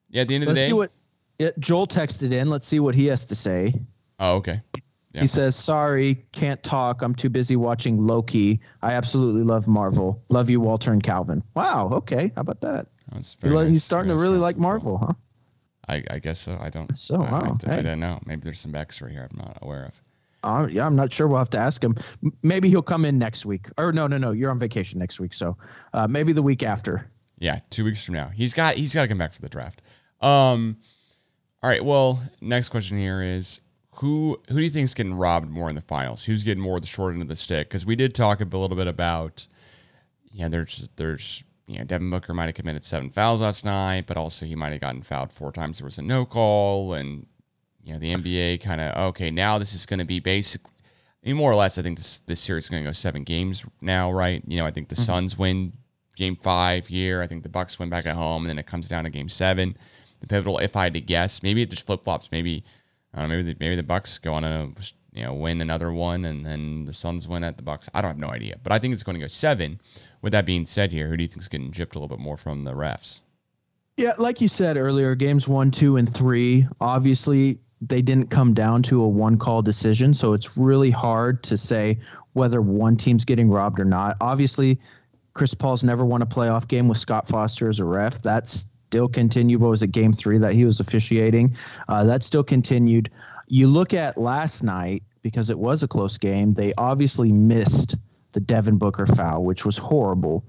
Yeah, 0.08 0.22
at 0.22 0.28
the 0.28 0.36
end 0.36 0.44
of 0.44 0.48
Let's 0.50 0.60
the 0.60 0.62
day. 0.62 0.68
see 0.68 0.72
what 0.74 0.92
yeah, 1.40 1.50
Joel 1.58 1.88
texted 1.88 2.30
in. 2.32 2.48
Let's 2.48 2.64
see 2.64 2.78
what 2.78 2.94
he 2.94 3.06
has 3.06 3.26
to 3.26 3.34
say. 3.34 3.74
oh, 4.20 4.36
okay. 4.36 4.62
Yeah. 5.12 5.22
He 5.22 5.26
says, 5.26 5.56
"Sorry, 5.56 6.24
can't 6.30 6.62
talk. 6.62 7.02
I'm 7.02 7.12
too 7.12 7.28
busy 7.28 7.56
watching 7.56 7.96
Loki. 7.96 8.60
I 8.82 8.92
absolutely 8.92 9.42
love 9.42 9.66
Marvel. 9.66 10.22
Love 10.28 10.48
you, 10.48 10.60
Walter 10.60 10.92
and 10.92 11.02
Calvin. 11.02 11.42
Wow. 11.54 11.88
Okay. 11.90 12.30
How 12.36 12.42
about 12.42 12.60
that? 12.60 12.86
That's 13.10 13.34
very 13.34 13.56
li- 13.56 13.62
nice- 13.64 13.72
He's 13.72 13.82
starting 13.82 14.16
to 14.16 14.22
really 14.22 14.38
like 14.38 14.56
Marvel, 14.56 14.98
huh? 14.98 15.14
I, 15.88 16.02
I 16.10 16.18
guess 16.18 16.40
so. 16.40 16.58
I 16.60 16.70
don't. 16.70 16.98
So, 16.98 17.22
I, 17.22 17.26
I, 17.26 17.30
wow, 17.30 17.56
I 17.66 17.74
hey. 17.76 17.82
don't 17.82 18.00
know. 18.00 18.20
Maybe 18.26 18.42
there's 18.42 18.60
some 18.60 18.72
backstory 18.72 19.12
here 19.12 19.28
I'm 19.30 19.38
not 19.38 19.58
aware 19.62 19.84
of. 19.84 20.00
Uh, 20.42 20.66
yeah, 20.70 20.86
I'm 20.86 20.94
not 20.96 21.12
sure. 21.12 21.26
We'll 21.26 21.38
have 21.38 21.50
to 21.50 21.58
ask 21.58 21.82
him. 21.82 21.94
M- 22.24 22.32
Maybe 22.42 22.68
he'll 22.68 22.82
come 22.82 23.04
in 23.04 23.18
next 23.18 23.46
week. 23.46 23.68
Or 23.78 23.92
no, 23.92 24.06
no, 24.06 24.18
no. 24.18 24.30
You're 24.30 24.50
on 24.50 24.58
vacation 24.58 24.98
next 24.98 25.18
week, 25.18 25.34
so 25.34 25.56
uh, 25.92 26.06
maybe 26.08 26.32
the 26.32 26.42
week 26.42 26.62
after. 26.62 27.10
Yeah, 27.38 27.60
two 27.70 27.84
weeks 27.84 28.04
from 28.04 28.14
now. 28.14 28.28
He's 28.28 28.54
got 28.54 28.76
he's 28.76 28.94
got 28.94 29.02
to 29.02 29.08
come 29.08 29.18
back 29.18 29.32
for 29.32 29.42
the 29.42 29.48
draft. 29.48 29.82
Um, 30.20 30.78
all 31.62 31.70
right. 31.70 31.84
Well, 31.84 32.22
next 32.40 32.68
question 32.70 32.98
here 32.98 33.22
is 33.22 33.60
who 33.96 34.40
who 34.48 34.56
do 34.56 34.62
you 34.62 34.70
think 34.70 34.84
is 34.84 34.94
getting 34.94 35.14
robbed 35.14 35.50
more 35.50 35.68
in 35.68 35.74
the 35.74 35.80
finals? 35.80 36.24
Who's 36.24 36.44
getting 36.44 36.62
more 36.62 36.76
of 36.76 36.82
the 36.82 36.88
short 36.88 37.12
end 37.12 37.22
of 37.22 37.28
the 37.28 37.36
stick? 37.36 37.68
Because 37.68 37.84
we 37.84 37.96
did 37.96 38.14
talk 38.14 38.40
a 38.40 38.44
little 38.44 38.76
bit 38.76 38.86
about, 38.86 39.46
yeah, 40.30 40.48
there's 40.48 40.88
there's 40.96 41.44
you 41.66 41.78
know 41.78 41.84
Devin 41.84 42.10
Booker 42.10 42.32
might 42.34 42.46
have 42.46 42.54
committed 42.54 42.84
seven 42.84 43.10
fouls 43.10 43.40
last 43.40 43.64
night, 43.64 44.04
but 44.06 44.16
also 44.16 44.46
he 44.46 44.54
might 44.54 44.72
have 44.72 44.80
gotten 44.80 45.02
fouled 45.02 45.32
four 45.32 45.52
times. 45.52 45.78
There 45.78 45.84
was 45.84 45.98
a 45.98 46.02
no 46.02 46.24
call, 46.24 46.94
and 46.94 47.26
you 47.82 47.92
know 47.92 47.98
the 47.98 48.14
NBA 48.14 48.60
kind 48.62 48.80
of 48.80 48.96
okay 49.10 49.30
now 49.30 49.58
this 49.58 49.74
is 49.74 49.86
going 49.86 50.00
to 50.00 50.06
be 50.06 50.20
basically. 50.20 50.72
I 51.24 51.30
mean, 51.30 51.36
more 51.38 51.50
or 51.50 51.56
less, 51.56 51.76
I 51.76 51.82
think 51.82 51.96
this 51.96 52.20
this 52.20 52.40
series 52.40 52.64
is 52.64 52.70
going 52.70 52.84
to 52.84 52.88
go 52.88 52.92
seven 52.92 53.24
games 53.24 53.64
now, 53.80 54.12
right? 54.12 54.42
You 54.46 54.58
know, 54.58 54.66
I 54.66 54.70
think 54.70 54.88
the 54.88 54.94
mm-hmm. 54.94 55.04
Suns 55.04 55.36
win 55.36 55.72
game 56.16 56.36
five 56.36 56.86
here. 56.86 57.20
I 57.20 57.26
think 57.26 57.42
the 57.42 57.48
Bucks 57.48 57.78
win 57.78 57.90
back 57.90 58.06
at 58.06 58.14
home, 58.14 58.42
and 58.42 58.50
then 58.50 58.58
it 58.58 58.66
comes 58.66 58.88
down 58.88 59.04
to 59.04 59.10
game 59.10 59.28
seven. 59.28 59.76
The 60.20 60.28
pivotal, 60.28 60.58
if 60.58 60.76
I 60.76 60.84
had 60.84 60.94
to 60.94 61.00
guess, 61.00 61.42
maybe 61.42 61.62
it 61.62 61.70
just 61.70 61.84
flip 61.84 62.04
flops. 62.04 62.30
Maybe 62.30 62.64
I 63.12 63.20
don't 63.20 63.28
know. 63.28 63.36
Maybe 63.36 63.52
the, 63.52 63.56
maybe 63.58 63.76
the 63.76 63.82
Bucks 63.82 64.18
go 64.18 64.34
on 64.34 64.44
a 64.44 64.70
you 65.16 65.24
know 65.24 65.34
win 65.34 65.60
another 65.60 65.92
one, 65.92 66.24
and 66.24 66.44
then 66.44 66.84
the 66.84 66.92
Suns 66.92 67.26
win 67.26 67.42
at 67.42 67.56
the 67.56 67.62
Bucks. 67.62 67.88
I 67.94 68.02
don't 68.02 68.10
have 68.10 68.20
no 68.20 68.28
idea, 68.28 68.56
but 68.62 68.72
I 68.72 68.78
think 68.78 68.94
it's 68.94 69.02
going 69.02 69.14
to 69.14 69.20
go 69.20 69.28
seven. 69.28 69.80
With 70.22 70.32
that 70.32 70.46
being 70.46 70.66
said, 70.66 70.92
here, 70.92 71.08
who 71.08 71.16
do 71.16 71.22
you 71.22 71.28
think 71.28 71.42
is 71.42 71.48
getting 71.48 71.70
gypped 71.70 71.94
a 71.94 71.98
little 71.98 72.08
bit 72.08 72.18
more 72.18 72.36
from 72.36 72.64
the 72.64 72.72
refs? 72.72 73.22
Yeah, 73.96 74.12
like 74.18 74.40
you 74.40 74.48
said 74.48 74.76
earlier, 74.76 75.14
games 75.14 75.48
one, 75.48 75.70
two, 75.70 75.96
and 75.96 76.12
three, 76.12 76.66
obviously 76.80 77.58
they 77.80 78.02
didn't 78.02 78.30
come 78.30 78.54
down 78.54 78.82
to 78.82 79.02
a 79.02 79.08
one 79.08 79.38
call 79.38 79.62
decision. 79.62 80.14
So 80.14 80.32
it's 80.32 80.56
really 80.56 80.90
hard 80.90 81.42
to 81.44 81.56
say 81.56 81.98
whether 82.32 82.60
one 82.60 82.96
team's 82.96 83.24
getting 83.24 83.48
robbed 83.48 83.80
or 83.80 83.84
not. 83.84 84.16
Obviously, 84.20 84.78
Chris 85.34 85.54
Paul's 85.54 85.84
never 85.84 86.04
won 86.04 86.22
a 86.22 86.26
playoff 86.26 86.68
game 86.68 86.88
with 86.88 86.98
Scott 86.98 87.28
Foster 87.28 87.68
as 87.68 87.78
a 87.78 87.84
ref. 87.84 88.20
That's 88.22 88.66
still 88.88 89.08
continued. 89.08 89.60
What 89.60 89.70
was 89.70 89.82
it, 89.82 89.88
game 89.88 90.12
three 90.12 90.38
that 90.38 90.52
he 90.52 90.64
was 90.64 90.80
officiating? 90.80 91.54
Uh, 91.88 92.04
that 92.04 92.22
still 92.22 92.44
continued. 92.44 93.10
You 93.48 93.68
look 93.68 93.94
at 93.94 94.18
last 94.18 94.62
night, 94.62 95.02
because 95.22 95.50
it 95.50 95.58
was 95.58 95.82
a 95.82 95.88
close 95.88 96.18
game, 96.18 96.54
they 96.54 96.72
obviously 96.78 97.32
missed 97.32 97.96
the 98.32 98.40
Devin 98.40 98.78
Booker 98.78 99.06
foul, 99.06 99.44
which 99.44 99.64
was 99.64 99.78
horrible. 99.78 100.44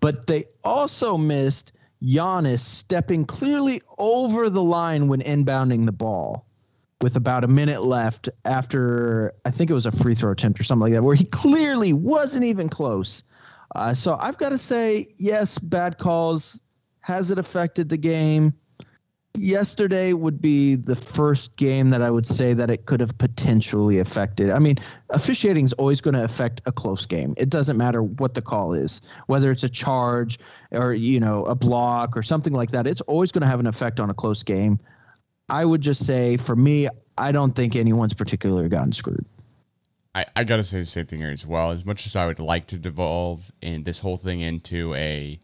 But 0.00 0.26
they 0.26 0.44
also 0.64 1.16
missed 1.16 1.72
Giannis 2.02 2.60
stepping 2.60 3.24
clearly 3.24 3.80
over 3.98 4.50
the 4.50 4.62
line 4.62 5.08
when 5.08 5.20
inbounding 5.20 5.86
the 5.86 5.92
ball 5.92 6.46
with 7.02 7.16
about 7.16 7.44
a 7.44 7.48
minute 7.48 7.84
left 7.84 8.28
after 8.44 9.32
I 9.44 9.50
think 9.50 9.70
it 9.70 9.74
was 9.74 9.86
a 9.86 9.90
free 9.90 10.14
throw 10.14 10.32
attempt 10.32 10.58
or 10.58 10.64
something 10.64 10.82
like 10.82 10.92
that, 10.94 11.02
where 11.02 11.14
he 11.14 11.24
clearly 11.24 11.92
wasn't 11.92 12.44
even 12.44 12.68
close. 12.68 13.22
Uh, 13.74 13.92
so 13.92 14.14
I've 14.14 14.38
got 14.38 14.50
to 14.50 14.58
say, 14.58 15.06
yes, 15.16 15.58
bad 15.58 15.98
calls. 15.98 16.60
Has 17.00 17.30
it 17.30 17.38
affected 17.38 17.88
the 17.88 17.96
game? 17.96 18.54
Yesterday 19.36 20.12
would 20.12 20.40
be 20.40 20.74
the 20.74 20.96
first 20.96 21.54
game 21.56 21.90
that 21.90 22.02
I 22.02 22.10
would 22.10 22.26
say 22.26 22.54
that 22.54 22.70
it 22.70 22.86
could 22.86 23.00
have 23.00 23.16
potentially 23.18 23.98
affected. 23.98 24.50
I 24.50 24.58
mean, 24.58 24.76
officiating 25.10 25.64
is 25.64 25.72
always 25.74 26.00
going 26.00 26.14
to 26.14 26.24
affect 26.24 26.62
a 26.66 26.72
close 26.72 27.06
game. 27.06 27.34
It 27.36 27.50
doesn't 27.50 27.76
matter 27.76 28.02
what 28.02 28.34
the 28.34 28.42
call 28.42 28.72
is, 28.72 29.02
whether 29.26 29.50
it's 29.50 29.64
a 29.64 29.68
charge 29.68 30.38
or 30.72 30.94
you 30.94 31.20
know 31.20 31.44
a 31.44 31.54
block 31.54 32.16
or 32.16 32.22
something 32.22 32.52
like 32.52 32.70
that. 32.70 32.86
It's 32.86 33.02
always 33.02 33.30
going 33.30 33.42
to 33.42 33.48
have 33.48 33.60
an 33.60 33.66
effect 33.66 34.00
on 34.00 34.10
a 34.10 34.14
close 34.14 34.42
game. 34.42 34.78
I 35.48 35.64
would 35.64 35.80
just 35.80 36.04
say, 36.06 36.36
for 36.36 36.56
me, 36.56 36.88
I 37.18 37.32
don't 37.32 37.54
think 37.54 37.76
anyone's 37.76 38.14
particularly 38.14 38.68
gotten 38.68 38.92
screwed. 38.92 39.24
I, 40.14 40.24
I 40.34 40.44
gotta 40.44 40.62
say 40.62 40.80
the 40.80 40.86
same 40.86 41.06
thing 41.06 41.20
here 41.20 41.30
as 41.30 41.46
well. 41.46 41.70
As 41.72 41.84
much 41.84 42.06
as 42.06 42.16
I 42.16 42.26
would 42.26 42.38
like 42.38 42.66
to 42.68 42.78
devolve 42.78 43.52
in 43.60 43.84
this 43.84 44.00
whole 44.00 44.16
thing 44.16 44.40
into 44.40 44.94
a, 44.94 45.38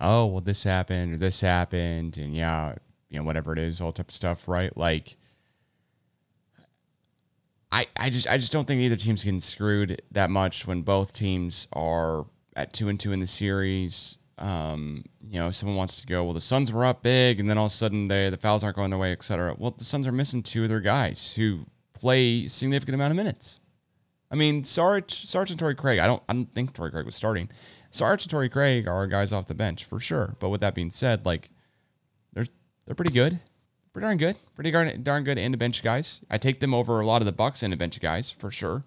oh 0.00 0.26
well, 0.26 0.40
this 0.40 0.64
happened 0.64 1.14
or 1.14 1.16
this 1.18 1.40
happened, 1.40 2.18
and 2.18 2.34
yeah, 2.34 2.74
you 3.08 3.18
know 3.18 3.24
whatever 3.24 3.52
it 3.52 3.58
is, 3.58 3.80
all 3.80 3.92
type 3.92 4.08
of 4.08 4.14
stuff, 4.14 4.48
right? 4.48 4.76
Like, 4.76 5.16
I 7.70 7.86
I 7.98 8.10
just 8.10 8.28
I 8.28 8.36
just 8.36 8.52
don't 8.52 8.66
think 8.66 8.80
either 8.80 8.96
team's 8.96 9.24
getting 9.24 9.40
screwed 9.40 10.02
that 10.12 10.30
much 10.30 10.66
when 10.66 10.82
both 10.82 11.12
teams 11.12 11.68
are 11.72 12.26
at 12.56 12.72
two 12.72 12.88
and 12.88 12.98
two 12.98 13.12
in 13.12 13.20
the 13.20 13.26
series. 13.26 14.18
Um, 14.38 15.04
you 15.26 15.40
know, 15.40 15.50
someone 15.50 15.76
wants 15.76 16.00
to 16.00 16.06
go, 16.06 16.22
well, 16.22 16.32
the 16.32 16.40
Suns 16.40 16.72
were 16.72 16.84
up 16.84 17.02
big, 17.02 17.40
and 17.40 17.50
then 17.50 17.58
all 17.58 17.66
of 17.66 17.72
a 17.72 17.74
sudden 17.74 18.08
they 18.08 18.30
the 18.30 18.36
fouls 18.36 18.62
aren't 18.62 18.76
going 18.76 18.90
their 18.90 18.98
way, 18.98 19.12
et 19.12 19.22
cetera. 19.22 19.54
Well, 19.58 19.74
the 19.76 19.84
Suns 19.84 20.06
are 20.06 20.12
missing 20.12 20.42
two 20.42 20.62
of 20.62 20.68
their 20.68 20.80
guys 20.80 21.34
who 21.34 21.66
play 21.92 22.46
significant 22.46 22.94
amount 22.94 23.10
of 23.10 23.16
minutes. 23.16 23.58
I 24.30 24.36
mean, 24.36 24.62
Sarge, 24.62 25.10
Sarge 25.26 25.50
and 25.50 25.58
Torrey 25.58 25.74
Craig. 25.74 25.98
I 25.98 26.06
don't, 26.06 26.22
I 26.28 26.34
don't 26.34 26.52
think 26.52 26.74
Torrey 26.74 26.90
Craig 26.90 27.06
was 27.06 27.16
starting. 27.16 27.48
Sarge 27.90 28.24
and 28.24 28.30
Torrey 28.30 28.50
Craig 28.50 28.86
are 28.86 29.06
guys 29.06 29.32
off 29.32 29.46
the 29.46 29.54
bench 29.54 29.84
for 29.86 29.98
sure. 29.98 30.36
But 30.38 30.50
with 30.50 30.60
that 30.60 30.74
being 30.74 30.90
said, 30.90 31.24
like, 31.24 31.50
they're 32.88 32.94
pretty 32.94 33.12
good, 33.12 33.38
pretty 33.92 34.06
darn 34.06 34.16
good, 34.16 34.36
pretty 34.54 34.70
darn 34.70 35.02
darn 35.02 35.24
good 35.24 35.36
in 35.36 35.52
the 35.52 35.58
bench 35.58 35.82
guys. 35.82 36.22
I 36.30 36.38
take 36.38 36.58
them 36.58 36.72
over 36.72 37.00
a 37.00 37.06
lot 37.06 37.20
of 37.20 37.26
the 37.26 37.32
Bucks 37.32 37.62
in 37.62 37.70
the 37.70 37.76
bench 37.76 38.00
guys 38.00 38.30
for 38.30 38.50
sure. 38.50 38.82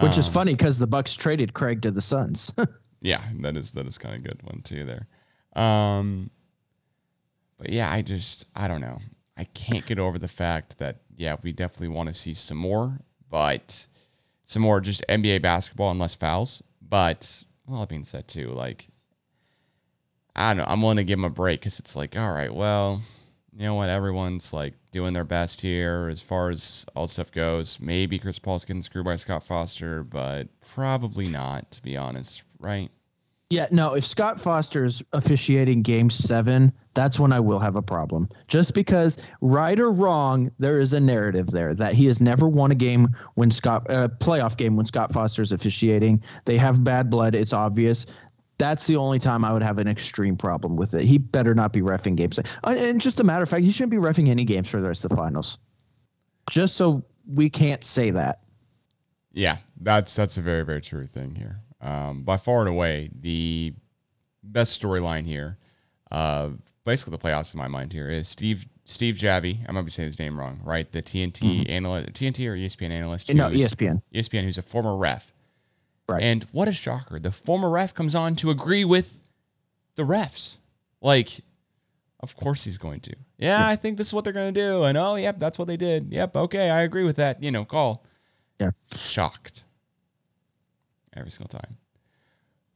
Which 0.00 0.16
is 0.16 0.26
funny 0.26 0.54
because 0.54 0.78
the 0.78 0.86
Bucks 0.86 1.14
traded 1.14 1.52
Craig 1.52 1.82
to 1.82 1.90
the 1.90 2.00
Suns. 2.00 2.52
Yeah, 3.02 3.22
that 3.42 3.56
is 3.56 3.72
that 3.72 3.86
is 3.86 3.98
kind 3.98 4.16
of 4.16 4.24
good 4.24 4.42
one 4.42 4.62
too 4.62 4.84
there. 4.84 5.06
Um, 5.54 6.30
but 7.58 7.68
yeah, 7.68 7.92
I 7.92 8.02
just 8.02 8.46
I 8.56 8.66
don't 8.68 8.80
know. 8.80 9.00
I 9.36 9.44
can't 9.44 9.84
get 9.86 9.98
over 9.98 10.18
the 10.18 10.28
fact 10.28 10.78
that 10.78 11.02
yeah, 11.14 11.36
we 11.42 11.52
definitely 11.52 11.94
want 11.94 12.08
to 12.08 12.14
see 12.14 12.34
some 12.34 12.56
more, 12.56 13.00
but 13.30 13.86
some 14.44 14.62
more 14.62 14.80
just 14.80 15.04
NBA 15.08 15.42
basketball 15.42 15.90
and 15.90 16.00
less 16.00 16.14
fouls. 16.14 16.62
But 16.80 17.44
well, 17.66 17.80
that 17.80 17.90
being 17.90 18.02
said 18.02 18.28
too, 18.28 18.48
like 18.48 18.88
I 20.34 20.50
don't 20.50 20.58
know, 20.58 20.72
I'm 20.72 20.82
willing 20.82 20.96
to 20.96 21.04
give 21.04 21.18
them 21.18 21.24
a 21.24 21.30
break 21.30 21.60
because 21.60 21.78
it's 21.78 21.96
like, 21.96 22.16
all 22.16 22.32
right, 22.32 22.52
well, 22.52 23.02
you 23.56 23.64
know 23.64 23.74
what, 23.74 23.88
everyone's 23.88 24.52
like 24.52 24.74
doing 24.92 25.14
their 25.14 25.24
best 25.24 25.62
here 25.62 26.08
as 26.10 26.20
far 26.20 26.50
as 26.50 26.84
all 26.94 27.08
stuff 27.08 27.32
goes. 27.32 27.80
Maybe 27.80 28.18
Chris 28.18 28.38
Paul's 28.38 28.66
getting 28.66 28.82
screwed 28.82 29.06
by 29.06 29.16
Scott 29.16 29.44
Foster, 29.44 30.04
but 30.04 30.48
probably 30.60 31.28
not, 31.28 31.70
to 31.72 31.82
be 31.82 31.96
honest, 31.96 32.42
right? 32.58 32.90
Yeah, 33.48 33.66
no, 33.70 33.94
if 33.94 34.04
Scott 34.04 34.40
Foster 34.40 34.84
is 34.84 35.04
officiating 35.12 35.82
game 35.82 36.10
seven, 36.10 36.72
that's 36.94 37.20
when 37.20 37.32
I 37.32 37.38
will 37.38 37.60
have 37.60 37.76
a 37.76 37.82
problem. 37.82 38.28
Just 38.48 38.74
because, 38.74 39.32
right 39.40 39.78
or 39.78 39.92
wrong, 39.92 40.50
there 40.58 40.80
is 40.80 40.92
a 40.92 40.98
narrative 40.98 41.46
there 41.48 41.72
that 41.74 41.94
he 41.94 42.06
has 42.06 42.20
never 42.20 42.48
won 42.48 42.72
a 42.72 42.74
game 42.74 43.06
when 43.34 43.52
Scott, 43.52 43.86
uh, 43.88 44.08
playoff 44.18 44.56
game 44.56 44.74
when 44.76 44.84
Scott 44.84 45.12
Foster 45.12 45.42
is 45.42 45.52
officiating. 45.52 46.20
They 46.44 46.56
have 46.56 46.82
bad 46.82 47.08
blood. 47.08 47.36
It's 47.36 47.52
obvious. 47.52 48.06
That's 48.58 48.86
the 48.86 48.96
only 48.96 49.18
time 49.18 49.44
I 49.44 49.52
would 49.52 49.62
have 49.62 49.78
an 49.78 49.86
extreme 49.88 50.36
problem 50.36 50.76
with 50.76 50.94
it. 50.94 51.02
He 51.02 51.18
better 51.18 51.54
not 51.54 51.72
be 51.72 51.82
refing 51.82 52.16
games. 52.16 52.38
Uh, 52.38 52.42
And 52.64 53.00
just 53.00 53.20
a 53.20 53.24
matter 53.24 53.42
of 53.42 53.48
fact, 53.48 53.64
he 53.64 53.70
shouldn't 53.70 53.90
be 53.90 53.98
refing 53.98 54.28
any 54.28 54.44
games 54.44 54.68
for 54.68 54.80
the 54.80 54.88
rest 54.88 55.04
of 55.04 55.10
the 55.10 55.16
finals. 55.16 55.58
Just 56.50 56.76
so 56.76 57.04
we 57.26 57.50
can't 57.50 57.84
say 57.84 58.10
that. 58.10 58.40
Yeah, 59.32 59.58
that's 59.78 60.16
that's 60.16 60.38
a 60.38 60.40
very 60.40 60.64
very 60.64 60.80
true 60.80 61.06
thing 61.06 61.34
here. 61.34 61.60
Um, 61.80 62.22
by 62.22 62.38
far 62.38 62.60
and 62.60 62.68
away, 62.68 63.10
the 63.14 63.74
best 64.42 64.80
storyline 64.80 65.26
here, 65.26 65.58
uh, 66.10 66.50
basically 66.84 67.10
the 67.10 67.22
playoffs 67.22 67.52
in 67.52 67.58
my 67.58 67.68
mind 67.68 67.92
here 67.92 68.08
is 68.08 68.28
Steve 68.28 68.64
Steve 68.84 69.16
Javie. 69.16 69.58
I 69.68 69.72
might 69.72 69.82
be 69.82 69.90
saying 69.90 70.08
his 70.08 70.18
name 70.18 70.38
wrong, 70.38 70.60
right? 70.64 70.90
The 70.90 71.02
TNT 71.02 71.68
analyst, 71.68 72.12
TNT 72.14 72.46
or 72.48 72.56
ESPN 72.56 72.90
analyst. 72.90 73.34
No, 73.34 73.50
ESPN. 73.50 74.00
ESPN, 74.14 74.44
who's 74.44 74.58
a 74.58 74.62
former 74.62 74.96
ref. 74.96 75.32
Right. 76.08 76.22
And 76.22 76.44
what 76.52 76.68
a 76.68 76.72
shocker! 76.72 77.18
The 77.18 77.32
former 77.32 77.68
ref 77.68 77.92
comes 77.92 78.14
on 78.14 78.36
to 78.36 78.50
agree 78.50 78.84
with 78.84 79.18
the 79.96 80.04
refs. 80.04 80.58
Like, 81.00 81.40
of 82.20 82.36
course 82.36 82.64
he's 82.64 82.78
going 82.78 83.00
to. 83.00 83.14
Yeah, 83.38 83.66
I 83.66 83.76
think 83.76 83.98
this 83.98 84.08
is 84.08 84.14
what 84.14 84.24
they're 84.24 84.32
going 84.32 84.52
to 84.54 84.60
do. 84.60 84.84
And 84.84 84.96
oh, 84.96 85.16
yep, 85.16 85.38
that's 85.38 85.58
what 85.58 85.66
they 85.68 85.76
did. 85.76 86.12
Yep, 86.12 86.36
okay, 86.36 86.70
I 86.70 86.82
agree 86.82 87.04
with 87.04 87.16
that. 87.16 87.42
You 87.42 87.50
know, 87.50 87.64
call. 87.64 88.04
Yeah. 88.60 88.70
Shocked. 88.94 89.64
Every 91.14 91.30
single 91.30 91.48
time. 91.58 91.76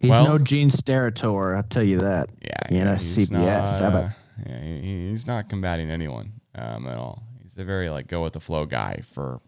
He's 0.00 0.10
Well- 0.10 0.24
no 0.24 0.38
Gene 0.38 0.70
Steratore, 0.70 1.56
I'll 1.56 1.62
tell 1.62 1.82
you 1.82 2.00
that. 2.00 2.28
Yeah. 2.42 2.78
You 2.78 2.84
know, 2.84 2.92
he's 2.94 3.30
CBS. 3.30 3.80
Not, 3.80 3.94
uh, 3.94 4.08
yeah, 4.46 4.62
he, 4.62 5.08
he's 5.08 5.26
not 5.26 5.48
combating 5.48 5.90
anyone 5.90 6.32
um, 6.54 6.86
at 6.86 6.96
all. 6.96 7.22
He's 7.42 7.56
a 7.58 7.64
very 7.64 7.90
like 7.90 8.06
go 8.06 8.22
with 8.22 8.32
the 8.32 8.40
flow 8.40 8.66
guy 8.66 9.00
for 9.06 9.40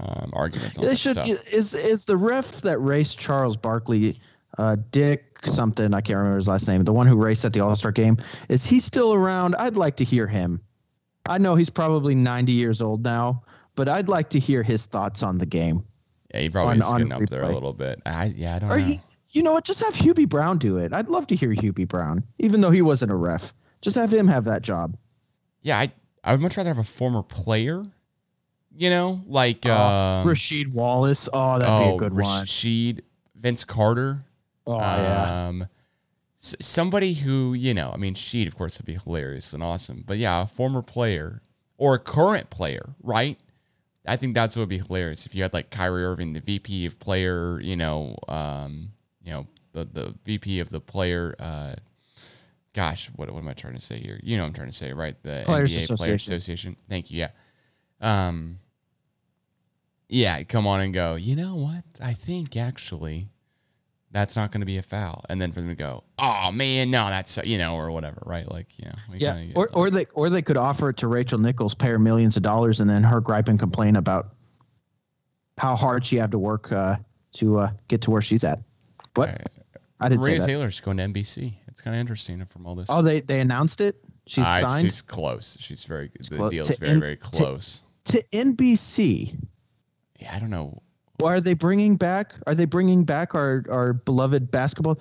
um, 0.00 0.30
arguments 0.32 0.78
on 0.78 0.84
They 0.84 0.94
should 0.94 1.18
is 1.18 1.74
is 1.74 2.04
the 2.04 2.16
ref 2.16 2.62
that 2.62 2.78
raced 2.78 3.18
Charles 3.18 3.56
Barkley 3.56 4.18
uh, 4.58 4.76
Dick 4.90 5.38
something. 5.44 5.92
I 5.94 6.00
can't 6.00 6.16
remember 6.18 6.36
his 6.36 6.48
last 6.48 6.68
name. 6.68 6.84
The 6.84 6.92
one 6.92 7.06
who 7.06 7.16
raced 7.16 7.44
at 7.44 7.52
the 7.52 7.60
All 7.60 7.74
Star 7.74 7.92
game. 7.92 8.16
Is 8.48 8.64
he 8.64 8.78
still 8.78 9.12
around? 9.14 9.54
I'd 9.56 9.76
like 9.76 9.96
to 9.96 10.04
hear 10.04 10.26
him. 10.26 10.60
I 11.28 11.38
know 11.38 11.54
he's 11.54 11.70
probably 11.70 12.14
90 12.14 12.52
years 12.52 12.82
old 12.82 13.04
now, 13.04 13.42
but 13.76 13.88
I'd 13.88 14.08
like 14.08 14.28
to 14.30 14.38
hear 14.38 14.62
his 14.62 14.86
thoughts 14.86 15.22
on 15.22 15.38
the 15.38 15.46
game. 15.46 15.84
Yeah, 16.34 16.40
he 16.40 16.50
probably 16.50 16.72
On- 16.72 16.78
is 16.80 16.92
on 16.92 17.12
up 17.12 17.28
there 17.28 17.42
a 17.42 17.48
little 17.52 17.72
bit. 17.72 18.00
I 18.06 18.26
yeah, 18.34 18.56
I 18.56 18.58
don't 18.58 18.70
Or 18.72 18.78
know. 18.78 18.84
he, 18.84 19.00
you 19.30 19.42
know 19.42 19.52
what? 19.52 19.64
Just 19.64 19.84
have 19.84 19.94
Hubie 19.94 20.28
Brown 20.28 20.58
do 20.58 20.78
it. 20.78 20.92
I'd 20.92 21.08
love 21.08 21.26
to 21.28 21.36
hear 21.36 21.50
Hubie 21.50 21.86
Brown, 21.88 22.22
even 22.38 22.60
though 22.60 22.70
he 22.70 22.82
wasn't 22.82 23.12
a 23.12 23.16
ref. 23.16 23.54
Just 23.80 23.96
have 23.96 24.12
him 24.12 24.26
have 24.28 24.44
that 24.44 24.62
job. 24.62 24.96
yeah, 25.62 25.78
I 25.78 25.92
I 26.24 26.32
would 26.32 26.40
much 26.40 26.56
rather 26.56 26.70
have 26.70 26.78
a 26.78 26.82
former 26.84 27.22
player. 27.22 27.82
You 28.76 28.90
know, 28.90 29.20
like 29.26 29.66
Oh, 29.66 29.72
um, 29.72 30.26
Rasheed 30.26 30.72
Wallace. 30.72 31.28
Oh, 31.32 31.58
that'd 31.58 31.78
be 31.80 31.92
oh, 31.92 31.94
a 31.96 31.98
good 31.98 32.14
one. 32.14 32.44
Rasheed, 32.44 33.00
Vince 33.36 33.64
Carter. 33.64 34.24
Oh 34.66 34.78
yeah. 34.78 35.48
Um, 35.48 35.66
s- 36.38 36.56
somebody 36.60 37.12
who 37.14 37.54
you 37.54 37.74
know, 37.74 37.90
I 37.92 37.96
mean, 37.96 38.14
Sheed, 38.14 38.46
of 38.46 38.56
course, 38.56 38.78
would 38.78 38.86
be 38.86 38.94
hilarious 38.94 39.52
and 39.52 39.62
awesome. 39.62 40.04
But 40.06 40.18
yeah, 40.18 40.42
a 40.42 40.46
former 40.46 40.82
player 40.82 41.42
or 41.76 41.94
a 41.94 41.98
current 41.98 42.50
player, 42.50 42.94
right? 43.02 43.38
I 44.06 44.16
think 44.16 44.34
that's 44.34 44.56
what 44.56 44.62
would 44.62 44.68
be 44.68 44.78
hilarious 44.78 45.26
if 45.26 45.34
you 45.34 45.42
had 45.42 45.52
like 45.52 45.70
Kyrie 45.70 46.04
Irving, 46.04 46.32
the 46.32 46.40
VP 46.40 46.86
of 46.86 46.98
player, 46.98 47.60
you 47.60 47.76
know, 47.76 48.16
um, 48.28 48.92
you 49.22 49.32
know, 49.32 49.46
the 49.72 49.84
the 49.84 50.14
VP 50.24 50.60
of 50.60 50.70
the 50.70 50.80
player. 50.80 51.34
Uh, 51.38 51.74
gosh, 52.74 53.10
what 53.16 53.30
what 53.30 53.38
am 53.38 53.48
I 53.48 53.52
trying 53.52 53.74
to 53.74 53.80
say 53.80 53.98
here? 53.98 54.18
You 54.22 54.36
know, 54.36 54.44
what 54.44 54.48
I'm 54.48 54.54
trying 54.54 54.70
to 54.70 54.74
say, 54.74 54.92
right? 54.92 55.20
The 55.22 55.42
Players 55.44 55.76
NBA 55.76 55.86
Players 55.86 55.90
Association. 55.90 56.32
Association. 56.32 56.76
Thank 56.88 57.10
you. 57.10 57.18
Yeah. 57.20 57.30
Um. 58.00 58.58
Yeah, 60.12 60.42
come 60.42 60.66
on 60.66 60.80
and 60.80 60.92
go. 60.92 61.14
You 61.14 61.36
know 61.36 61.56
what? 61.56 61.84
I 62.02 62.12
think 62.12 62.56
actually 62.56 63.28
that's 64.10 64.36
not 64.36 64.52
going 64.52 64.60
to 64.60 64.66
be 64.66 64.76
a 64.76 64.82
foul, 64.82 65.24
and 65.30 65.40
then 65.40 65.52
for 65.52 65.60
them 65.60 65.70
to 65.70 65.74
go, 65.74 66.04
oh 66.18 66.52
man, 66.52 66.90
no, 66.90 67.06
that's 67.08 67.38
you 67.44 67.56
know, 67.56 67.76
or 67.76 67.90
whatever, 67.90 68.22
right? 68.26 68.46
Like, 68.50 68.78
you 68.78 68.84
know, 68.84 68.92
we 69.10 69.18
Yeah, 69.18 69.42
or 69.54 69.64
like- 69.68 69.76
or 69.76 69.90
they 69.90 70.04
or 70.12 70.28
they 70.28 70.42
could 70.42 70.58
offer 70.58 70.90
it 70.90 70.98
to 70.98 71.08
Rachel 71.08 71.38
Nichols, 71.38 71.74
pay 71.74 71.88
her 71.88 71.98
millions 71.98 72.36
of 72.36 72.42
dollars, 72.42 72.80
and 72.80 72.90
then 72.90 73.02
her 73.02 73.20
gripe 73.22 73.48
and 73.48 73.58
complain 73.58 73.96
about 73.96 74.34
how 75.58 75.74
hard 75.76 76.04
she 76.04 76.16
had 76.16 76.30
to 76.32 76.38
work 76.38 76.70
uh, 76.72 76.96
to 77.36 77.58
uh, 77.60 77.70
get 77.88 78.00
to 78.02 78.10
where 78.10 78.20
she's 78.22 78.44
at. 78.44 78.58
What? 79.14 79.30
Uh, 79.30 79.34
I 80.00 80.08
didn't 80.10 80.22
say 80.24 80.30
Maria 80.32 80.40
that. 80.40 80.46
Taylor's 80.46 80.80
going 80.80 80.96
to 80.98 81.04
NBC. 81.04 81.54
It's 81.68 81.80
kind 81.80 81.94
of 81.96 82.00
interesting 82.00 82.44
from 82.44 82.66
all 82.66 82.74
this. 82.74 82.88
Oh, 82.90 83.00
they 83.00 83.20
they 83.20 83.40
announced 83.40 83.80
it. 83.80 83.96
She's 84.26 84.44
it's- 84.44 84.60
signed 84.60 84.86
She's 84.86 85.00
close. 85.00 85.56
She's 85.58 85.84
very. 85.84 86.10
the 86.28 86.36
close. 86.36 86.50
deal's 86.50 86.68
To 86.68 86.76
very 86.80 86.92
N- 86.92 87.00
very 87.00 87.16
to- 87.16 87.22
close. 87.30 87.82
to 88.04 88.22
NBC. 88.34 89.38
Yeah, 90.22 90.34
I 90.34 90.38
don't 90.38 90.50
know. 90.50 90.82
Are 91.22 91.40
they 91.40 91.54
bringing 91.54 91.96
back? 91.96 92.34
Are 92.46 92.54
they 92.54 92.64
bringing 92.64 93.04
back 93.04 93.34
our 93.34 93.64
our 93.70 93.92
beloved 93.92 94.50
basketball? 94.50 94.98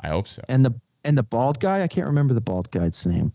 I 0.00 0.08
hope 0.08 0.26
so. 0.28 0.42
And 0.48 0.64
the 0.64 0.74
and 1.04 1.18
the 1.18 1.22
bald 1.22 1.60
guy, 1.60 1.82
I 1.82 1.88
can't 1.88 2.06
remember 2.06 2.34
the 2.34 2.40
bald 2.40 2.70
guy's 2.70 3.06
name. 3.06 3.32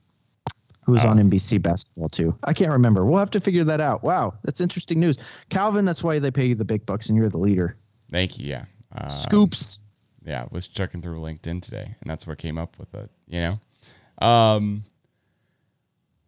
Who 0.84 0.94
was 0.94 1.06
on 1.06 1.20
Oh. 1.20 1.24
NBC 1.24 1.62
basketball 1.62 2.10
too? 2.10 2.36
I 2.46 2.54
can't 2.54 2.72
remember. 2.72 3.06
We'll 3.06 3.20
have 3.20 3.30
to 3.32 3.40
figure 3.40 3.64
that 3.66 3.80
out. 3.80 4.02
Wow, 4.04 4.34
that's 4.44 4.60
interesting 4.60 5.00
news. 5.00 5.44
Calvin, 5.50 5.86
that's 5.86 6.04
why 6.04 6.18
they 6.18 6.32
pay 6.32 6.48
you 6.48 6.56
the 6.56 6.66
big 6.66 6.86
bucks 6.88 7.10
and 7.10 7.18
you're 7.18 7.30
the 7.30 7.38
leader. 7.38 7.78
Thank 8.10 8.40
you. 8.40 8.48
Yeah. 8.48 8.66
Um, 8.96 9.08
Scoops. 9.08 9.84
yeah, 10.26 10.46
was 10.52 10.68
checking 10.68 11.04
through 11.04 11.20
LinkedIn 11.20 11.62
today, 11.62 11.96
and 12.02 12.10
that's 12.10 12.26
what 12.26 12.40
came 12.40 12.58
up 12.58 12.80
with 12.80 12.92
it. 12.96 13.12
You 13.28 13.60
know, 14.22 14.28
um, 14.28 14.84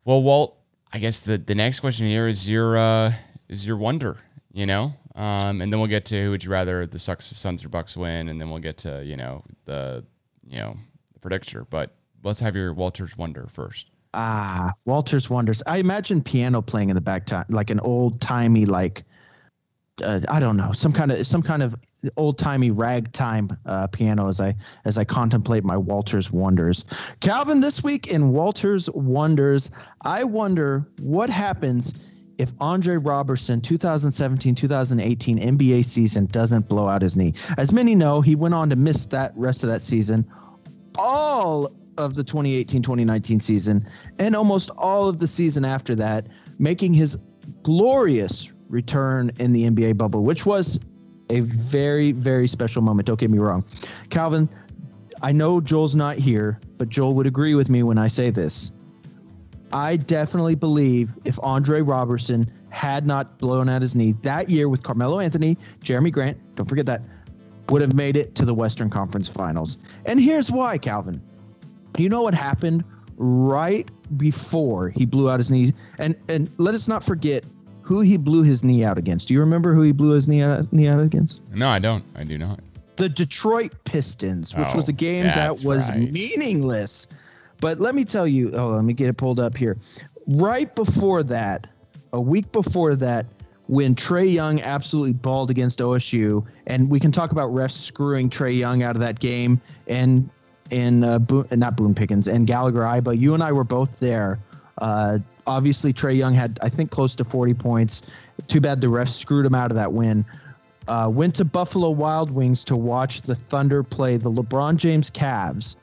well, 0.05 0.21
Walt, 0.21 0.57
I 0.93 0.99
guess 0.99 1.21
the 1.21 1.37
the 1.37 1.55
next 1.55 1.79
question 1.79 2.07
here 2.07 2.27
is 2.27 2.49
your 2.49 2.77
uh, 2.77 3.13
is 3.47 3.65
your 3.65 3.77
wonder. 3.77 4.17
You 4.53 4.65
know, 4.65 4.93
um, 5.15 5.61
and 5.61 5.71
then 5.71 5.79
we'll 5.79 5.87
get 5.87 6.05
to 6.07 6.23
who 6.23 6.31
would 6.31 6.43
you 6.43 6.51
rather 6.51 6.85
the 6.85 6.99
Sucks, 6.99 7.25
Suns 7.25 7.63
or 7.63 7.69
Bucks 7.69 7.95
win, 7.95 8.27
and 8.27 8.39
then 8.39 8.49
we'll 8.49 8.59
get 8.59 8.77
to 8.79 9.03
you 9.05 9.15
know 9.15 9.43
the 9.65 10.03
you 10.45 10.57
know 10.57 10.77
the 11.13 11.19
predictor. 11.19 11.65
But 11.65 11.95
let's 12.23 12.39
have 12.39 12.55
your 12.55 12.73
Walter's 12.73 13.17
wonder 13.17 13.47
first. 13.49 13.91
Ah, 14.13 14.73
Walter's 14.85 15.29
Wonders. 15.29 15.63
I 15.67 15.77
imagine 15.77 16.21
piano 16.21 16.61
playing 16.61 16.89
in 16.89 16.95
the 16.95 17.01
back 17.01 17.25
time, 17.25 17.45
like 17.49 17.69
an 17.69 17.79
old 17.79 18.19
timey, 18.19 18.65
like 18.65 19.03
uh, 20.03 20.19
I 20.29 20.39
don't 20.39 20.57
know, 20.57 20.71
some 20.71 20.93
kind 20.93 21.11
of 21.11 21.25
some 21.25 21.41
kind 21.41 21.63
of 21.63 21.75
old 22.17 22.37
timey 22.37 22.71
ragtime 22.71 23.49
uh, 23.65 23.87
piano 23.87 24.27
as 24.27 24.39
I 24.41 24.55
as 24.85 24.97
I 24.97 25.03
contemplate 25.03 25.63
my 25.63 25.77
Walter's 25.77 26.31
Wonders. 26.31 26.85
Calvin, 27.19 27.61
this 27.61 27.83
week 27.83 28.07
in 28.07 28.29
Walter's 28.29 28.89
Wonders, 28.91 29.71
I 30.03 30.23
wonder 30.23 30.87
what 30.99 31.29
happens 31.29 32.09
if 32.37 32.51
Andre 32.59 32.95
Roberson 32.95 33.61
2017-2018 33.61 35.39
NBA 35.39 35.85
season 35.85 36.25
doesn't 36.25 36.67
blow 36.67 36.87
out 36.87 37.03
his 37.03 37.15
knee. 37.15 37.33
As 37.57 37.71
many 37.71 37.93
know, 37.93 38.21
he 38.21 38.35
went 38.35 38.55
on 38.55 38.69
to 38.71 38.75
miss 38.75 39.05
that 39.07 39.31
rest 39.35 39.63
of 39.63 39.69
that 39.69 39.83
season 39.83 40.25
all 40.97 41.71
of 41.97 42.15
the 42.15 42.23
2018-2019 42.23 43.41
season 43.41 43.85
and 44.19 44.35
almost 44.35 44.71
all 44.77 45.07
of 45.07 45.19
the 45.19 45.27
season 45.27 45.65
after 45.65 45.95
that, 45.95 46.25
making 46.59 46.93
his 46.93 47.17
glorious 47.63 48.51
return 48.71 49.29
in 49.39 49.53
the 49.53 49.63
NBA 49.63 49.97
bubble, 49.97 50.23
which 50.23 50.45
was 50.45 50.79
a 51.29 51.41
very, 51.41 52.11
very 52.11 52.47
special 52.47 52.81
moment. 52.81 53.05
Don't 53.05 53.19
get 53.19 53.29
me 53.29 53.37
wrong. 53.37 53.63
Calvin, 54.09 54.49
I 55.21 55.31
know 55.31 55.61
Joel's 55.61 55.93
not 55.93 56.17
here, 56.17 56.59
but 56.77 56.89
Joel 56.89 57.13
would 57.15 57.27
agree 57.27 57.53
with 57.53 57.69
me 57.69 57.83
when 57.83 57.97
I 57.97 58.07
say 58.07 58.29
this. 58.31 58.71
I 59.73 59.97
definitely 59.97 60.55
believe 60.55 61.11
if 61.23 61.39
Andre 61.43 61.81
Roberson 61.81 62.51
had 62.71 63.05
not 63.05 63.37
blown 63.37 63.69
out 63.69 63.81
his 63.81 63.95
knee 63.95 64.13
that 64.23 64.49
year 64.49 64.67
with 64.67 64.83
Carmelo 64.83 65.19
Anthony, 65.19 65.55
Jerami 65.83 66.11
Grant, 66.11 66.37
don't 66.55 66.67
forget 66.67 66.85
that, 66.87 67.05
would 67.69 67.81
have 67.81 67.93
made 67.93 68.17
it 68.17 68.35
to 68.35 68.45
the 68.45 68.53
Western 68.53 68.89
Conference 68.89 69.29
Finals. 69.29 69.77
And 70.05 70.19
here's 70.19 70.51
why, 70.51 70.77
Calvin. 70.77 71.21
You 71.97 72.09
know 72.09 72.21
what 72.21 72.33
happened 72.33 72.83
right 73.17 73.89
before 74.17 74.89
he 74.89 75.05
blew 75.05 75.29
out 75.29 75.39
his 75.39 75.51
knees? 75.51 75.71
And 75.99 76.15
and 76.27 76.49
let 76.57 76.73
us 76.73 76.87
not 76.87 77.03
forget 77.03 77.45
who 77.91 77.99
he 78.01 78.15
blew 78.15 78.41
his 78.43 78.63
knee 78.63 78.85
out 78.85 78.97
against. 78.97 79.27
Do 79.27 79.33
you 79.33 79.41
remember 79.41 79.73
who 79.73 79.81
he 79.81 79.91
blew 79.91 80.11
his 80.11 80.27
knee 80.29 80.41
out, 80.41 80.71
knee 80.71 80.87
out 80.87 81.01
against? 81.01 81.41
No, 81.53 81.67
I 81.67 81.77
don't. 81.79 82.05
I 82.15 82.23
do 82.23 82.37
not. 82.37 82.59
the 82.95 83.09
Detroit 83.09 83.73
Pistons, 83.83 84.55
which 84.55 84.73
was 84.75 84.87
Oh, 84.87 84.91
a 84.91 84.93
game 84.93 85.25
that 85.25 85.61
was 85.63 85.89
right. 85.89 85.99
meaningless. 86.11 87.07
But 87.59 87.79
let 87.79 87.95
me 87.95 88.05
tell 88.05 88.25
you, 88.27 88.51
oh, 88.53 88.69
let 88.69 88.83
me 88.85 88.93
get 88.93 89.09
it 89.09 89.17
pulled 89.17 89.39
up 89.39 89.57
here. 89.57 89.75
Right 90.27 90.73
before 90.75 91.23
that, 91.23 91.67
a 92.13 92.21
week 92.21 92.51
before 92.51 92.95
that, 92.95 93.25
when 93.67 93.95
Trae 93.95 94.31
Young 94.31 94.61
absolutely 94.61 95.13
balled 95.13 95.49
against 95.49 95.79
OSU, 95.79 96.45
and 96.67 96.89
we 96.89 96.99
can 96.99 97.11
talk 97.11 97.31
about 97.31 97.49
refs 97.51 97.71
screwing 97.71 98.29
Trae 98.29 98.57
Young 98.57 98.83
out 98.83 98.95
of 98.95 99.01
that 99.01 99.19
game, 99.19 99.59
and 99.87 100.29
and 100.71 101.03
uh, 101.03 101.19
Boone, 101.19 101.45
not 101.51 101.75
Boone 101.75 101.93
Pickens 101.95 102.27
and 102.27 102.45
Gallagher-Iba, 102.47 103.03
but 103.03 103.17
you 103.17 103.33
and 103.33 103.41
I 103.43 103.51
were 103.51 103.63
both 103.65 103.99
there. 103.99 104.39
Uh, 104.77 105.19
obviously, 105.47 105.93
Trae 105.93 106.15
Young 106.15 106.33
had 106.33 106.59
I 106.61 106.69
think 106.69 106.91
close 106.91 107.15
to 107.17 107.23
40 107.23 107.53
points. 107.53 108.01
Too 108.47 108.61
bad 108.61 108.81
the 108.81 108.87
refs 108.87 109.09
screwed 109.09 109.45
him 109.45 109.55
out 109.55 109.71
of 109.71 109.77
that 109.77 109.93
win 109.93 110.25
uh, 110.87 111.09
went 111.11 111.35
to 111.35 111.45
Buffalo 111.45 111.89
Wild 111.89 112.31
Wings 112.31 112.63
to 112.65 112.75
watch 112.75 113.21
the 113.21 113.35
Thunder 113.35 113.83
play 113.83 114.17
the 114.17 114.31
LeBron 114.31 114.77
James 114.77 115.11
Cavs, 115.11 115.75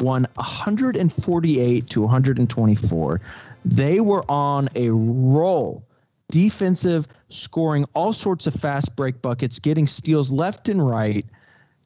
won 0.00 0.26
148 0.34 1.86
to 1.86 2.00
124. 2.00 3.20
They 3.64 4.00
were 4.00 4.24
on 4.28 4.68
a 4.74 4.90
roll, 4.90 5.84
defensive, 6.30 7.06
scoring 7.28 7.84
all 7.94 8.12
sorts 8.12 8.46
of 8.46 8.54
fast 8.54 8.94
break 8.96 9.20
buckets, 9.22 9.58
getting 9.58 9.86
steals 9.86 10.30
left 10.30 10.68
and 10.68 10.86
right. 10.86 11.26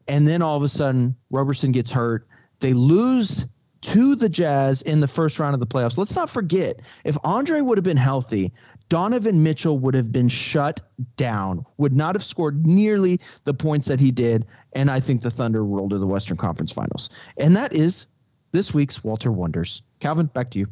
And 0.07 0.27
then 0.27 0.43
all 0.43 0.57
of 0.57 0.63
a 0.63 0.69
sudden, 0.69 1.17
Roberson 1.31 1.73
gets 1.73 1.91
hurt. 1.91 2.27
They 2.61 2.73
lose 2.73 3.47
to 3.81 4.15
the 4.17 4.29
Jazz 4.29 4.83
in 4.83 5.01
the 5.01 5.07
first 5.07 5.39
round 5.39 5.55
of 5.55 5.61
the 5.61 5.67
playoffs. 5.67 5.99
Let's 5.99 6.17
not 6.17 6.29
forget, 6.29 6.81
if 7.05 7.17
Andre 7.25 7.61
would 7.61 7.79
have 7.79 7.85
been 7.85 7.97
healthy, 7.97 8.53
Donovan 8.89 9.43
Mitchell 9.43 9.79
would 9.79 9.95
have 9.95 10.11
been 10.11 10.29
shut 10.29 10.81
down, 11.17 11.65
would 11.77 11.93
not 11.93 12.15
have 12.15 12.25
scored 12.25 12.67
nearly 12.67 13.21
the 13.45 13.55
points 13.55 13.87
that 13.87 14.01
he 14.01 14.11
did. 14.11 14.47
And 14.73 14.91
I 14.91 15.01
think 15.01 15.23
the 15.23 15.31
Thunder 15.31 15.65
rolled 15.65 15.91
to 15.91 15.99
the 15.99 16.07
Western 16.07 16.37
Conference 16.37 16.73
Finals. 16.73 17.11
And 17.39 17.57
that 17.57 17.73
is 17.73 18.07
this 18.53 18.75
week's 18.75 19.05
Walter 19.05 19.31
Wonders. 19.31 19.83
Calvin, 20.01 20.27
back 20.27 20.51
to 20.51 20.59
you. 20.59 20.67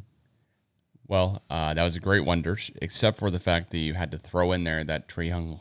Well, 1.08 1.42
uh, 1.50 1.74
that 1.74 1.84
was 1.84 1.94
a 1.94 2.00
great 2.00 2.24
wonder, 2.24 2.58
except 2.82 3.18
for 3.18 3.30
the 3.30 3.38
fact 3.38 3.70
that 3.70 3.78
you 3.78 3.94
had 3.94 4.10
to 4.10 4.18
throw 4.18 4.52
in 4.52 4.64
there 4.64 4.82
that 4.82 5.08
Trae 5.08 5.28
Young. 5.28 5.60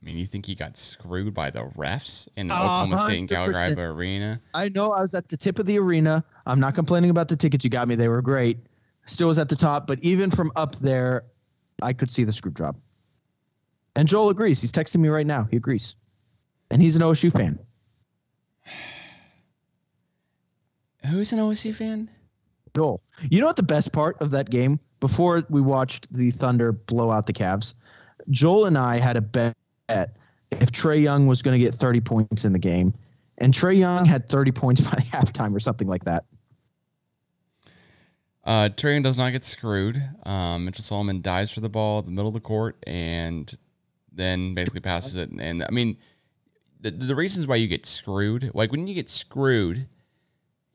I 0.00 0.04
mean, 0.04 0.18
you 0.18 0.26
think 0.26 0.46
he 0.46 0.54
got 0.54 0.76
screwed 0.76 1.32
by 1.34 1.50
the 1.50 1.64
refs 1.76 2.28
in 2.36 2.48
the 2.48 2.54
A 2.54 2.58
Oklahoma 2.58 2.98
State 2.98 3.18
and 3.20 3.28
Gallagher 3.28 3.90
Arena? 3.90 4.40
I 4.54 4.68
know 4.68 4.92
I 4.92 5.00
was 5.00 5.14
at 5.14 5.28
the 5.28 5.36
tip 5.36 5.58
of 5.58 5.66
the 5.66 5.78
arena. 5.78 6.24
I'm 6.44 6.60
not 6.60 6.74
complaining 6.74 7.10
about 7.10 7.28
the 7.28 7.36
tickets 7.36 7.64
you 7.64 7.70
got 7.70 7.88
me. 7.88 7.94
They 7.94 8.08
were 8.08 8.22
great. 8.22 8.58
Still 9.06 9.28
was 9.28 9.38
at 9.38 9.48
the 9.48 9.56
top, 9.56 9.86
but 9.86 9.98
even 10.02 10.30
from 10.30 10.52
up 10.56 10.76
there, 10.76 11.22
I 11.82 11.92
could 11.92 12.10
see 12.10 12.24
the 12.24 12.32
screw 12.32 12.50
drop. 12.50 12.76
And 13.96 14.06
Joel 14.06 14.28
agrees. 14.28 14.60
He's 14.60 14.72
texting 14.72 14.98
me 14.98 15.08
right 15.08 15.26
now. 15.26 15.48
He 15.50 15.56
agrees. 15.56 15.94
And 16.70 16.82
he's 16.82 16.96
an 16.96 17.02
OSU 17.02 17.32
fan. 17.32 17.58
Who's 21.08 21.32
an 21.32 21.38
OSU 21.38 21.74
fan? 21.74 22.10
Joel. 22.74 23.02
You 23.30 23.40
know 23.40 23.46
what 23.46 23.56
the 23.56 23.62
best 23.62 23.92
part 23.92 24.20
of 24.20 24.30
that 24.32 24.50
game 24.50 24.78
before 25.00 25.44
we 25.48 25.60
watched 25.60 26.12
the 26.12 26.30
Thunder 26.30 26.72
blow 26.72 27.10
out 27.10 27.26
the 27.26 27.32
Cavs? 27.32 27.74
Joel 28.30 28.66
and 28.66 28.76
I 28.76 28.98
had 28.98 29.16
a 29.16 29.22
bet 29.22 29.56
if 29.88 30.72
Trae 30.72 31.00
Young 31.00 31.26
was 31.26 31.42
going 31.42 31.58
to 31.58 31.64
get 31.64 31.74
30 31.74 32.00
points 32.00 32.44
in 32.44 32.52
the 32.52 32.58
game, 32.58 32.94
and 33.38 33.52
Trae 33.52 33.76
Young 33.76 34.04
had 34.04 34.28
30 34.28 34.52
points 34.52 34.80
by 34.88 34.96
halftime 34.98 35.54
or 35.54 35.60
something 35.60 35.88
like 35.88 36.04
that. 36.04 36.24
Uh, 38.44 38.68
Trae 38.68 38.94
Young 38.94 39.02
does 39.02 39.18
not 39.18 39.32
get 39.32 39.44
screwed. 39.44 40.00
Um, 40.24 40.64
Mitchell 40.64 40.84
Solomon 40.84 41.20
dives 41.20 41.50
for 41.50 41.60
the 41.60 41.68
ball 41.68 41.98
at 41.98 42.04
the 42.04 42.12
middle 42.12 42.28
of 42.28 42.34
the 42.34 42.40
court 42.40 42.76
and 42.86 43.52
then 44.12 44.54
basically 44.54 44.80
passes 44.80 45.16
it. 45.16 45.30
And 45.30 45.64
I 45.64 45.70
mean, 45.70 45.96
the, 46.80 46.92
the 46.92 47.16
reasons 47.16 47.46
why 47.46 47.56
you 47.56 47.66
get 47.66 47.84
screwed, 47.84 48.52
like 48.54 48.70
when 48.70 48.86
you 48.86 48.94
get 48.94 49.08
screwed, 49.08 49.88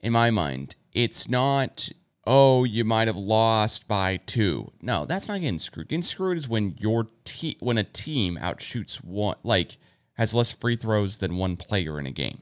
in 0.01 0.11
my 0.13 0.31
mind, 0.31 0.75
it's 0.93 1.29
not, 1.29 1.89
oh, 2.25 2.63
you 2.63 2.85
might 2.85 3.07
have 3.07 3.17
lost 3.17 3.87
by 3.87 4.17
two. 4.17 4.71
No, 4.81 5.05
that's 5.05 5.27
not 5.27 5.41
getting 5.41 5.59
screwed. 5.59 5.89
Getting 5.89 6.03
screwed 6.03 6.37
is 6.37 6.47
when 6.47 6.75
your 6.79 7.07
team, 7.23 7.55
when 7.59 7.77
a 7.77 7.83
team 7.83 8.37
outshoots 8.37 9.03
one, 9.03 9.37
like 9.43 9.77
has 10.13 10.35
less 10.35 10.55
free 10.55 10.75
throws 10.75 11.17
than 11.17 11.37
one 11.37 11.57
player 11.57 11.99
in 11.99 12.05
a 12.05 12.11
game. 12.11 12.41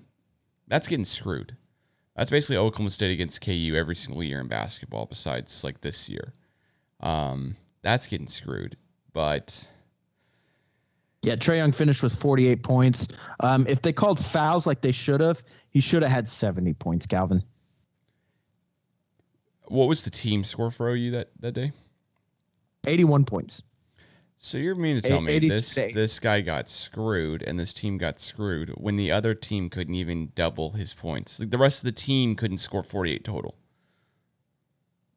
That's 0.67 0.87
getting 0.87 1.05
screwed. 1.05 1.55
That's 2.15 2.31
basically 2.31 2.57
Oklahoma 2.57 2.89
State 2.89 3.13
against 3.13 3.43
KU 3.45 3.75
every 3.75 3.95
single 3.95 4.23
year 4.23 4.41
in 4.41 4.47
basketball, 4.47 5.05
besides 5.05 5.63
like 5.63 5.79
this 5.81 6.09
year. 6.09 6.33
Um, 6.99 7.55
that's 7.81 8.07
getting 8.07 8.27
screwed. 8.27 8.75
But 9.13 9.67
yeah, 11.21 11.35
Trae 11.35 11.57
Young 11.57 11.71
finished 11.71 12.03
with 12.03 12.13
48 12.13 12.63
points. 12.63 13.07
Um, 13.39 13.65
if 13.67 13.81
they 13.81 13.93
called 13.93 14.19
fouls 14.19 14.67
like 14.67 14.81
they 14.81 14.91
should 14.91 15.21
have, 15.21 15.43
he 15.69 15.79
should 15.79 16.03
have 16.03 16.11
had 16.11 16.27
70 16.27 16.73
points, 16.73 17.05
Calvin. 17.05 17.41
What 19.69 19.87
was 19.87 20.03
the 20.03 20.09
team 20.09 20.43
score 20.43 20.71
for 20.71 20.89
OU 20.89 21.11
that, 21.11 21.29
that 21.39 21.53
day? 21.53 21.71
81 22.85 23.25
points. 23.25 23.63
So 24.41 24.57
you're 24.57 24.73
mean 24.73 25.01
to 25.01 25.01
tell 25.01 25.19
me 25.19 25.37
this 25.39 25.75
this 25.75 26.17
guy 26.17 26.39
got 26.39 26.69
screwed 26.69 27.43
and 27.43 27.59
this 27.59 27.73
team 27.73 27.97
got 27.97 28.19
screwed 28.19 28.69
when 28.69 28.95
the 28.95 29.11
other 29.11 29.35
team 29.35 29.69
couldn't 29.69 29.95
even 29.95 30.31
double 30.33 30.71
his 30.71 30.93
points. 30.93 31.41
Like 31.41 31.51
the 31.51 31.57
rest 31.57 31.83
of 31.83 31.85
the 31.85 31.91
team 31.91 32.37
couldn't 32.37 32.59
score 32.59 32.81
48 32.81 33.25
total. 33.25 33.55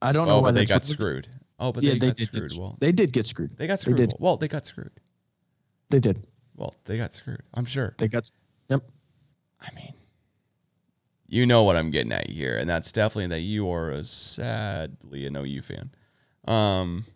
I 0.02 0.10
don't 0.10 0.26
know 0.26 0.34
oh, 0.34 0.40
why 0.40 0.48
but 0.48 0.56
they 0.56 0.64
got 0.64 0.84
screwed. 0.84 1.28
Oh, 1.60 1.70
but 1.70 1.84
yeah, 1.84 1.92
they, 1.92 1.98
they 1.98 2.06
got 2.08 2.16
did 2.16 2.26
screwed. 2.26 2.50
Get, 2.50 2.58
well, 2.58 2.76
they 2.80 2.90
did 2.90 3.12
get 3.12 3.26
screwed. 3.26 3.56
They 3.56 3.68
got 3.68 3.78
screwed. 3.78 3.96
They 3.96 4.06
did. 4.06 4.16
Well, 4.18 4.36
they 4.36 4.48
got 4.48 4.66
screwed. 4.66 4.90
They 5.90 6.00
did. 6.00 6.26
Well, 6.56 6.74
they 6.86 6.96
got 6.96 7.12
screwed. 7.12 7.42
I'm 7.54 7.64
sure. 7.64 7.94
They 7.98 8.08
got. 8.08 8.28
Yep. 8.70 8.80
I 9.60 9.74
mean, 9.76 9.94
you 11.32 11.46
know 11.46 11.62
what 11.62 11.76
I'm 11.76 11.90
getting 11.90 12.12
at 12.12 12.28
here, 12.28 12.58
and 12.58 12.68
that's 12.68 12.92
definitely 12.92 13.28
that 13.28 13.40
you 13.40 13.70
are 13.70 13.90
a 13.90 14.04
sadly 14.04 15.26
an 15.26 15.34
OU 15.34 15.62
fan. 15.62 15.90
Um, 16.46 17.06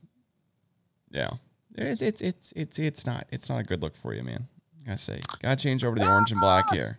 yeah. 1.10 1.30
It's 1.74 2.00
it's 2.00 2.22
it's 2.22 2.52
it's 2.56 2.78
it's 2.78 3.06
not 3.06 3.26
it's 3.30 3.50
not 3.50 3.60
a 3.60 3.62
good 3.62 3.82
look 3.82 3.94
for 3.94 4.14
you, 4.14 4.22
man. 4.22 4.48
I 4.88 4.94
say, 4.94 5.20
gotta 5.42 5.56
change 5.56 5.84
over 5.84 5.96
to 5.96 6.02
the 6.02 6.10
orange 6.10 6.30
and 6.30 6.40
black 6.40 6.64
here. 6.72 6.98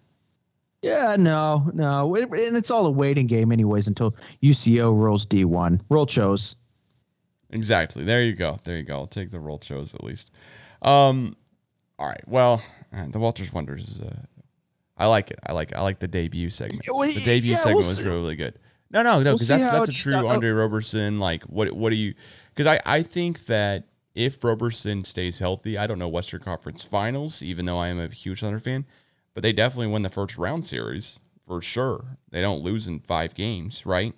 Yeah, 0.84 1.16
no, 1.18 1.72
no, 1.74 2.14
it, 2.14 2.30
and 2.30 2.56
it's 2.56 2.70
all 2.70 2.86
a 2.86 2.92
waiting 2.92 3.26
game, 3.26 3.52
anyways, 3.52 3.88
until 3.88 4.12
UCO 4.44 4.96
rolls 4.96 5.26
D 5.26 5.44
one. 5.44 5.82
Roll 5.90 6.06
Chos. 6.06 6.56
Exactly. 7.50 8.04
There 8.04 8.22
you 8.22 8.34
go. 8.34 8.60
There 8.64 8.78
you 8.78 8.84
go. 8.84 8.94
I'll 8.94 9.08
take 9.08 9.32
the 9.32 9.40
roll 9.40 9.58
Chos 9.58 9.96
at 9.96 10.04
least. 10.04 10.36
Um, 10.84 11.36
all 11.98 12.08
right. 12.08 12.28
Well, 12.28 12.62
the 12.92 13.18
Walters 13.18 13.52
Wonders 13.52 13.88
is. 13.88 14.02
Uh, 14.02 14.20
I 14.98 15.08
like 15.08 15.32
it. 15.32 15.40
I 15.46 15.54
like. 15.54 15.76
I 15.76 15.82
like 15.82 16.00
the 16.00 16.08
debut 16.08 16.50
segment. 16.50 16.84
The 16.84 17.22
debut 17.26 17.52
yeah, 17.52 17.58
segment 17.58 17.78
we'll 17.78 17.88
was 17.88 18.04
really 18.04 18.36
good. 18.36 18.58
No, 18.90 19.04
no, 19.04 19.22
no, 19.22 19.34
because 19.34 19.50
we'll 19.50 19.60
that's 19.60 19.72
that's 19.72 19.90
a 19.90 19.94
true 19.94 20.28
Andre 20.28 20.50
Roberson. 20.50 21.20
Like, 21.20 21.44
what 21.44 21.72
what 21.74 21.92
do 21.92 21.96
you? 21.96 22.14
Because 22.50 22.68
I 22.68 22.80
I 22.86 23.04
think 23.04 23.46
that 23.46 23.86
if 24.16 24.44
Roberson 24.44 25.04
stays 25.04 25.40
healthy, 25.40 25.78
I 25.78 25.86
don't 25.86 26.00
know 26.00 26.08
Western 26.08 26.42
Conference 26.42 26.84
Finals, 26.84 27.44
even 27.44 27.66
though 27.66 27.78
I 27.78 27.90
am 27.90 28.00
a 28.00 28.08
huge 28.08 28.42
Thunder 28.42 28.60
fan, 28.60 28.86
but 29.36 29.44
they 29.44 29.54
definitely 29.54 29.88
win 29.88 30.02
the 30.02 30.10
first 30.10 30.38
round 30.38 30.66
series 30.66 31.20
for 31.46 31.62
sure. 31.62 32.18
They 32.32 32.42
don't 32.42 32.64
lose 32.64 32.88
in 32.88 33.00
five 33.00 33.36
games, 33.36 33.86
right? 33.86 34.16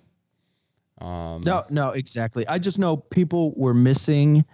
Um, 1.00 1.42
no, 1.44 1.64
no, 1.70 1.90
exactly. 1.90 2.46
I 2.48 2.58
just 2.58 2.78
know 2.78 2.96
people 2.96 3.52
were 3.56 3.74
missing. 3.74 4.44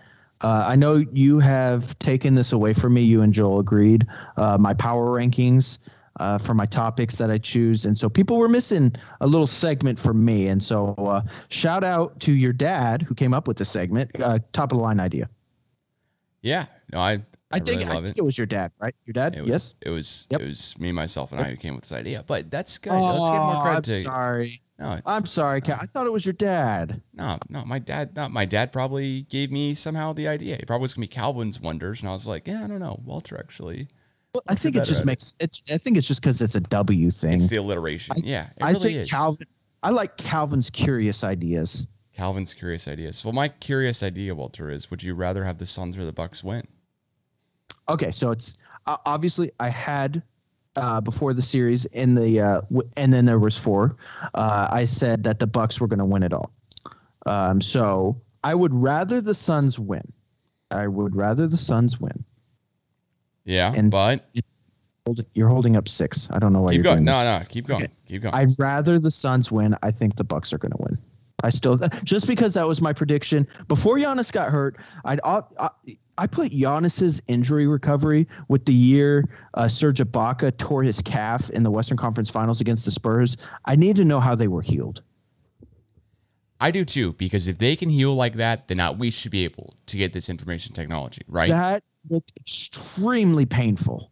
Uh, 0.41 0.65
I 0.67 0.77
know 0.77 1.05
you 1.13 1.39
have 1.39 1.99
taken 1.99 2.35
this 2.35 2.53
away 2.53 2.73
from 2.73 2.95
me. 2.95 3.03
You 3.03 3.23
and 3.23 3.33
Joel 3.33 3.61
agreed. 3.61 4.07
Uh, 4.37 4.59
my 4.61 4.75
power 4.75 5.19
rankings 5.19 5.79
uh, 6.21 6.39
for 6.39 6.55
my 6.55 6.67
topics 6.67 7.19
that 7.19 7.31
I 7.31 7.39
choose. 7.39 7.85
And 7.85 7.97
so 7.97 8.09
people 8.09 8.37
were 8.37 8.49
missing 8.49 8.95
a 9.21 9.27
little 9.27 9.47
segment 9.47 9.99
from 9.99 10.25
me. 10.25 10.49
And 10.49 10.63
so 10.63 10.95
uh, 10.99 11.23
shout 11.49 11.85
out 11.85 12.19
to 12.21 12.33
your 12.33 12.53
dad 12.53 13.03
who 13.03 13.15
came 13.15 13.35
up 13.35 13.49
with 13.49 13.57
the 13.57 13.65
segment. 13.65 14.11
Uh, 14.21 14.39
top 14.53 14.73
of 14.73 14.79
the 14.79 14.83
line 14.83 15.01
idea. 15.01 15.29
Yeah, 16.43 16.67
no, 16.93 17.01
I. 17.01 17.23
I, 17.53 17.59
I 17.59 17.59
think 17.61 17.83
really 17.83 17.93
I 17.93 17.95
think 17.95 18.09
it. 18.09 18.19
it. 18.19 18.25
was 18.25 18.37
your 18.37 18.47
dad, 18.47 18.73
right? 18.81 18.95
Your 19.05 19.13
dad, 19.13 19.37
it 19.37 19.43
was, 19.43 19.49
yes. 19.49 19.75
It 19.83 19.91
was. 19.91 20.27
Yep. 20.31 20.41
It 20.41 20.49
was 20.49 20.79
me, 20.81 20.91
myself, 20.91 21.31
and 21.31 21.39
yep. 21.39 21.47
I 21.47 21.51
who 21.51 21.57
came 21.57 21.77
with 21.77 21.85
this 21.85 21.97
idea. 21.97 22.25
But 22.27 22.51
that's 22.51 22.77
good. 22.79 22.93
Oh, 22.93 23.05
Let's 23.05 23.31
give 23.31 23.41
more 23.41 23.63
credit. 23.63 23.97
I'm 23.99 24.03
sorry. 24.03 24.63
No, 24.79 24.99
I'm 25.07 25.27
sorry, 25.27 25.63
no. 25.67 25.75
I 25.75 25.87
thought 25.87 26.07
it 26.07 26.13
was 26.13 26.27
your 26.27 26.35
dad. 26.35 27.01
No, 27.15 27.39
no, 27.49 27.65
my 27.65 27.79
dad. 27.79 28.15
Not 28.15 28.33
my 28.33 28.45
dad. 28.45 28.73
Probably 28.73 29.23
gave 29.23 29.51
me 29.51 29.75
somehow 29.75 30.13
the 30.13 30.29
idea. 30.29 30.57
It 30.57 30.67
probably 30.67 30.83
was 30.83 30.95
gonna 30.95 31.05
be 31.05 31.09
Calvin's 31.09 31.61
Wonders, 31.61 32.01
and 32.01 32.09
I 32.09 32.13
was 32.13 32.27
like, 32.27 32.47
yeah, 32.47 32.65
I 32.65 32.67
don't 32.67 32.81
know. 32.81 33.01
Walter 33.05 33.39
actually. 33.39 33.89
Well, 34.37 34.43
I 34.49 34.55
think 34.55 34.77
it 34.77 34.85
just 34.85 35.07
makes 35.07 35.35
it. 35.41 35.63
I 35.73 35.79
think 35.79 35.97
it's 35.97 36.07
just 36.07 36.21
because 36.21 36.43
it's 36.43 36.55
a 36.57 36.61
W 36.61 37.11
thing. 37.11 37.33
It's 37.33 37.49
the 37.49 37.57
alliteration. 37.57 38.17
I, 38.19 38.21
yeah, 38.23 38.49
I 38.61 38.73
really 38.73 38.91
think 38.91 38.97
is. 38.97 39.11
Calvin. 39.11 39.47
I 39.83 39.89
like 39.91 40.19
Calvin's 40.19 40.69
curious 40.69 41.25
ideas. 41.25 41.87
Calvin's 42.13 42.53
curious 42.53 42.87
ideas. 42.87 43.25
Well, 43.25 43.33
my 43.33 43.49
curious 43.49 44.03
idea, 44.03 44.35
Walter, 44.35 44.69
is: 44.69 44.91
Would 44.91 45.03
you 45.03 45.15
rather 45.15 45.45
have 45.45 45.57
the 45.57 45.65
Suns 45.65 45.97
or 45.97 46.05
the 46.05 46.13
Bucks 46.13 46.45
win? 46.45 46.69
Okay, 47.89 48.11
so 48.11 48.31
it's 48.31 48.59
uh, 48.85 48.99
obviously 49.07 49.51
I 49.59 49.71
had 49.71 50.23
uh, 50.77 51.01
before 51.01 51.33
the 51.33 51.41
series 51.41 51.87
in 51.87 52.15
the 52.15 52.39
uh, 52.39 52.61
w- 52.63 52.91
and 52.99 53.15
then 53.15 53.25
there 53.25 53.39
was 53.39 53.57
four. 53.57 53.97
Uh, 54.35 54.69
I 54.71 54.85
said 54.85 55.23
that 55.23 55.39
the 55.39 55.47
Bucks 55.47 55.81
were 55.81 55.87
going 55.87 56.01
to 56.01 56.05
win 56.05 56.23
it 56.23 56.35
all. 56.35 56.51
Um, 57.25 57.63
so 57.63 58.21
I 58.45 58.55
would 58.55 58.75
rather 58.75 59.23
the 59.23 59.35
Suns 59.35 59.79
win. 59.79 60.13
I 60.71 60.89
would 60.89 61.17
rather 61.17 61.47
the 61.47 61.57
Suns 61.57 61.99
win. 61.99 62.23
Yeah, 63.47 63.73
and 63.75 63.91
but 63.91 64.29
you're 65.35 65.49
holding 65.49 65.77
up 65.77 65.89
six. 65.89 66.29
I 66.33 66.39
don't 66.39 66.53
know 66.53 66.61
why. 66.61 66.73
Keep 66.73 66.85
you're 66.85 66.95
going. 66.95 67.05
No, 67.05 67.23
no, 67.25 67.43
keep 67.49 67.67
going. 67.67 67.85
Okay. 67.85 67.93
Keep 68.07 68.23
going. 68.23 68.35
I'd 68.35 68.51
rather 68.59 68.99
the 68.99 69.11
Suns 69.11 69.51
win. 69.51 69.77
I 69.83 69.91
think 69.91 70.17
the 70.17 70.25
Bucks 70.25 70.53
are 70.53 70.59
going 70.59 70.73
to 70.73 70.79
win. 70.81 70.99
I 71.45 71.51
still 71.51 71.77
just 72.05 72.27
because 72.27 72.55
that 72.55 72.67
was 72.67 72.83
my 72.83 72.93
prediction 72.93 73.47
before 73.69 73.97
Giannis 73.97 74.33
got 74.33 74.51
hurt. 74.51 74.77
I'd 75.05 75.21
I, 75.25 75.43
I 76.19 76.27
put 76.27 76.51
Giannis's 76.51 77.23
injury 77.29 77.67
recovery 77.67 78.27
with 78.49 78.65
the 78.65 78.75
year 78.75 79.29
uh, 79.55 79.69
Serge 79.69 79.99
Ibaka 79.99 80.57
tore 80.57 80.83
his 80.83 81.01
calf 81.03 81.51
in 81.51 81.63
the 81.63 81.71
Western 81.71 81.97
Conference 81.97 82.31
Finals 82.31 82.61
against 82.61 82.85
the 82.85 82.91
Spurs. 82.91 83.37
I 83.67 83.77
need 83.77 83.97
to 83.97 84.05
know 84.05 84.19
how 84.19 84.35
they 84.35 84.49
were 84.49 84.63
healed. 84.63 85.03
I 86.59 86.71
do 86.71 86.87
too, 86.87 87.13
because 87.13 87.49
if 87.49 87.59
they 87.59 87.77
can 87.77 87.91
heal 87.91 88.15
like 88.15 88.35
that, 88.35 88.69
then 88.69 88.81
we 88.97 89.11
should 89.11 89.31
be 89.31 89.45
able 89.45 89.75
to 89.87 89.99
get 89.99 90.15
this 90.15 90.31
information 90.31 90.73
technology, 90.73 91.21
right? 91.29 91.51
That 91.51 91.85
looked 92.11 92.33
extremely 92.39 93.47
painful. 93.47 94.11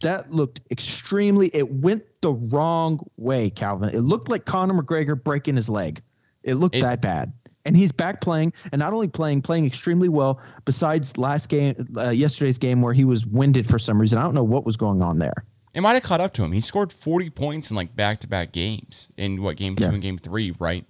That 0.00 0.32
looked 0.32 0.60
extremely. 0.70 1.48
It 1.48 1.70
went 1.70 2.02
the 2.22 2.32
wrong 2.32 3.06
way, 3.16 3.50
Calvin. 3.50 3.90
It 3.90 4.00
looked 4.00 4.30
like 4.30 4.46
Conor 4.46 4.82
McGregor 4.82 5.22
breaking 5.22 5.56
his 5.56 5.68
leg. 5.68 6.02
It 6.42 6.54
looked 6.54 6.76
it, 6.76 6.82
that 6.82 7.02
bad. 7.02 7.32
And 7.66 7.76
he's 7.76 7.92
back 7.92 8.22
playing, 8.22 8.54
and 8.72 8.78
not 8.78 8.94
only 8.94 9.08
playing, 9.08 9.42
playing 9.42 9.66
extremely 9.66 10.08
well. 10.08 10.40
Besides 10.64 11.18
last 11.18 11.50
game, 11.50 11.74
uh, 11.96 12.10
yesterday's 12.10 12.56
game 12.56 12.80
where 12.80 12.94
he 12.94 13.04
was 13.04 13.26
winded 13.26 13.66
for 13.66 13.78
some 13.78 14.00
reason. 14.00 14.18
I 14.18 14.22
don't 14.22 14.34
know 14.34 14.42
what 14.42 14.64
was 14.64 14.78
going 14.78 15.02
on 15.02 15.18
there. 15.18 15.44
It 15.74 15.82
might 15.82 15.92
have 15.92 16.02
caught 16.02 16.20
up 16.20 16.32
to 16.34 16.42
him. 16.42 16.52
He 16.52 16.60
scored 16.60 16.92
40 16.92 17.30
points 17.30 17.70
in 17.70 17.76
like 17.76 17.94
back 17.94 18.20
to 18.20 18.26
back 18.26 18.52
games 18.52 19.12
in 19.16 19.42
what 19.42 19.56
game 19.56 19.76
two 19.76 19.84
yeah. 19.84 19.90
and 19.90 20.02
game 20.02 20.18
three, 20.18 20.54
right? 20.58 20.84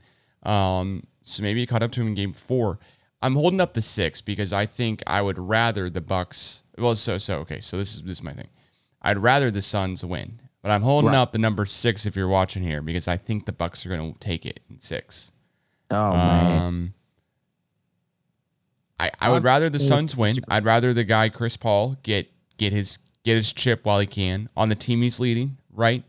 Um, 0.44 1.02
so 1.22 1.42
maybe 1.42 1.62
it 1.62 1.66
caught 1.66 1.82
up 1.82 1.90
to 1.92 2.00
him 2.00 2.08
in 2.08 2.14
game 2.14 2.32
four. 2.32 2.78
I'm 3.22 3.34
holding 3.34 3.60
up 3.60 3.74
the 3.74 3.82
six 3.82 4.20
because 4.20 4.52
I 4.52 4.66
think 4.66 5.02
I 5.06 5.20
would 5.22 5.38
rather 5.38 5.90
the 5.90 6.00
Bucks. 6.00 6.62
Well, 6.78 6.94
so 6.94 7.18
so 7.18 7.38
okay. 7.40 7.60
So 7.60 7.76
this 7.76 7.94
is 7.94 8.02
this 8.02 8.18
is 8.18 8.22
my 8.22 8.32
thing. 8.32 8.48
I'd 9.02 9.18
rather 9.18 9.50
the 9.50 9.62
Suns 9.62 10.04
win, 10.04 10.40
but 10.62 10.70
I'm 10.70 10.82
holding 10.82 11.10
right. 11.10 11.16
up 11.16 11.32
the 11.32 11.38
number 11.38 11.66
six 11.66 12.06
if 12.06 12.16
you're 12.16 12.28
watching 12.28 12.62
here 12.62 12.80
because 12.82 13.08
I 13.08 13.16
think 13.16 13.46
the 13.46 13.52
Bucks 13.52 13.84
are 13.84 13.88
going 13.88 14.12
to 14.12 14.18
take 14.18 14.46
it 14.46 14.60
in 14.70 14.78
six. 14.78 15.32
Oh 15.90 16.12
man. 16.12 16.62
Um, 16.62 16.94
I, 18.98 19.10
I 19.18 19.30
would 19.30 19.44
rather 19.44 19.70
the 19.70 19.78
Suns 19.78 20.16
win. 20.16 20.36
I'd 20.48 20.64
rather 20.64 20.92
the 20.92 21.04
guy 21.04 21.30
Chris 21.30 21.56
Paul 21.56 21.96
get 22.02 22.30
get 22.58 22.72
his 22.72 22.98
get 23.24 23.36
his 23.36 23.52
chip 23.52 23.84
while 23.84 23.98
he 23.98 24.06
can 24.06 24.48
on 24.56 24.68
the 24.68 24.74
team 24.74 25.02
he's 25.02 25.20
leading. 25.20 25.56
Right. 25.72 26.04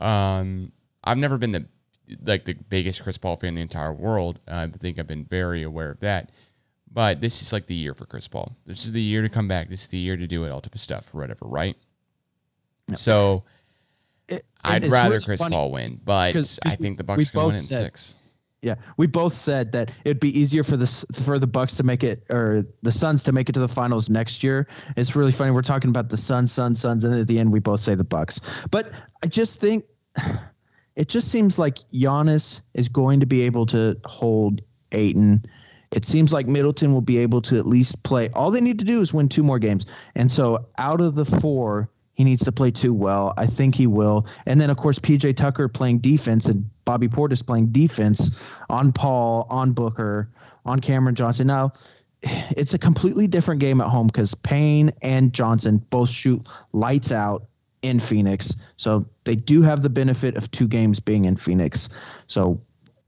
Um, 0.00 0.72
I've 1.02 1.18
never 1.18 1.38
been 1.38 1.52
the 1.52 1.66
like 2.24 2.44
the 2.44 2.54
biggest 2.54 3.02
Chris 3.02 3.18
Paul 3.18 3.36
fan 3.36 3.50
in 3.50 3.54
the 3.56 3.60
entire 3.62 3.92
world. 3.92 4.40
I 4.48 4.66
think 4.66 4.98
I've 4.98 5.06
been 5.06 5.24
very 5.24 5.62
aware 5.62 5.90
of 5.90 6.00
that. 6.00 6.30
But 6.90 7.20
this 7.20 7.42
is 7.42 7.52
like 7.52 7.66
the 7.66 7.74
year 7.74 7.94
for 7.94 8.06
Chris 8.06 8.28
Paul. 8.28 8.56
This 8.64 8.86
is 8.86 8.92
the 8.92 9.02
year 9.02 9.22
to 9.22 9.28
come 9.28 9.46
back. 9.46 9.68
This 9.68 9.82
is 9.82 9.88
the 9.88 9.98
year 9.98 10.16
to 10.16 10.26
do 10.26 10.44
it, 10.44 10.50
all 10.50 10.60
type 10.60 10.74
of 10.74 10.80
stuff 10.80 11.12
whatever, 11.12 11.46
right? 11.46 11.76
So 12.94 13.44
it, 14.28 14.42
I'd 14.64 14.84
rather 14.86 15.16
really 15.16 15.24
Chris 15.24 15.46
Paul 15.46 15.72
win, 15.72 16.00
but 16.02 16.34
I 16.64 16.70
think 16.76 16.96
the 16.96 17.04
Bucks 17.04 17.30
can 17.30 17.40
win 17.40 17.50
in 17.50 17.60
said, 17.60 17.82
six. 17.82 18.16
Yeah, 18.62 18.74
we 18.96 19.06
both 19.06 19.34
said 19.34 19.70
that 19.72 19.92
it'd 20.04 20.18
be 20.18 20.36
easier 20.38 20.64
for 20.64 20.76
the 20.76 20.86
for 21.12 21.38
the 21.38 21.46
Bucks 21.46 21.76
to 21.76 21.82
make 21.82 22.02
it 22.02 22.24
or 22.30 22.64
the 22.82 22.90
Suns 22.90 23.22
to 23.24 23.32
make 23.32 23.48
it 23.48 23.52
to 23.52 23.60
the 23.60 23.68
finals 23.68 24.10
next 24.10 24.42
year. 24.42 24.66
It's 24.96 25.14
really 25.14 25.32
funny. 25.32 25.50
We're 25.50 25.62
talking 25.62 25.90
about 25.90 26.08
the 26.08 26.16
Suns, 26.16 26.50
Suns, 26.50 26.80
Suns, 26.80 27.04
and 27.04 27.14
at 27.14 27.28
the 27.28 27.38
end 27.38 27.52
we 27.52 27.60
both 27.60 27.80
say 27.80 27.94
the 27.94 28.04
Bucks. 28.04 28.66
But 28.70 28.92
I 29.22 29.26
just 29.26 29.60
think 29.60 29.84
it 30.98 31.08
just 31.08 31.28
seems 31.28 31.60
like 31.60 31.78
Giannis 31.94 32.60
is 32.74 32.88
going 32.88 33.20
to 33.20 33.26
be 33.26 33.42
able 33.42 33.66
to 33.66 33.96
hold 34.04 34.60
Ayton. 34.90 35.44
It 35.92 36.04
seems 36.04 36.32
like 36.32 36.48
Middleton 36.48 36.92
will 36.92 37.00
be 37.00 37.18
able 37.18 37.40
to 37.42 37.56
at 37.56 37.66
least 37.66 38.02
play. 38.02 38.28
All 38.34 38.50
they 38.50 38.60
need 38.60 38.80
to 38.80 38.84
do 38.84 39.00
is 39.00 39.14
win 39.14 39.28
two 39.28 39.44
more 39.44 39.60
games, 39.60 39.86
and 40.16 40.30
so 40.30 40.66
out 40.76 41.00
of 41.00 41.14
the 41.14 41.24
four, 41.24 41.88
he 42.14 42.24
needs 42.24 42.44
to 42.44 42.52
play 42.52 42.72
two 42.72 42.92
well. 42.92 43.32
I 43.38 43.46
think 43.46 43.76
he 43.76 43.86
will. 43.86 44.26
And 44.44 44.60
then, 44.60 44.70
of 44.70 44.76
course, 44.76 44.98
PJ 44.98 45.36
Tucker 45.36 45.68
playing 45.68 46.00
defense 46.00 46.48
and 46.48 46.68
Bobby 46.84 47.06
Portis 47.06 47.46
playing 47.46 47.68
defense 47.68 48.58
on 48.68 48.92
Paul, 48.92 49.46
on 49.50 49.70
Booker, 49.70 50.28
on 50.66 50.80
Cameron 50.80 51.14
Johnson. 51.14 51.46
Now, 51.46 51.70
it's 52.22 52.74
a 52.74 52.78
completely 52.78 53.28
different 53.28 53.60
game 53.60 53.80
at 53.80 53.86
home 53.86 54.08
because 54.08 54.34
Payne 54.34 54.90
and 55.00 55.32
Johnson 55.32 55.78
both 55.90 56.10
shoot 56.10 56.46
lights 56.72 57.12
out 57.12 57.46
in 57.88 57.98
Phoenix. 57.98 58.54
So 58.76 59.06
they 59.24 59.34
do 59.34 59.62
have 59.62 59.82
the 59.82 59.90
benefit 59.90 60.36
of 60.36 60.50
two 60.50 60.68
games 60.68 61.00
being 61.00 61.24
in 61.24 61.36
Phoenix. 61.36 61.88
So 62.26 62.60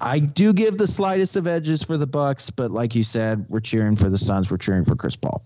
I 0.02 0.18
do 0.18 0.52
give 0.52 0.78
the 0.78 0.86
slightest 0.86 1.36
of 1.36 1.46
edges 1.46 1.82
for 1.82 1.96
the 1.96 2.06
Bucks, 2.06 2.50
but 2.50 2.70
like 2.70 2.94
you 2.94 3.02
said, 3.02 3.44
we're 3.48 3.60
cheering 3.60 3.96
for 3.96 4.08
the 4.08 4.18
Suns. 4.18 4.50
We're 4.50 4.56
cheering 4.56 4.84
for 4.84 4.96
Chris 4.96 5.16
Paul. 5.16 5.44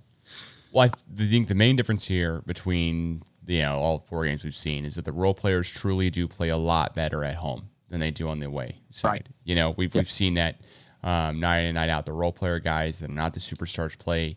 Well, 0.72 0.88
I 0.88 0.88
think 1.16 1.48
the 1.48 1.54
main 1.54 1.76
difference 1.76 2.06
here 2.06 2.42
between 2.46 3.22
you 3.46 3.60
know 3.60 3.74
all 3.78 3.98
four 4.00 4.24
games 4.24 4.42
we've 4.42 4.56
seen 4.56 4.84
is 4.84 4.96
that 4.96 5.04
the 5.04 5.12
role 5.12 5.34
players 5.34 5.70
truly 5.70 6.10
do 6.10 6.26
play 6.26 6.48
a 6.48 6.56
lot 6.56 6.94
better 6.94 7.22
at 7.22 7.36
home 7.36 7.68
than 7.90 8.00
they 8.00 8.10
do 8.10 8.28
on 8.28 8.40
the 8.40 8.46
away 8.46 8.78
side. 8.90 9.08
Right. 9.08 9.28
You 9.44 9.54
know, 9.54 9.70
we've 9.76 9.94
yep. 9.94 10.02
we've 10.02 10.10
seen 10.10 10.34
that 10.34 10.60
um, 11.04 11.38
night 11.38 11.60
in 11.60 11.74
night 11.74 11.90
out. 11.90 12.06
The 12.06 12.12
role 12.12 12.32
player 12.32 12.58
guys 12.58 12.98
that 13.00 13.10
are 13.10 13.14
not 13.14 13.34
the 13.34 13.40
superstars 13.40 13.96
play. 13.96 14.36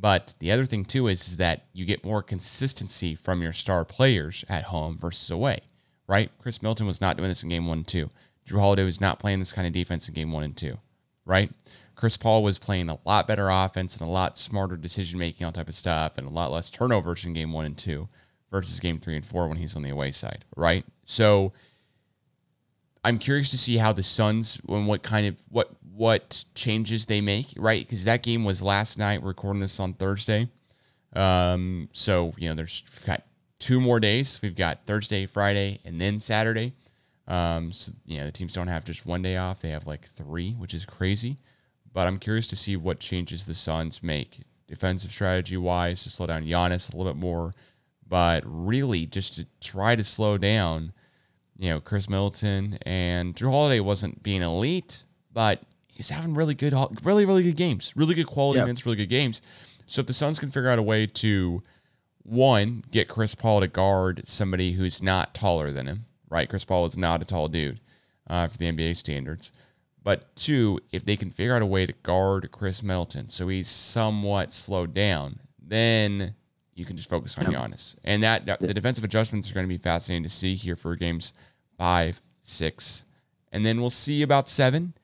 But 0.00 0.34
the 0.38 0.52
other 0.52 0.64
thing 0.64 0.84
too 0.84 1.06
is, 1.08 1.36
that 1.38 1.66
you 1.72 1.84
get 1.84 2.04
more 2.04 2.22
consistency 2.22 3.14
from 3.14 3.42
your 3.42 3.52
star 3.52 3.84
players 3.84 4.44
at 4.48 4.64
home 4.64 4.98
versus 4.98 5.30
away. 5.30 5.60
Right? 6.06 6.30
Khris 6.40 6.62
Middleton 6.62 6.86
was 6.86 7.00
not 7.00 7.16
doing 7.16 7.28
this 7.28 7.42
in 7.42 7.48
game 7.48 7.66
one 7.66 7.78
and 7.78 7.86
two. 7.86 8.10
Jrue 8.46 8.60
Holiday 8.60 8.84
was 8.84 9.00
not 9.00 9.18
playing 9.18 9.40
this 9.40 9.52
kind 9.52 9.66
of 9.66 9.74
defense 9.74 10.08
in 10.08 10.14
game 10.14 10.32
one 10.32 10.44
and 10.44 10.56
two. 10.56 10.78
Right? 11.26 11.50
Chris 11.94 12.16
Paul 12.16 12.42
was 12.42 12.58
playing 12.58 12.88
a 12.88 12.98
lot 13.04 13.26
better 13.26 13.50
offense 13.50 13.96
and 13.96 14.08
a 14.08 14.10
lot 14.10 14.38
smarter 14.38 14.76
decision 14.76 15.18
making, 15.18 15.44
all 15.44 15.52
type 15.52 15.68
of 15.68 15.74
stuff, 15.74 16.16
and 16.16 16.26
a 16.26 16.30
lot 16.30 16.52
less 16.52 16.70
turnovers 16.70 17.24
in 17.24 17.34
game 17.34 17.52
one 17.52 17.66
and 17.66 17.76
two 17.76 18.08
versus 18.50 18.80
game 18.80 18.98
three 18.98 19.16
and 19.16 19.26
four 19.26 19.48
when 19.48 19.58
he's 19.58 19.76
on 19.76 19.82
the 19.82 19.90
away 19.90 20.10
side, 20.10 20.44
right? 20.56 20.84
So 21.04 21.52
I'm 23.04 23.18
curious 23.18 23.50
to 23.50 23.58
see 23.58 23.76
how 23.76 23.92
the 23.92 24.02
Suns 24.02 24.60
and 24.68 24.86
what 24.86 25.02
kind 25.02 25.26
of 25.26 25.40
what 25.48 25.70
what 25.98 26.44
changes 26.54 27.06
they 27.06 27.20
make, 27.20 27.46
right? 27.56 27.84
Because 27.84 28.04
that 28.04 28.22
game 28.22 28.44
was 28.44 28.62
last 28.62 28.98
night. 28.98 29.20
We're 29.20 29.28
recording 29.28 29.60
this 29.60 29.78
on 29.80 29.94
Thursday, 29.94 30.48
um, 31.14 31.88
so 31.92 32.32
you 32.38 32.48
know 32.48 32.54
there's 32.54 32.82
got 33.04 33.22
two 33.58 33.80
more 33.80 34.00
days. 34.00 34.40
We've 34.42 34.56
got 34.56 34.86
Thursday, 34.86 35.26
Friday, 35.26 35.80
and 35.84 36.00
then 36.00 36.20
Saturday. 36.20 36.72
Um, 37.26 37.72
so 37.72 37.92
you 38.06 38.18
know 38.18 38.26
the 38.26 38.32
teams 38.32 38.54
don't 38.54 38.68
have 38.68 38.84
just 38.84 39.04
one 39.04 39.22
day 39.22 39.36
off; 39.36 39.60
they 39.60 39.70
have 39.70 39.86
like 39.86 40.06
three, 40.06 40.52
which 40.52 40.72
is 40.72 40.86
crazy. 40.86 41.36
But 41.92 42.06
I'm 42.06 42.18
curious 42.18 42.46
to 42.48 42.56
see 42.56 42.76
what 42.76 43.00
changes 43.00 43.44
the 43.44 43.54
Suns 43.54 44.02
make 44.02 44.40
defensive 44.66 45.10
strategy 45.10 45.56
wise 45.56 46.02
to 46.04 46.10
slow 46.10 46.26
down 46.26 46.44
Giannis 46.44 46.92
a 46.92 46.96
little 46.96 47.12
bit 47.12 47.18
more 47.18 47.52
but 48.08 48.42
really 48.46 49.06
just 49.06 49.34
to 49.34 49.46
try 49.60 49.94
to 49.94 50.02
slow 50.02 50.38
down, 50.38 50.92
you 51.58 51.70
know, 51.70 51.80
Khris 51.80 52.08
Middleton 52.08 52.78
and 52.82 53.34
Jrue 53.34 53.50
Holiday 53.50 53.80
wasn't 53.80 54.22
being 54.22 54.42
elite, 54.42 55.04
but 55.32 55.60
he's 55.98 56.10
having 56.10 56.32
really 56.32 56.54
good, 56.54 56.72
really, 57.02 57.26
really 57.26 57.42
good 57.42 57.56
games, 57.56 57.92
really 57.96 58.14
good 58.14 58.28
quality 58.28 58.58
yep. 58.58 58.66
minutes, 58.66 58.86
really 58.86 58.96
good 58.96 59.08
games. 59.08 59.42
So 59.84 60.00
if 60.00 60.06
the 60.06 60.14
Suns 60.14 60.38
can 60.38 60.48
figure 60.50 60.70
out 60.70 60.78
a 60.78 60.82
way 60.82 61.06
to, 61.06 61.60
one, 62.22 62.84
get 62.92 63.08
Chris 63.08 63.34
Paul 63.34 63.60
to 63.60 63.66
guard 63.66 64.22
somebody 64.24 64.72
who's 64.72 65.02
not 65.02 65.34
taller 65.34 65.72
than 65.72 65.88
him, 65.88 66.04
right? 66.30 66.48
Chris 66.48 66.64
Paul 66.64 66.86
is 66.86 66.96
not 66.96 67.20
a 67.20 67.24
tall 67.24 67.48
dude 67.48 67.80
uh, 68.28 68.46
for 68.46 68.56
the 68.56 68.70
NBA 68.70 68.96
standards. 68.96 69.50
But 70.04 70.36
two, 70.36 70.78
if 70.92 71.04
they 71.04 71.16
can 71.16 71.30
figure 71.30 71.56
out 71.56 71.62
a 71.62 71.66
way 71.66 71.84
to 71.84 71.92
guard 72.04 72.48
Khris 72.52 72.80
Middleton 72.80 73.28
so 73.28 73.48
he's 73.48 73.68
somewhat 73.68 74.52
slowed 74.52 74.94
down, 74.94 75.40
then 75.60 76.36
you 76.74 76.84
can 76.84 76.96
just 76.96 77.10
focus 77.10 77.36
on 77.36 77.50
yeah. 77.50 77.58
Giannis. 77.58 77.96
And 78.04 78.22
that, 78.22 78.46
that 78.46 78.60
the 78.60 78.72
defensive 78.72 79.02
adjustments 79.02 79.50
are 79.50 79.54
going 79.54 79.66
to 79.66 79.68
be 79.68 79.78
fascinating 79.78 80.22
to 80.22 80.28
see 80.28 80.54
here 80.54 80.76
for 80.76 80.94
games 80.94 81.32
five, 81.76 82.20
six, 82.40 83.04
and 83.50 83.66
then 83.66 83.80
we'll 83.80 83.90
see 83.90 84.22
about 84.22 84.48
seven. 84.48 84.94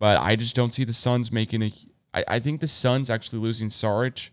But 0.00 0.18
I 0.18 0.34
just 0.34 0.56
don't 0.56 0.72
see 0.72 0.82
the 0.82 0.94
Suns 0.94 1.30
making 1.30 1.62
a. 1.62 1.70
I, 2.14 2.24
I 2.26 2.38
think 2.38 2.60
the 2.60 2.68
Suns 2.68 3.10
actually 3.10 3.40
losing 3.40 3.68
Saric 3.68 4.30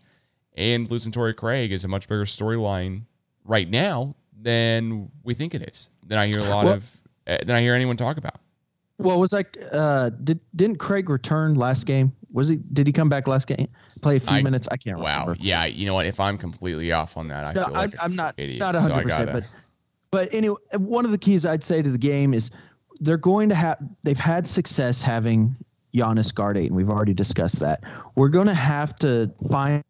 and 0.56 0.90
losing 0.90 1.12
Torrey 1.12 1.34
Craig 1.34 1.70
is 1.72 1.84
a 1.84 1.88
much 1.88 2.08
bigger 2.08 2.24
storyline 2.24 3.02
right 3.44 3.68
now 3.68 4.16
than 4.36 5.10
we 5.22 5.34
think 5.34 5.54
it 5.54 5.62
is. 5.62 5.90
Than 6.06 6.18
I 6.18 6.26
hear 6.26 6.40
a 6.40 6.44
lot 6.44 6.64
well, 6.64 6.74
of. 6.74 6.96
Uh, 7.26 7.36
than 7.44 7.54
I 7.54 7.60
hear 7.60 7.74
anyone 7.74 7.98
talk 7.98 8.16
about. 8.16 8.40
Well, 8.96 9.20
was 9.20 9.34
like 9.34 9.58
uh, 9.72 10.08
did 10.24 10.42
didn't 10.56 10.78
Craig 10.78 11.10
return 11.10 11.54
last 11.54 11.84
game? 11.84 12.12
Was 12.32 12.48
he? 12.48 12.56
Did 12.72 12.86
he 12.86 12.92
come 12.92 13.10
back 13.10 13.28
last 13.28 13.46
game? 13.46 13.68
Play 14.00 14.16
a 14.16 14.20
few 14.20 14.38
I, 14.38 14.42
minutes? 14.42 14.68
I 14.72 14.78
can't 14.78 14.98
wow. 14.98 15.20
remember. 15.20 15.32
Wow. 15.32 15.36
Yeah, 15.38 15.66
you 15.66 15.86
know 15.86 15.94
what? 15.94 16.06
If 16.06 16.18
I'm 16.18 16.38
completely 16.38 16.92
off 16.92 17.18
on 17.18 17.28
that, 17.28 17.44
I 17.44 17.52
no, 17.52 17.64
feel 17.66 17.74
like 17.74 18.02
I, 18.02 18.06
am 18.06 18.16
not 18.16 18.34
idiot, 18.38 18.58
not 18.58 18.74
100. 18.74 18.94
So 18.94 19.02
percent 19.02 19.32
But 19.32 19.44
but 20.10 20.32
anyway, 20.32 20.56
one 20.78 21.04
of 21.04 21.10
the 21.10 21.18
keys 21.18 21.44
I'd 21.44 21.62
say 21.62 21.82
to 21.82 21.90
the 21.90 21.98
game 21.98 22.32
is 22.32 22.50
they're 23.00 23.16
going 23.16 23.48
to 23.48 23.54
have. 23.54 23.78
They've 24.02 24.18
had 24.18 24.46
success 24.46 25.02
having 25.02 25.56
Giannis 25.94 26.34
guard 26.34 26.56
eight, 26.56 26.66
and 26.66 26.76
we've 26.76 26.90
already 26.90 27.14
discussed 27.14 27.60
that. 27.60 27.82
We're 28.14 28.28
going 28.28 28.46
to 28.46 28.54
have 28.54 28.94
to 28.96 29.30
find 29.50 29.82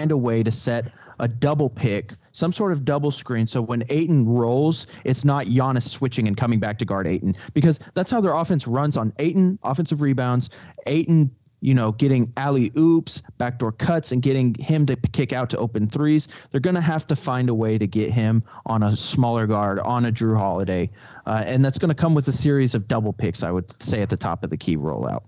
a 0.00 0.16
way 0.16 0.42
to 0.42 0.52
set 0.52 0.92
a 1.18 1.26
double 1.26 1.68
pick, 1.68 2.12
some 2.32 2.52
sort 2.52 2.72
of 2.72 2.84
double 2.84 3.10
screen. 3.10 3.46
So 3.46 3.60
when 3.60 3.82
Ayton 3.88 4.26
rolls, 4.26 4.86
it's 5.04 5.24
not 5.24 5.46
Giannis 5.46 5.88
switching 5.88 6.28
and 6.28 6.36
coming 6.36 6.60
back 6.60 6.78
to 6.78 6.84
guard 6.84 7.06
Ayton 7.06 7.34
because 7.54 7.78
that's 7.94 8.10
how 8.10 8.20
their 8.20 8.34
offense 8.34 8.66
runs 8.66 8.96
on 8.96 9.12
Ayton 9.18 9.58
offensive 9.64 10.00
rebounds. 10.00 10.50
Ayton, 10.86 11.30
you 11.60 11.74
know, 11.74 11.92
getting 11.92 12.32
alley 12.36 12.70
oops, 12.76 13.22
backdoor 13.38 13.72
cuts, 13.72 14.12
and 14.12 14.22
getting 14.22 14.54
him 14.60 14.86
to 14.86 14.96
kick 15.12 15.32
out 15.32 15.50
to 15.50 15.58
open 15.58 15.88
threes. 15.88 16.48
They're 16.50 16.60
going 16.60 16.76
to 16.76 16.80
have 16.80 17.06
to 17.08 17.16
find 17.16 17.48
a 17.48 17.54
way 17.54 17.78
to 17.78 17.86
get 17.86 18.10
him 18.10 18.42
on 18.66 18.82
a 18.82 18.96
smaller 18.96 19.46
guard, 19.46 19.80
on 19.80 20.06
a 20.06 20.12
Jrue 20.12 20.36
Holiday. 20.36 20.90
Uh, 21.26 21.42
and 21.46 21.64
that's 21.64 21.78
going 21.78 21.88
to 21.88 21.94
come 21.94 22.14
with 22.14 22.28
a 22.28 22.32
series 22.32 22.74
of 22.74 22.86
double 22.86 23.12
picks, 23.12 23.42
I 23.42 23.50
would 23.50 23.82
say, 23.82 24.02
at 24.02 24.08
the 24.08 24.16
top 24.16 24.44
of 24.44 24.50
the 24.50 24.56
key 24.56 24.76
rollout. 24.76 25.24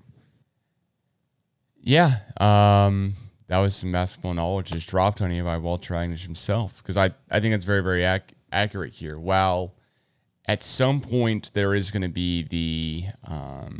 Yeah. 1.80 2.18
Um, 2.38 3.14
that 3.48 3.58
was 3.58 3.74
some 3.74 3.90
basketball 3.90 4.34
knowledge 4.34 4.70
just 4.70 4.88
dropped 4.88 5.20
on 5.20 5.32
you 5.32 5.42
by 5.42 5.56
Walter 5.56 5.94
Agnitsch 5.94 6.24
himself. 6.24 6.82
Because 6.82 6.96
I, 6.96 7.10
I 7.30 7.40
think 7.40 7.54
it's 7.54 7.64
very, 7.64 7.82
very 7.82 8.04
ac- 8.04 8.34
accurate 8.52 8.92
here. 8.92 9.18
While 9.18 9.74
at 10.46 10.62
some 10.62 11.00
point 11.00 11.52
there 11.54 11.74
is 11.74 11.90
going 11.90 12.02
to 12.02 12.08
be 12.08 12.44
the, 12.44 13.04
um, 13.26 13.78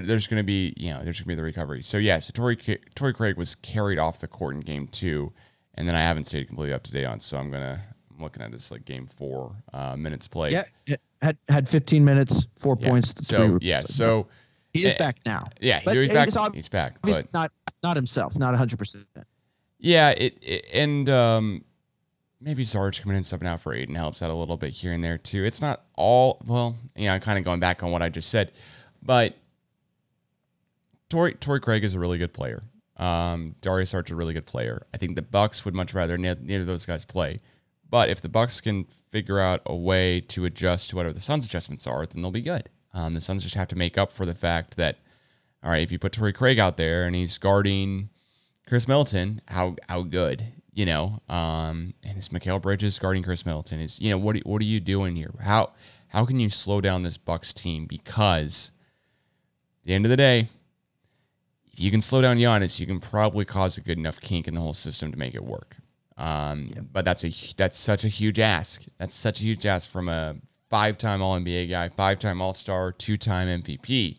there's 0.00 0.26
going 0.26 0.40
to 0.40 0.46
be, 0.46 0.74
you 0.76 0.90
know, 0.90 1.02
there's 1.04 1.20
going 1.20 1.24
to 1.24 1.28
be 1.28 1.34
the 1.34 1.42
recovery. 1.42 1.82
So, 1.82 1.98
yeah, 1.98 2.18
so 2.18 2.32
Torrey, 2.32 2.56
Torrey 2.94 3.14
Craig 3.14 3.36
was 3.36 3.54
carried 3.54 3.98
off 3.98 4.20
the 4.20 4.28
court 4.28 4.54
in 4.54 4.60
game 4.60 4.88
two. 4.88 5.32
And 5.76 5.88
then 5.88 5.94
I 5.94 6.00
haven't 6.00 6.24
stayed 6.24 6.46
completely 6.46 6.72
up 6.72 6.84
to 6.84 6.92
date 6.92 7.04
on, 7.04 7.18
so 7.18 7.36
I'm 7.36 7.50
going 7.50 7.62
to, 7.62 7.80
I'm 8.14 8.22
looking 8.22 8.42
at 8.42 8.52
this 8.52 8.70
like 8.70 8.84
game 8.84 9.06
four 9.06 9.56
uh, 9.72 9.96
minutes 9.96 10.28
played. 10.28 10.52
Yeah, 10.52 10.96
had 11.24 11.36
had 11.48 11.68
15 11.68 12.04
minutes, 12.04 12.46
four 12.56 12.76
yeah. 12.78 12.88
points. 12.88 13.26
So 13.26 13.58
yeah, 13.60 13.78
so 13.78 14.28
he 14.72 14.84
is 14.84 14.94
uh, 14.94 14.98
back 14.98 15.16
now. 15.26 15.46
Yeah, 15.60 15.80
but 15.84 15.96
he's 15.96 16.12
back. 16.12 16.54
He's 16.54 16.68
back. 16.68 16.96
But 17.02 17.30
not 17.32 17.50
not 17.82 17.96
himself, 17.96 18.38
not 18.38 18.50
100. 18.50 18.78
percent 18.78 19.06
Yeah, 19.78 20.10
it, 20.10 20.38
it 20.42 20.66
and 20.72 21.08
um, 21.08 21.64
maybe 22.40 22.64
Sarge 22.64 23.02
coming 23.02 23.16
in 23.16 23.24
subbing 23.24 23.46
out 23.46 23.60
for 23.60 23.72
Ayton 23.74 23.94
helps 23.94 24.22
out 24.22 24.30
a 24.30 24.34
little 24.34 24.56
bit 24.56 24.70
here 24.70 24.92
and 24.92 25.02
there 25.02 25.18
too. 25.18 25.44
It's 25.44 25.62
not 25.62 25.82
all 25.96 26.40
well. 26.46 26.76
Yeah, 26.94 27.14
I'm 27.14 27.20
kind 27.20 27.38
of 27.38 27.44
going 27.44 27.60
back 27.60 27.82
on 27.82 27.90
what 27.90 28.02
I 28.02 28.10
just 28.10 28.30
said, 28.30 28.52
but 29.02 29.36
Torrey 31.14 31.34
Torrey 31.34 31.60
Craig 31.60 31.84
is 31.84 31.94
a 31.94 32.00
really 32.00 32.18
good 32.18 32.32
player. 32.32 32.60
Um, 32.96 33.54
Dario 33.60 33.84
Saric 33.84 34.06
is 34.06 34.10
a 34.10 34.16
really 34.16 34.34
good 34.34 34.46
player. 34.46 34.84
I 34.92 34.96
think 34.96 35.14
the 35.14 35.22
Bucks 35.22 35.64
would 35.64 35.72
much 35.72 35.94
rather 35.94 36.18
neither 36.18 36.60
of 36.60 36.66
those 36.66 36.86
guys 36.86 37.04
play. 37.04 37.38
But 37.88 38.08
if 38.08 38.20
the 38.20 38.28
Bucks 38.28 38.60
can 38.60 38.86
figure 39.10 39.38
out 39.38 39.60
a 39.64 39.76
way 39.76 40.20
to 40.22 40.44
adjust 40.44 40.90
to 40.90 40.96
whatever 40.96 41.12
the 41.12 41.20
Suns' 41.20 41.46
adjustments 41.46 41.86
are, 41.86 42.04
then 42.04 42.20
they'll 42.20 42.32
be 42.32 42.40
good. 42.40 42.68
Um, 42.92 43.14
the 43.14 43.20
Suns 43.20 43.44
just 43.44 43.54
have 43.54 43.68
to 43.68 43.76
make 43.76 43.96
up 43.96 44.10
for 44.10 44.26
the 44.26 44.34
fact 44.34 44.76
that, 44.76 44.98
all 45.62 45.70
right, 45.70 45.82
if 45.82 45.92
you 45.92 46.00
put 46.00 46.10
Torrey 46.10 46.32
Craig 46.32 46.58
out 46.58 46.76
there 46.76 47.06
and 47.06 47.14
he's 47.14 47.38
guarding 47.38 48.08
Khris 48.66 48.88
Middleton, 48.88 49.40
how 49.46 49.76
how 49.88 50.02
good, 50.02 50.42
you 50.72 50.84
know? 50.84 51.20
Um, 51.28 51.94
and 52.02 52.18
it's 52.18 52.30
Mikal 52.30 52.60
Bridges 52.60 52.98
guarding 52.98 53.22
Khris 53.22 53.46
Middleton. 53.46 53.78
Is 53.78 54.00
you 54.00 54.10
know 54.10 54.18
what 54.18 54.38
what 54.38 54.60
are 54.60 54.64
you 54.64 54.80
doing 54.80 55.14
here? 55.14 55.32
How 55.40 55.74
how 56.08 56.24
can 56.24 56.40
you 56.40 56.50
slow 56.50 56.80
down 56.80 57.04
this 57.04 57.18
Bucks 57.18 57.54
team? 57.54 57.86
Because 57.86 58.72
at 59.82 59.86
the 59.86 59.94
end 59.94 60.06
of 60.06 60.10
the 60.10 60.16
day, 60.16 60.48
if 61.74 61.80
you 61.80 61.90
can 61.90 62.00
slow 62.00 62.22
down 62.22 62.36
Giannis, 62.38 62.80
you 62.80 62.86
can 62.86 63.00
probably 63.00 63.44
cause 63.44 63.76
a 63.78 63.80
good 63.80 63.98
enough 63.98 64.20
kink 64.20 64.48
in 64.48 64.54
the 64.54 64.60
whole 64.60 64.72
system 64.72 65.10
to 65.12 65.18
make 65.18 65.34
it 65.34 65.44
work. 65.44 65.76
Um. 66.16 66.70
But 66.92 67.04
that's 67.04 67.24
a 67.24 67.30
that's 67.56 67.76
such 67.76 68.04
a 68.04 68.08
huge 68.08 68.38
ask. 68.38 68.84
That's 68.98 69.14
such 69.14 69.40
a 69.40 69.42
huge 69.42 69.66
ask 69.66 69.90
from 69.90 70.08
a 70.08 70.36
five 70.70 70.96
time 70.96 71.20
All 71.22 71.38
NBA 71.38 71.70
guy, 71.70 71.88
five 71.88 72.18
time 72.20 72.40
All 72.40 72.54
Star, 72.54 72.92
two 72.92 73.16
time 73.16 73.48
MVP. 73.62 74.18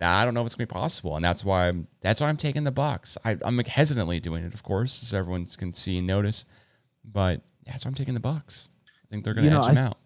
Now, 0.00 0.18
I 0.18 0.24
don't 0.24 0.34
know 0.34 0.40
if 0.40 0.46
it's 0.46 0.54
gonna 0.54 0.66
be 0.66 0.72
possible, 0.72 1.16
and 1.16 1.24
that's 1.24 1.44
why 1.44 1.68
I'm 1.68 1.88
that's 2.00 2.20
why 2.20 2.28
I'm 2.28 2.36
taking 2.38 2.64
the 2.64 2.70
Bucks. 2.72 3.18
I, 3.24 3.36
I'm 3.44 3.58
hesitantly 3.58 4.18
doing 4.20 4.44
it, 4.44 4.54
of 4.54 4.62
course, 4.62 5.02
as 5.02 5.12
everyone 5.14 5.44
can 5.46 5.72
see 5.74 5.98
and 5.98 6.06
notice, 6.06 6.44
but 7.04 7.42
that's 7.66 7.84
why 7.84 7.90
I'm 7.90 7.94
taking 7.94 8.14
the 8.14 8.20
Bucks. 8.20 8.68
I 8.88 9.06
think 9.10 9.24
they're 9.24 9.34
gonna 9.34 9.46
You 9.46 9.50
know, 9.52 9.60
edge 9.62 9.74
them 9.74 9.78
I- 9.84 9.88
out. 9.88 9.98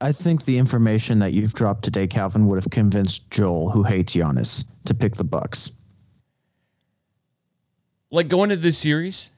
I 0.00 0.10
think 0.12 0.44
the 0.44 0.58
information 0.58 1.18
that 1.20 1.32
you've 1.32 1.54
dropped 1.54 1.82
today, 1.84 2.06
Calvin, 2.06 2.46
would 2.46 2.56
have 2.56 2.68
convinced 2.70 3.30
Joel, 3.30 3.70
who 3.70 3.82
hates 3.84 4.14
Giannis, 4.14 4.64
to 4.86 4.92
pick 4.92 5.14
the 5.14 5.24
Bucks. 5.24 5.70
Like 8.14 8.28
going 8.28 8.50
into 8.52 8.62
this 8.62 8.78
series, 8.78 9.32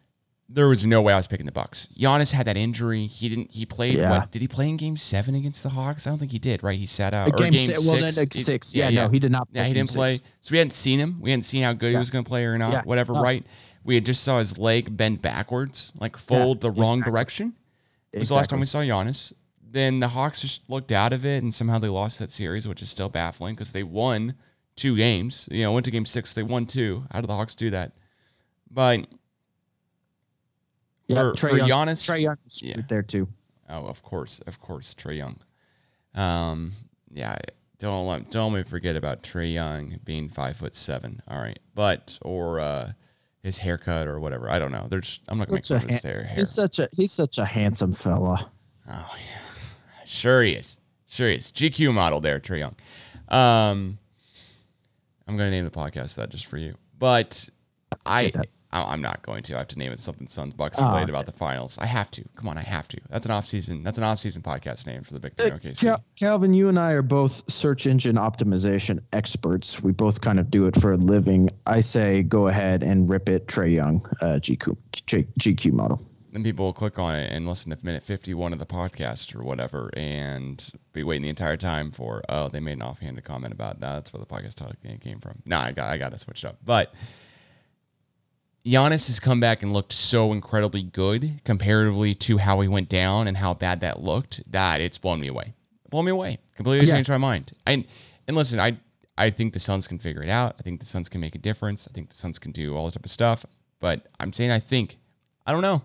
there 0.49 0.69
was 0.69 0.85
no 0.85 1.01
way 1.01 1.13
I 1.13 1.17
was 1.17 1.27
picking 1.27 1.47
the 1.47 1.53
Bucks. 1.53 1.89
Giannis 1.99 2.33
had 2.33 2.47
that 2.47 2.57
injury. 2.57 3.07
He 3.07 3.29
didn't. 3.29 3.51
He 3.51 3.65
played. 3.65 3.95
Yeah. 3.95 4.11
What 4.11 4.31
did 4.31 4.43
he 4.43 4.49
play 4.49 4.69
in 4.69 4.77
Game 4.77 4.97
Seven 4.97 5.35
against 5.35 5.63
the 5.63 5.71
Hawks? 5.71 6.07
I 6.07 6.11
don't 6.11 6.19
think 6.19 6.31
he 6.31 6.39
did. 6.39 6.63
Right? 6.63 6.79
He 6.79 6.85
sat 6.85 7.15
out. 7.15 7.35
Game 7.37 7.53
game 7.53 7.61
si- 7.61 7.67
six. 7.69 7.87
well, 7.87 7.95
then, 8.01 8.13
like, 8.15 8.35
six. 8.35 8.75
Yeah, 8.75 8.91
no, 8.91 9.09
he 9.09 9.19
did 9.19 9.33
not 9.33 9.49
Yeah, 9.51 9.65
he 9.65 9.73
didn't 9.73 9.91
play. 9.91 10.17
six. 10.17 10.29
So 10.43 10.53
we 10.53 10.59
hadn't 10.59 10.73
seen 10.73 10.99
him. 10.99 11.21
We 11.21 11.31
hadn't 11.31 11.45
seen 11.45 11.63
how 11.63 11.73
good 11.73 11.91
he 11.91 11.97
was 11.97 12.11
going 12.11 12.25
to 12.25 12.29
play 12.29 12.45
or 12.45 12.59
not. 12.59 12.73
Yeah. 12.73 12.83
Whatever. 12.83 13.15
No. 13.15 13.23
Right? 13.23 13.45
We 13.83 13.95
had 13.95 14.05
just 14.05 14.23
saw 14.23 14.41
his 14.41 14.59
leg 14.59 14.95
bend 14.95 15.23
backwards, 15.23 15.93
like 15.99 16.17
fold 16.17 16.61
the 16.61 16.71
wrong 16.71 16.99
exactly. 16.99 17.13
direction. 17.13 17.55
It 18.13 18.19
was 18.19 18.29
the 18.29 18.35
last 18.35 18.51
time 18.51 18.61
we 18.61 18.67
saw 18.67 18.81
Giannis. 18.81 19.33
Then 19.69 20.01
the 20.01 20.09
Hawks 20.09 20.43
just 20.43 20.69
looked 20.69 20.93
out 20.93 21.13
of 21.13 21.25
it, 21.25 21.43
and 21.43 21.55
somehow 21.55 21.79
they 21.79 21.89
lost 21.89 22.19
that 22.19 22.31
series, 22.31 22.69
which 22.69 22.83
is 22.83 22.91
still 22.91 23.09
baffling 23.09 23.55
because 23.55 23.73
they 23.73 23.83
won 23.83 24.35
two 24.75 24.97
games. 24.97 25.49
You 25.51 25.65
know, 25.65 25.73
went 25.73 25.85
to 25.87 25.91
Game 25.91 26.07
Six, 26.07 26.35
they 26.35 26.43
won 26.43 26.67
two. 26.67 27.05
How 27.11 27.21
did 27.21 27.31
the 27.31 27.35
Hawks 27.35 27.55
do 27.55 27.71
that? 27.71 27.93
But 28.71 29.07
Yeah, 31.09 31.31
for, 31.31 31.37
Trey 31.37 31.51
for 31.51 31.57
Young, 31.59 31.69
Giannis, 31.69 32.09
Trae 32.09 32.23
Young 32.23 32.37
was 32.45 32.63
yeah. 32.63 32.77
there 32.89 33.03
too. 33.03 33.29
Oh, 33.69 33.87
of 33.87 34.03
course, 34.03 34.41
of 34.47 34.61
course, 34.61 34.95
Trae 34.95 35.17
Young. 35.17 35.39
Um, 36.15 36.73
yeah, 37.11 37.37
don't 37.79 38.07
let 38.07 38.31
don't 38.31 38.53
let 38.53 38.59
me 38.65 38.69
forget 38.69 38.97
about 38.97 39.23
Trae 39.23 39.53
Young 39.53 39.99
being 40.05 40.29
five 40.29 40.57
foot 40.57 40.75
seven. 40.75 41.23
All 41.29 41.39
right, 41.39 41.59
but 41.75 42.19
or 42.23 42.61
uh, 42.61 42.93
his 43.43 43.59
haircut 43.59 44.09
or 44.09 44.19
whatever. 44.21 44.51
I 44.51 44.59
don't 44.59 44.73
know. 44.73 44.87
There's 44.89 45.21
I'm 45.29 45.39
not 45.39 45.51
Such 45.51 45.69
fun 45.69 45.77
of 45.79 45.89
his 45.89 46.03
hair. 46.03 46.31
He's 46.35 46.51
such 46.51 46.79
a 46.79 46.89
he's 46.97 47.13
such 47.13 47.39
a 47.39 47.45
handsome 47.45 47.93
fella. 47.93 48.51
Oh 48.89 49.15
yeah, 49.17 50.05
sure 50.05 50.43
he 50.43 50.53
is. 50.53 50.79
Sure 51.07 51.29
he 51.29 51.35
is. 51.35 51.53
GQ 51.53 51.93
model 51.95 52.21
there, 52.21 52.41
Trae 52.41 52.59
Young. 52.59 52.75
Um, 53.29 53.99
I'm 55.29 55.37
gonna 55.37 55.51
name 55.51 55.65
the 55.65 55.71
podcast 55.71 56.17
that 56.17 56.31
just 56.31 56.47
for 56.47 56.59
you, 56.59 56.75
but 56.99 57.49
I. 58.05 58.33
I- 58.35 58.43
I'm 58.85 59.01
not 59.01 59.23
going 59.23 59.43
to. 59.45 59.55
I 59.55 59.59
have 59.59 59.69
to 59.69 59.79
name 59.79 59.93
it 59.93 59.99
something 60.01 60.27
Suns 60.27 60.55
Bucks 60.55 60.77
Oh, 60.81 60.87
related 60.89 61.05
okay. 61.05 61.11
about 61.13 61.27
the 61.27 61.33
finals. 61.33 61.79
I 61.79 61.87
have 61.87 62.11
to. 62.13 62.25
Come 62.37 62.49
on, 62.49 62.59
I 62.59 62.63
have 62.63 62.89
to. 62.89 63.01
That's 63.09 63.25
an 63.27 63.33
off 63.33 63.47
season. 63.47 63.83
That's 63.83 63.99
an 63.99 64.05
off 64.05 64.19
season 64.19 64.43
podcast 64.43 64.87
name 64.87 65.03
for 65.03 65.15
the 65.15 65.21
Big 65.21 65.37
Ten 65.37 65.53
OKC. 65.53 65.83
Cal- 65.85 66.05
Calvin, 66.19 66.53
you 66.55 66.69
and 66.69 66.79
I 66.79 66.93
are 66.93 67.03
both 67.03 67.51
search 67.51 67.87
engine 67.87 68.17
optimization 68.17 69.01
experts. 69.13 69.83
We 69.83 69.93
both 69.93 70.21
kind 70.21 70.39
of 70.41 70.51
do 70.51 70.67
it 70.67 70.77
for 70.81 70.93
a 70.93 70.97
living. 70.97 71.49
I 71.67 71.81
say 71.81 72.23
go 72.23 72.49
ahead 72.49 72.83
and 72.83 73.09
rip 73.09 73.29
it, 73.29 73.47
Trae 73.47 73.75
Young, 73.75 74.05
uh, 74.21 74.39
GQ, 74.41 74.77
GQ 75.07 75.73
model. 75.73 76.01
then 76.33 76.43
people 76.43 76.67
will 76.67 76.73
click 76.73 76.99
on 76.99 77.15
it 77.15 77.33
and 77.33 77.49
listen 77.49 77.75
to 77.75 77.85
minute 77.87 78.03
51 78.03 78.53
of 78.53 78.59
the 78.59 78.67
podcast 78.67 79.35
or 79.35 79.43
whatever 79.43 79.91
and 79.97 80.71
be 80.93 81.03
waiting 81.03 81.23
the 81.23 81.29
entire 81.31 81.57
time 81.57 81.91
for 81.91 82.23
oh 82.29 82.49
they 82.49 82.61
made 82.61 82.73
an 82.73 82.83
offhanded 82.83 83.25
comment 83.25 83.55
about 83.55 83.81
that 83.81 83.95
that's 83.95 84.13
where 84.13 84.21
the 84.21 84.27
podcast 84.27 84.57
title 84.57 84.75
came 85.01 85.19
from 85.19 85.41
nah 85.47 85.61
i 85.63 85.73
got 85.73 85.89
i 85.91 85.97
got 85.97 86.13
to 86.13 86.19
switch 86.19 86.45
it 86.45 86.49
up 86.49 86.59
but 86.63 86.93
Giannis 88.67 89.07
has 89.07 89.21
come 89.21 89.39
back 89.41 89.63
and 89.63 89.73
looked 89.73 89.93
so 89.93 90.33
incredibly 90.33 90.83
good 90.83 91.41
comparatively 91.45 92.15
to 92.15 92.39
how 92.39 92.61
he 92.61 92.69
went 92.69 92.89
down 92.89 93.29
and 93.29 93.37
how 93.37 93.55
bad 93.55 93.81
that 93.81 94.01
looked 94.03 94.41
that 94.51 94.81
it's 94.81 94.99
blown 94.99 95.21
me 95.21 95.29
away 95.29 95.55
blown 95.91 96.05
me 96.05 96.11
away 96.11 96.39
completely 96.57 96.87
Yeah. 96.89 96.95
changed 96.95 97.09
my 97.11 97.19
mind 97.19 97.53
and 97.67 97.85
and 98.27 98.37
listen 98.37 98.59
i 98.59 98.77
i 99.17 99.31
think 99.31 99.53
the 99.53 99.61
suns 99.61 99.87
can 99.87 99.99
figure 100.01 100.23
it 100.23 100.29
out 100.29 100.57
i 100.59 100.63
think 100.63 100.81
the 100.81 100.87
suns 100.87 101.09
can 101.09 101.21
make 101.21 101.35
a 101.37 101.39
difference 101.39 101.87
i 101.89 101.93
think 101.95 102.09
the 102.09 102.17
suns 102.17 102.39
can 102.41 102.51
do 102.51 102.75
all 102.77 102.85
this 102.87 102.95
type 102.95 103.05
of 103.05 103.11
stuff 103.11 103.47
but 103.79 104.07
i'm 104.19 104.33
saying 104.33 104.51
i 104.51 104.59
think 104.59 104.99
i 105.47 105.53
don't 105.53 105.63
know 105.63 105.83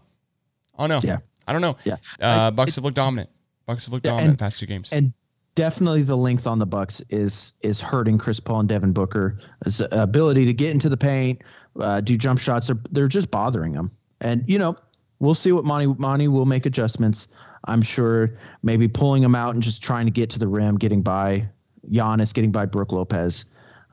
Oh 0.79 0.87
no. 0.87 0.99
Yeah. 1.03 1.17
I 1.47 1.51
don't 1.53 1.61
know. 1.61 1.75
Yeah. 1.83 1.97
Uh, 2.19 2.49
Bucks 2.49 2.75
have 2.75 2.83
looked 2.83 2.95
dominant. 2.95 3.29
Bucks 3.67 3.85
have 3.85 3.93
looked 3.93 4.05
Yeah, 4.05 4.13
dominant 4.13 4.29
and- 4.31 4.37
the 4.39 4.41
past 4.41 4.57
two 4.59 4.65
games. 4.65 4.91
And 4.91 5.13
definitely 5.55 6.01
the 6.03 6.17
length 6.17 6.47
on 6.47 6.59
the 6.59 6.65
Bucks 6.65 7.01
is 7.09 7.53
is 7.61 7.81
hurting 7.81 8.17
Chris 8.17 8.39
Paul 8.39 8.61
and 8.61 8.69
Devin 8.69 8.93
Booker's 8.93 9.81
ability 9.91 10.45
to 10.45 10.53
get 10.53 10.71
into 10.71 10.89
the 10.89 10.97
paint, 10.97 11.41
uh, 11.79 12.01
do 12.01 12.17
jump 12.17 12.39
shots, 12.39 12.67
They're, 12.67 12.79
they're 12.91 13.07
just 13.07 13.31
bothering 13.31 13.73
him. 13.73 13.91
And 14.21 14.43
you 14.47 14.57
know, 14.59 14.75
we'll 15.19 15.33
see 15.33 15.51
what 15.51 15.65
Monty 15.65 15.87
Monty 15.87 16.27
will 16.27 16.45
make 16.45 16.65
adjustments. 16.65 17.27
I'm 17.65 17.81
sure 17.81 18.35
maybe 18.63 18.87
pulling 18.87 19.23
him 19.23 19.35
out 19.35 19.53
and 19.53 19.61
just 19.63 19.83
trying 19.83 20.05
to 20.05 20.11
get 20.11 20.29
to 20.31 20.39
the 20.39 20.47
rim, 20.47 20.77
getting 20.77 21.01
by 21.01 21.47
Giannis, 21.89 22.33
getting 22.33 22.51
by 22.51 22.65
Brooke 22.65 22.91
Lopez. 22.91 23.45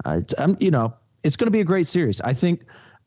Uh, 0.05 0.21
um, 0.39 0.57
you 0.61 0.71
know, 0.71 0.95
it's 1.23 1.37
going 1.37 1.47
to 1.47 1.53
be 1.53 1.61
a 1.61 1.65
great 1.65 1.87
series. 1.87 2.21
I 2.23 2.33
think 2.33 2.65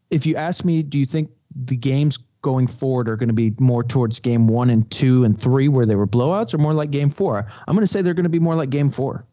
if 0.10 0.26
you 0.26 0.36
ask 0.36 0.66
me, 0.66 0.84
do 0.84 1.00
you 1.00 1.06
think 1.06 1.32
the 1.56 1.76
games 1.76 2.20
going 2.42 2.68
forward 2.68 3.08
are 3.10 3.16
going 3.16 3.30
to 3.30 3.34
be 3.34 3.54
more 3.60 3.84
towards 3.84 4.20
game 4.20 4.48
one 4.48 4.70
and 4.70 4.90
two 4.92 5.24
and 5.24 5.40
three 5.40 5.68
where 5.68 5.86
they 5.86 5.96
were 5.96 6.08
blowouts 6.08 6.54
or 6.54 6.58
more 6.58 6.74
like 6.74 6.92
game 6.92 7.10
four? 7.10 7.46
I'm 7.68 7.76
going 7.76 7.86
to 7.86 7.92
say 7.92 8.02
they're 8.02 8.14
going 8.14 8.24
to 8.24 8.30
be 8.30 8.40
more 8.40 8.56
like 8.56 8.70
game 8.70 8.90
four. 8.90 9.26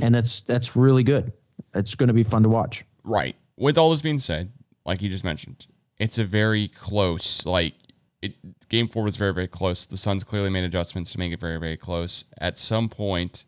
And 0.00 0.14
that's 0.14 0.40
that's 0.42 0.74
really 0.74 1.02
good. 1.02 1.32
It's 1.74 1.94
going 1.94 2.08
to 2.08 2.14
be 2.14 2.22
fun 2.24 2.42
to 2.42 2.48
watch. 2.48 2.84
right. 3.04 3.36
With 3.58 3.76
all 3.78 3.90
this 3.90 4.02
being 4.02 4.18
said, 4.18 4.50
like 4.84 5.02
you 5.02 5.08
just 5.08 5.24
mentioned, 5.24 5.66
it's 5.98 6.18
a 6.18 6.24
very 6.24 6.68
close. 6.68 7.44
Like 7.46 7.74
it, 8.22 8.34
game 8.68 8.88
four 8.88 9.04
was 9.04 9.16
very 9.16 9.34
very 9.34 9.46
close. 9.48 9.86
The 9.86 9.96
Suns 9.98 10.24
clearly 10.24 10.50
made 10.50 10.64
adjustments 10.64 11.12
to 11.12 11.18
make 11.18 11.32
it 11.32 11.40
very 11.40 11.58
very 11.58 11.76
close. 11.76 12.24
At 12.38 12.58
some 12.58 12.88
point, 12.88 13.44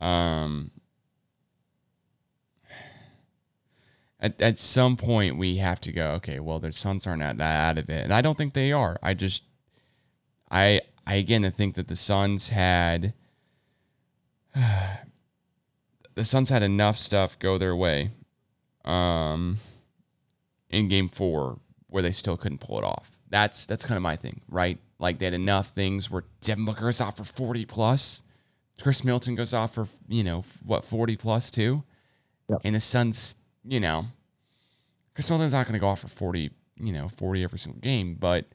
um, 0.00 0.70
at, 4.20 4.40
at 4.40 4.58
some 4.58 4.96
point 4.96 5.36
we 5.36 5.56
have 5.56 5.80
to 5.82 5.92
go. 5.92 6.12
Okay, 6.12 6.40
well 6.40 6.58
the 6.58 6.72
Suns 6.72 7.06
aren't 7.06 7.20
that 7.20 7.40
out 7.40 7.78
of 7.78 7.88
it, 7.88 8.04
and 8.04 8.12
I 8.12 8.20
don't 8.20 8.36
think 8.36 8.54
they 8.54 8.72
are. 8.72 8.96
I 9.02 9.14
just, 9.14 9.44
I 10.50 10.80
I 11.06 11.16
again 11.16 11.44
I 11.44 11.50
think 11.50 11.74
that 11.74 11.88
the 11.88 11.96
Suns 11.96 12.48
had. 12.48 13.14
the 16.14 16.24
Suns 16.24 16.50
had 16.50 16.62
enough 16.62 16.96
stuff 16.96 17.38
go 17.38 17.56
their 17.56 17.74
way 17.74 18.10
um, 18.84 19.58
in 20.68 20.88
game 20.88 21.08
four 21.08 21.58
where 21.88 22.02
they 22.02 22.12
still 22.12 22.36
couldn't 22.36 22.58
pull 22.58 22.78
it 22.78 22.84
off. 22.84 23.18
That's 23.28 23.66
that's 23.66 23.84
kind 23.84 23.96
of 23.96 24.02
my 24.02 24.16
thing, 24.16 24.40
right? 24.48 24.78
Like 24.98 25.18
they 25.18 25.24
had 25.24 25.34
enough 25.34 25.68
things 25.68 26.10
where 26.10 26.24
Devin 26.40 26.64
Booker 26.64 26.82
goes 26.82 27.00
off 27.00 27.16
for 27.16 27.24
40 27.24 27.64
plus. 27.64 28.22
Khris 28.80 29.04
Middleton 29.04 29.34
goes 29.34 29.52
off 29.52 29.74
for, 29.74 29.86
you 30.08 30.24
know, 30.24 30.44
what, 30.64 30.84
40 30.84 31.16
plus 31.16 31.50
too? 31.50 31.82
Yep. 32.48 32.60
And 32.64 32.74
the 32.74 32.80
Suns, 32.80 33.36
you 33.64 33.80
know, 33.80 34.06
Khris 35.14 35.30
Middleton's 35.30 35.52
not 35.52 35.66
going 35.66 35.74
to 35.74 35.80
go 35.80 35.88
off 35.88 36.00
for 36.00 36.08
40, 36.08 36.50
you 36.76 36.92
know, 36.92 37.08
40 37.08 37.44
every 37.44 37.58
single 37.58 37.80
game, 37.80 38.14
but 38.14 38.46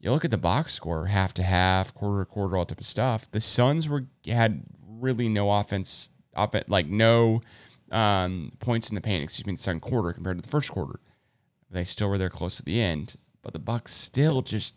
you 0.00 0.10
look 0.10 0.24
at 0.24 0.30
the 0.30 0.38
box 0.38 0.72
score, 0.74 1.06
half 1.06 1.32
to 1.34 1.42
half, 1.42 1.94
quarter 1.94 2.24
to 2.24 2.30
quarter, 2.30 2.56
all 2.56 2.66
type 2.66 2.80
of 2.80 2.86
stuff. 2.86 3.30
The 3.30 3.40
Suns 3.40 3.88
were 3.88 4.06
had 4.26 4.64
really 4.84 5.28
no 5.28 5.50
offense, 5.50 6.10
offense 6.34 6.64
like 6.68 6.86
no 6.86 7.40
um, 7.92 8.52
points 8.58 8.90
in 8.90 8.96
the 8.96 9.00
paint. 9.00 9.22
Excuse 9.22 9.46
me, 9.46 9.52
the 9.52 9.58
second 9.58 9.80
quarter 9.80 10.12
compared 10.12 10.38
to 10.38 10.42
the 10.42 10.48
first 10.48 10.72
quarter. 10.72 10.98
They 11.70 11.84
still 11.84 12.08
were 12.08 12.18
there 12.18 12.28
close 12.28 12.56
to 12.56 12.64
the 12.64 12.82
end, 12.82 13.16
but 13.42 13.52
the 13.52 13.58
Bucks 13.58 13.92
still 13.92 14.42
just. 14.42 14.74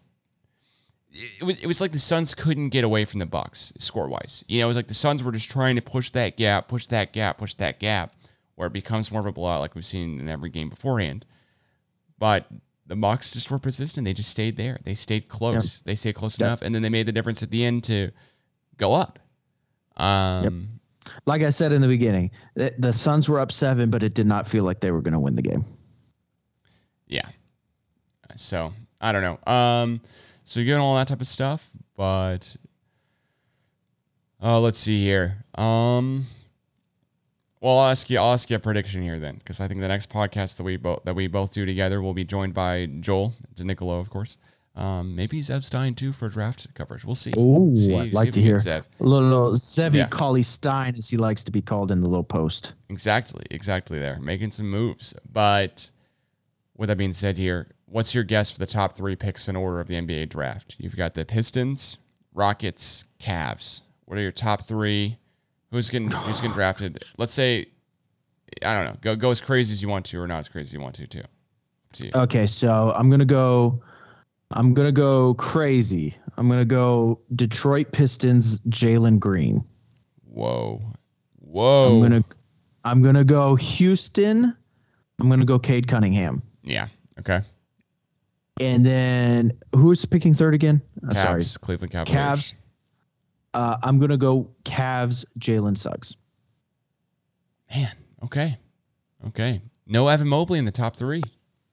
It 1.11 1.43
was, 1.43 1.57
it 1.59 1.67
was 1.67 1.79
like 1.79 1.93
the 1.93 1.99
Suns 1.99 2.35
couldn't 2.35 2.69
get 2.69 2.83
away 2.83 3.05
from 3.05 3.19
the 3.19 3.25
Bucks 3.25 3.73
score 3.77 4.09
wise. 4.09 4.43
You 4.47 4.59
know, 4.59 4.65
it 4.65 4.69
was 4.69 4.77
like 4.77 4.87
the 4.87 4.93
Suns 4.93 5.23
were 5.23 5.31
just 5.31 5.49
trying 5.49 5.75
to 5.77 5.81
push 5.81 6.09
that 6.11 6.37
gap, 6.37 6.67
push 6.67 6.87
that 6.87 7.13
gap, 7.13 7.37
push 7.37 7.53
that 7.55 7.79
gap, 7.79 8.14
where 8.55 8.67
it 8.67 8.73
becomes 8.73 9.11
more 9.11 9.19
of 9.21 9.25
a 9.25 9.31
blowout 9.31 9.59
like 9.61 9.75
we've 9.75 9.85
seen 9.85 10.19
in 10.19 10.29
every 10.29 10.49
game 10.49 10.69
beforehand. 10.69 11.25
But 12.17 12.47
the 12.87 12.95
Bucks 12.95 13.31
just 13.33 13.49
were 13.51 13.59
persistent. 13.59 14.05
They 14.05 14.13
just 14.13 14.29
stayed 14.29 14.57
there. 14.57 14.77
They 14.83 14.93
stayed 14.93 15.27
close. 15.27 15.81
They 15.81 15.95
stayed 15.95 16.15
close 16.15 16.39
Yep. 16.39 16.45
enough, 16.47 16.61
and 16.61 16.73
then 16.73 16.81
they 16.81 16.89
made 16.89 17.05
the 17.07 17.11
difference 17.11 17.43
at 17.43 17.51
the 17.51 17.65
end 17.65 17.83
to 17.85 18.11
go 18.77 18.93
up. 18.93 19.19
Um, 19.97 20.79
Like 21.25 21.43
I 21.43 21.49
said 21.51 21.71
in 21.71 21.81
the 21.81 21.87
beginning, 21.87 22.31
the, 22.55 22.73
the 22.79 22.91
Suns 22.91 23.29
were 23.29 23.39
up 23.39 23.51
seven, 23.51 23.89
but 23.91 24.01
it 24.03 24.13
did 24.15 24.25
not 24.25 24.47
feel 24.47 24.63
like 24.63 24.79
they 24.79 24.91
were 24.91 25.01
going 25.01 25.13
to 25.13 25.19
win 25.19 25.35
the 25.35 25.41
game. 25.41 25.63
Yeah. 27.07 27.27
So 28.35 28.73
I 28.99 29.11
don't 29.11 29.21
know. 29.21 29.51
Um, 29.53 29.99
so 30.45 30.59
you're 30.59 30.65
getting 30.65 30.81
all 30.81 30.95
that 30.95 31.07
type 31.07 31.21
of 31.21 31.27
stuff, 31.27 31.69
but 31.95 32.55
uh, 34.41 34.59
let's 34.59 34.79
see 34.79 35.03
here. 35.03 35.43
Um, 35.55 36.25
well, 37.65 37.79
I'll 37.79 37.89
ask 37.89 38.09
you. 38.09 38.17
I'll 38.19 38.33
ask 38.33 38.49
you 38.49 38.55
a 38.55 38.59
prediction 38.59 39.01
here 39.01 39.17
then, 39.17 39.35
because 39.37 39.59
I 39.59 39.67
think 39.67 39.81
the 39.81 39.87
next 39.87 40.11
podcast 40.11 40.57
that 40.57 40.63
we 40.63 40.77
both 40.77 41.03
that 41.05 41.15
we 41.15 41.27
both 41.27 41.53
do 41.53 41.65
together 41.65 42.01
will 42.01 42.13
be 42.13 42.23
joined 42.23 42.53
by 42.53 42.85
Joel 42.99 43.33
DeNicolo, 43.55 43.99
of 43.99 44.09
course. 44.09 44.37
Um, 44.75 45.15
maybe 45.15 45.39
Zev 45.41 45.63
Stein 45.63 45.95
too 45.95 46.11
for 46.11 46.27
draft 46.29 46.67
coverage. 46.75 47.05
We'll 47.05 47.15
see. 47.15 47.33
Oh, 47.37 47.73
See- 47.75 47.95
I'd 47.95 48.09
see 48.09 48.15
like 48.15 48.31
to 48.33 48.41
hear 48.41 48.59
get 48.59 48.83
Zev. 48.83 48.87
a 48.99 49.03
little, 49.03 49.29
little 49.29 49.55
Zevi 49.55 49.99
Yeah. 49.99 50.07
Collie 50.09 50.43
Stein, 50.43 50.89
as 50.89 51.09
he 51.09 51.15
likes 51.17 51.43
to 51.45 51.51
be 51.51 51.61
called 51.61 51.91
in 51.91 52.01
the 52.01 52.09
low 52.09 52.23
post. 52.23 52.73
Exactly, 52.89 53.45
exactly 53.51 53.99
there. 53.99 54.19
Making 54.19 54.51
some 54.51 54.69
moves. 54.69 55.13
But 55.31 55.91
with 56.77 56.89
that 56.89 56.97
being 56.97 57.13
said 57.13 57.37
here, 57.37 57.71
what's 57.85 58.13
your 58.13 58.25
guess 58.25 58.51
for 58.51 58.59
the 58.59 58.65
top 58.65 58.93
three 58.97 59.15
picks 59.15 59.47
in 59.47 59.55
order 59.55 59.79
of 59.79 59.87
the 59.87 59.95
NBA 59.95 60.27
draft? 60.29 60.75
You've 60.77 60.97
got 60.97 61.13
the 61.13 61.23
Pistons, 61.23 61.97
Rockets, 62.33 63.05
Cavs. 63.17 63.83
What 64.03 64.17
are 64.17 64.21
your 64.21 64.33
top 64.33 64.63
three? 64.63 65.17
Who's 65.75 65.89
getting 65.89 66.09
who's 66.09 66.39
getting 66.39 66.53
drafted? 66.53 67.03
Let's 67.17 67.33
say 67.33 67.65
I 68.63 68.73
don't 68.73 68.85
know. 68.85 68.97
Go 69.01 69.17
go 69.17 69.29
as 69.29 69.41
crazy 69.41 69.73
as 69.73 69.81
you 69.81 69.89
want 69.89 70.05
to, 70.05 70.21
or 70.21 70.25
not 70.25 70.39
as 70.39 70.47
crazy 70.47 70.69
as 70.69 70.73
you 70.73 70.79
want 70.79 70.95
to, 70.95 71.05
too. 71.05 71.23
To. 71.95 72.19
Okay, 72.21 72.45
so 72.45 72.93
I'm 72.95 73.09
gonna 73.09 73.25
go. 73.25 73.83
I'm 74.51 74.73
gonna 74.73 74.93
go 74.93 75.33
crazy. 75.33 76.15
I'm 76.37 76.47
gonna 76.47 76.63
go 76.63 77.19
Detroit 77.35 77.91
Pistons. 77.91 78.59
Jalen 78.69 79.19
Green. 79.19 79.65
Whoa, 80.23 80.81
whoa. 81.41 81.95
I'm 81.95 82.01
gonna. 82.01 82.23
I'm 82.85 83.01
gonna 83.01 83.25
go 83.25 83.55
Houston. 83.57 84.55
I'm 85.19 85.29
gonna 85.29 85.43
go 85.43 85.59
Cade 85.59 85.89
Cunningham. 85.89 86.41
yeah. 86.63 86.87
Okay. 87.19 87.41
And 88.61 88.85
then 88.85 89.51
who's 89.73 90.05
picking 90.05 90.33
third 90.33 90.53
again? 90.53 90.81
I'm 91.03 91.17
sorry. 91.17 91.43
Cleveland 91.59 91.91
Cavaliers. 91.91 92.53
Cavs. 92.53 92.53
Uh, 93.55 93.77
I'm 93.83 93.99
gonna 93.99 94.17
go 94.17 94.49
Cavs. 94.65 95.25
Jalen 95.39 95.77
Suggs. 95.77 96.17
Man. 97.73 97.91
Okay. 98.23 98.57
Okay. 99.27 99.61
No 99.87 100.07
Evan 100.09 100.27
Mobley 100.27 100.59
in 100.59 100.65
the 100.65 100.71
top 100.71 100.95
three. 100.95 101.21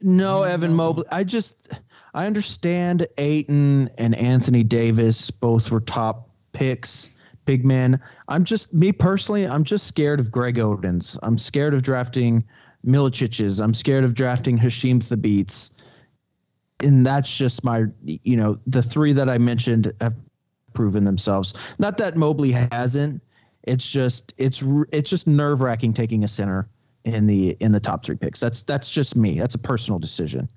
No, 0.00 0.44
Evan 0.44 0.74
Mobley. 0.74 1.04
I 1.10 1.24
just 1.24 1.80
I 2.14 2.26
understand 2.26 3.06
Ayton 3.18 3.90
and 3.98 4.14
Anthony 4.14 4.62
Davis 4.62 5.30
both 5.30 5.70
were 5.70 5.80
top 5.80 6.30
picks, 6.52 7.10
big 7.46 7.64
men. 7.64 8.00
I'm 8.28 8.44
just 8.44 8.72
me 8.72 8.92
personally. 8.92 9.46
I'm 9.46 9.64
just 9.64 9.86
scared 9.86 10.20
of 10.20 10.30
Greg 10.30 10.58
Oden's. 10.58 11.18
I'm 11.22 11.36
scared 11.36 11.74
of 11.74 11.82
drafting 11.82 12.44
Milicic's. 12.86 13.60
I'm 13.60 13.74
scared 13.74 14.04
of 14.04 14.14
drafting 14.14 14.56
Hasheem 14.56 14.98
Thabeets. 14.98 15.70
And 16.80 17.04
that's 17.04 17.36
just 17.36 17.64
my, 17.64 17.84
you 18.04 18.36
know, 18.36 18.58
the 18.66 18.82
three 18.82 19.12
that 19.12 19.28
I 19.28 19.38
mentioned 19.38 19.92
have 20.00 20.16
proven 20.72 21.04
themselves. 21.04 21.74
Not 21.78 21.98
that 21.98 22.16
Mobley 22.16 22.52
hasn't. 22.52 23.22
It's 23.64 23.88
just 23.90 24.34
it's 24.38 24.64
it's 24.92 25.08
just 25.08 25.26
nerve 25.26 25.60
wracking 25.60 25.92
taking 25.92 26.24
a 26.24 26.28
center 26.28 26.68
in 27.04 27.26
the 27.26 27.56
in 27.60 27.72
the 27.72 27.80
top 27.80 28.04
three 28.04 28.16
picks. 28.16 28.40
That's 28.40 28.62
that's 28.62 28.90
just 28.90 29.16
me. 29.16 29.38
That's 29.38 29.54
a 29.54 29.58
personal 29.58 29.98
decision. 29.98 30.48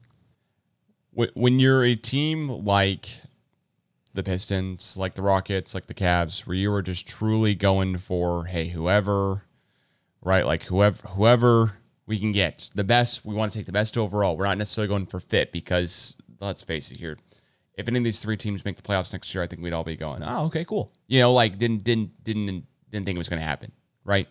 When 1.13 1.59
you're 1.59 1.83
a 1.83 1.95
team 1.95 2.49
like 2.49 3.07
the 4.13 4.23
Pistons, 4.23 4.97
like 4.97 5.13
the 5.13 5.21
Rockets, 5.21 5.73
like 5.73 5.85
the 5.85 5.93
Cavs, 5.93 6.45
where 6.45 6.55
you 6.55 6.73
are 6.73 6.81
just 6.81 7.07
truly 7.07 7.55
going 7.55 7.97
for, 7.97 8.45
hey, 8.45 8.67
whoever, 8.69 9.43
right? 10.21 10.45
Like 10.45 10.63
whoever, 10.63 11.07
whoever 11.09 11.77
we 12.05 12.19
can 12.19 12.31
get 12.31 12.69
the 12.75 12.83
best. 12.83 13.25
We 13.25 13.33
want 13.33 13.53
to 13.53 13.59
take 13.59 13.65
the 13.65 13.71
best 13.71 13.97
overall. 13.97 14.37
We're 14.37 14.45
not 14.45 14.57
necessarily 14.57 14.89
going 14.89 15.05
for 15.05 15.19
fit 15.19 15.51
because 15.51 16.15
let's 16.39 16.63
face 16.63 16.91
it 16.91 16.97
here. 16.97 17.17
If 17.77 17.87
any 17.87 17.97
of 17.97 18.03
these 18.03 18.19
three 18.19 18.37
teams 18.37 18.63
make 18.63 18.77
the 18.77 18.83
playoffs 18.83 19.11
next 19.11 19.33
year, 19.33 19.43
I 19.43 19.47
think 19.47 19.61
we'd 19.61 19.73
all 19.73 19.83
be 19.83 19.97
going, 19.97 20.23
oh, 20.23 20.45
okay, 20.45 20.63
cool. 20.63 20.93
You 21.07 21.19
know, 21.19 21.33
like 21.33 21.57
didn't 21.57 21.83
didn't 21.83 22.23
didn't 22.23 22.65
didn't 22.91 23.05
think 23.05 23.15
it 23.15 23.17
was 23.17 23.29
going 23.29 23.41
to 23.41 23.45
happen, 23.45 23.71
right? 24.03 24.27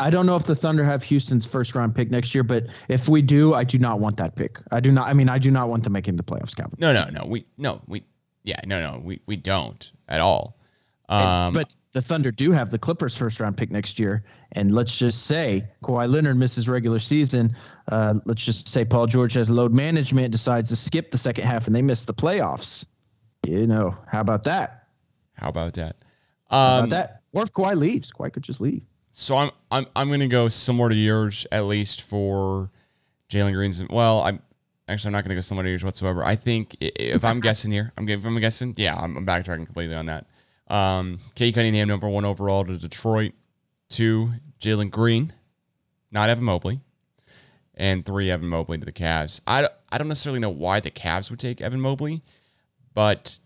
I 0.00 0.10
don't 0.10 0.26
know 0.26 0.36
if 0.36 0.44
the 0.44 0.56
Thunder 0.56 0.84
have 0.84 1.02
Houston's 1.04 1.46
first 1.46 1.74
round 1.74 1.94
pick 1.94 2.10
next 2.10 2.34
year, 2.34 2.42
but 2.42 2.66
if 2.88 3.08
we 3.08 3.22
do, 3.22 3.54
I 3.54 3.64
do 3.64 3.78
not 3.78 4.00
want 4.00 4.16
that 4.16 4.34
pick. 4.34 4.58
I 4.72 4.80
do 4.80 4.90
not. 4.90 5.08
I 5.08 5.12
mean, 5.12 5.28
I 5.28 5.38
do 5.38 5.50
not 5.50 5.68
want 5.68 5.84
to 5.84 5.90
make 5.90 6.06
him 6.06 6.16
the 6.16 6.22
playoffs, 6.22 6.54
Calvin. 6.54 6.76
No, 6.78 6.92
no, 6.92 7.04
no. 7.12 7.24
We 7.26 7.46
no, 7.58 7.80
we 7.86 8.04
yeah, 8.42 8.60
no, 8.66 8.80
no, 8.80 9.00
we 9.02 9.20
we 9.26 9.36
don't 9.36 9.92
at 10.08 10.20
all. 10.20 10.58
Um, 11.08 11.52
but 11.52 11.72
the 11.92 12.00
Thunder 12.00 12.30
do 12.30 12.50
have 12.52 12.70
the 12.70 12.78
Clippers 12.78 13.16
first 13.16 13.38
round 13.38 13.56
pick 13.56 13.70
next 13.70 13.98
year, 13.98 14.24
and 14.52 14.74
let's 14.74 14.98
just 14.98 15.26
say 15.26 15.62
Kawhi 15.84 16.08
Leonard 16.10 16.36
misses 16.38 16.68
regular 16.68 16.98
season. 16.98 17.54
Uh, 17.88 18.14
let's 18.24 18.44
just 18.44 18.66
say 18.66 18.84
Paul 18.84 19.06
George 19.06 19.34
has 19.34 19.50
load 19.50 19.74
management, 19.74 20.32
decides 20.32 20.70
to 20.70 20.76
skip 20.76 21.10
the 21.10 21.18
second 21.18 21.44
half, 21.44 21.66
and 21.66 21.76
they 21.76 21.82
miss 21.82 22.04
the 22.04 22.14
playoffs. 22.14 22.86
You 23.46 23.66
know, 23.66 23.96
how 24.06 24.20
about 24.20 24.44
that? 24.44 24.78
how 25.34 25.48
about 25.48 25.74
that? 25.74 25.96
How 26.50 26.78
Um, 26.78 26.78
about 26.84 26.90
that? 26.90 27.22
Or 27.32 27.42
if 27.42 27.52
Kawhi 27.52 27.74
leaves, 27.74 28.12
Kawhi 28.12 28.32
could 28.32 28.42
just 28.44 28.60
leave. 28.60 28.82
So 29.10 29.36
I'm 29.36 29.50
I'm 29.70 29.86
I'm 29.96 30.10
gonna 30.10 30.28
go 30.28 30.48
similar 30.48 30.88
to 30.88 30.94
yours 30.94 31.46
at 31.52 31.64
least 31.64 32.02
for 32.02 32.70
Jalen 33.28 33.52
Green's. 33.52 33.84
Well, 33.90 34.20
I'm 34.20 34.40
actually 34.88 35.08
I'm 35.08 35.12
not 35.12 35.24
gonna 35.24 35.34
go 35.34 35.40
similar 35.42 35.64
to 35.64 35.70
yours 35.70 35.84
whatsoever. 35.84 36.24
I 36.24 36.36
think 36.36 36.76
if 36.80 37.24
I'm 37.24 37.40
guessing 37.48 37.72
here, 37.72 37.90
I'm 37.98 38.08
if 38.08 38.24
I'm 38.24 38.38
guessing, 38.40 38.74
yeah, 38.78 38.94
I'm, 38.96 39.16
I'm 39.16 39.26
backtracking 39.26 39.66
completely 39.66 39.94
on 39.94 40.06
that. 40.06 40.26
Um, 40.72 41.18
Cade 41.34 41.54
Cunningham 41.54 41.86
number 41.86 42.08
one 42.08 42.24
overall 42.24 42.64
to 42.64 42.78
Detroit, 42.78 43.32
two 43.90 44.30
Jalen 44.58 44.90
Green, 44.90 45.34
not 46.10 46.30
Evan 46.30 46.44
Mobley, 46.44 46.80
and 47.74 48.06
three 48.06 48.30
Evan 48.30 48.48
Mobley 48.48 48.78
to 48.78 48.86
the 48.86 48.90
Cavs. 48.90 49.42
I 49.46 49.68
I 49.90 49.98
don't 49.98 50.08
necessarily 50.08 50.40
know 50.40 50.48
why 50.48 50.80
the 50.80 50.90
Cavs 50.90 51.28
would 51.28 51.38
take 51.38 51.60
Evan 51.60 51.82
Mobley, 51.82 52.22
but 52.94 53.38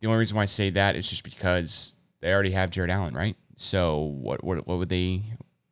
the 0.00 0.08
only 0.08 0.18
reason 0.18 0.34
why 0.36 0.42
I 0.42 0.46
say 0.46 0.70
that 0.70 0.96
is 0.96 1.08
just 1.08 1.22
because 1.22 1.94
they 2.20 2.34
already 2.34 2.50
have 2.50 2.70
Jarrett 2.70 2.90
Allen, 2.90 3.14
right? 3.14 3.36
So 3.54 3.98
what 4.00 4.42
what 4.42 4.66
what 4.66 4.78
would 4.78 4.88
they 4.88 5.22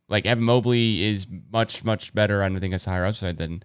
like? 0.08 0.26
Evan 0.26 0.44
Mobley 0.44 1.02
is 1.02 1.26
much 1.52 1.82
much 1.82 2.14
better. 2.14 2.40
I 2.40 2.48
don't 2.48 2.60
think 2.60 2.72
it's 2.72 2.84
higher 2.84 3.04
upside 3.04 3.36
than 3.36 3.64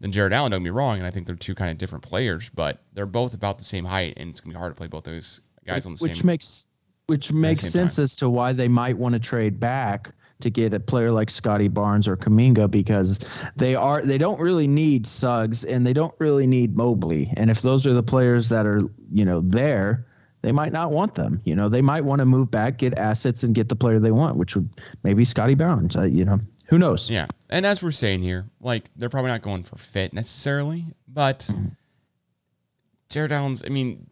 than 0.00 0.12
Jarrett 0.12 0.34
Allen. 0.34 0.50
Don't 0.52 0.62
me 0.62 0.68
wrong, 0.68 0.98
and 0.98 1.06
I 1.06 1.10
think 1.10 1.26
they're 1.26 1.34
two 1.34 1.54
kind 1.54 1.70
of 1.70 1.78
different 1.78 2.04
players, 2.04 2.50
but 2.50 2.82
they're 2.92 3.06
both 3.06 3.32
about 3.32 3.56
the 3.56 3.64
same 3.64 3.86
height, 3.86 4.12
and 4.18 4.28
it's 4.28 4.40
gonna 4.42 4.52
be 4.52 4.58
hard 4.58 4.72
to 4.74 4.78
play 4.78 4.86
both 4.86 5.04
those 5.04 5.40
guys 5.68 5.86
on 5.86 5.94
the 5.94 5.98
which 6.00 6.18
same. 6.18 6.26
makes 6.26 6.66
which 7.06 7.32
makes 7.32 7.62
sense 7.62 7.98
as 7.98 8.14
to 8.16 8.28
why 8.28 8.52
they 8.52 8.68
might 8.68 8.98
want 8.98 9.14
to 9.14 9.18
trade 9.18 9.58
back 9.58 10.12
to 10.40 10.50
get 10.50 10.74
a 10.74 10.78
player 10.78 11.10
like 11.10 11.30
Scottie 11.30 11.68
Barnes 11.68 12.06
or 12.06 12.16
Kuminga 12.16 12.70
because 12.70 13.18
they 13.56 13.74
are 13.74 14.02
they 14.02 14.18
don't 14.18 14.38
really 14.38 14.66
need 14.66 15.06
Suggs 15.06 15.64
and 15.64 15.86
they 15.86 15.92
don't 15.92 16.14
really 16.18 16.46
need 16.46 16.76
Mobley 16.76 17.28
and 17.36 17.50
if 17.50 17.62
those 17.62 17.86
are 17.86 17.92
the 17.92 18.02
players 18.02 18.48
that 18.50 18.66
are 18.66 18.80
you 19.12 19.24
know 19.24 19.40
there 19.40 20.06
they 20.42 20.52
might 20.52 20.72
not 20.72 20.90
want 20.90 21.14
them 21.14 21.40
you 21.44 21.56
know 21.56 21.68
they 21.68 21.82
might 21.82 22.04
want 22.04 22.20
to 22.20 22.24
move 22.24 22.50
back 22.50 22.78
get 22.78 22.96
assets 22.98 23.42
and 23.42 23.54
get 23.54 23.68
the 23.68 23.76
player 23.76 23.98
they 23.98 24.12
want 24.12 24.36
which 24.36 24.54
would 24.54 24.68
maybe 25.02 25.24
Scottie 25.24 25.54
Barnes 25.56 25.96
uh, 25.96 26.04
you 26.04 26.24
know 26.24 26.38
who 26.66 26.78
knows 26.78 27.08
Yeah, 27.08 27.26
and 27.48 27.64
as 27.64 27.82
we're 27.82 27.90
saying 27.90 28.22
here, 28.22 28.44
like 28.60 28.90
they're 28.94 29.08
probably 29.08 29.30
not 29.30 29.40
going 29.40 29.62
for 29.62 29.76
fit 29.76 30.12
necessarily, 30.12 30.84
but 31.08 31.50
Jarrett 33.08 33.32
Allen's. 33.32 33.64
I 33.64 33.70
mean, 33.70 34.10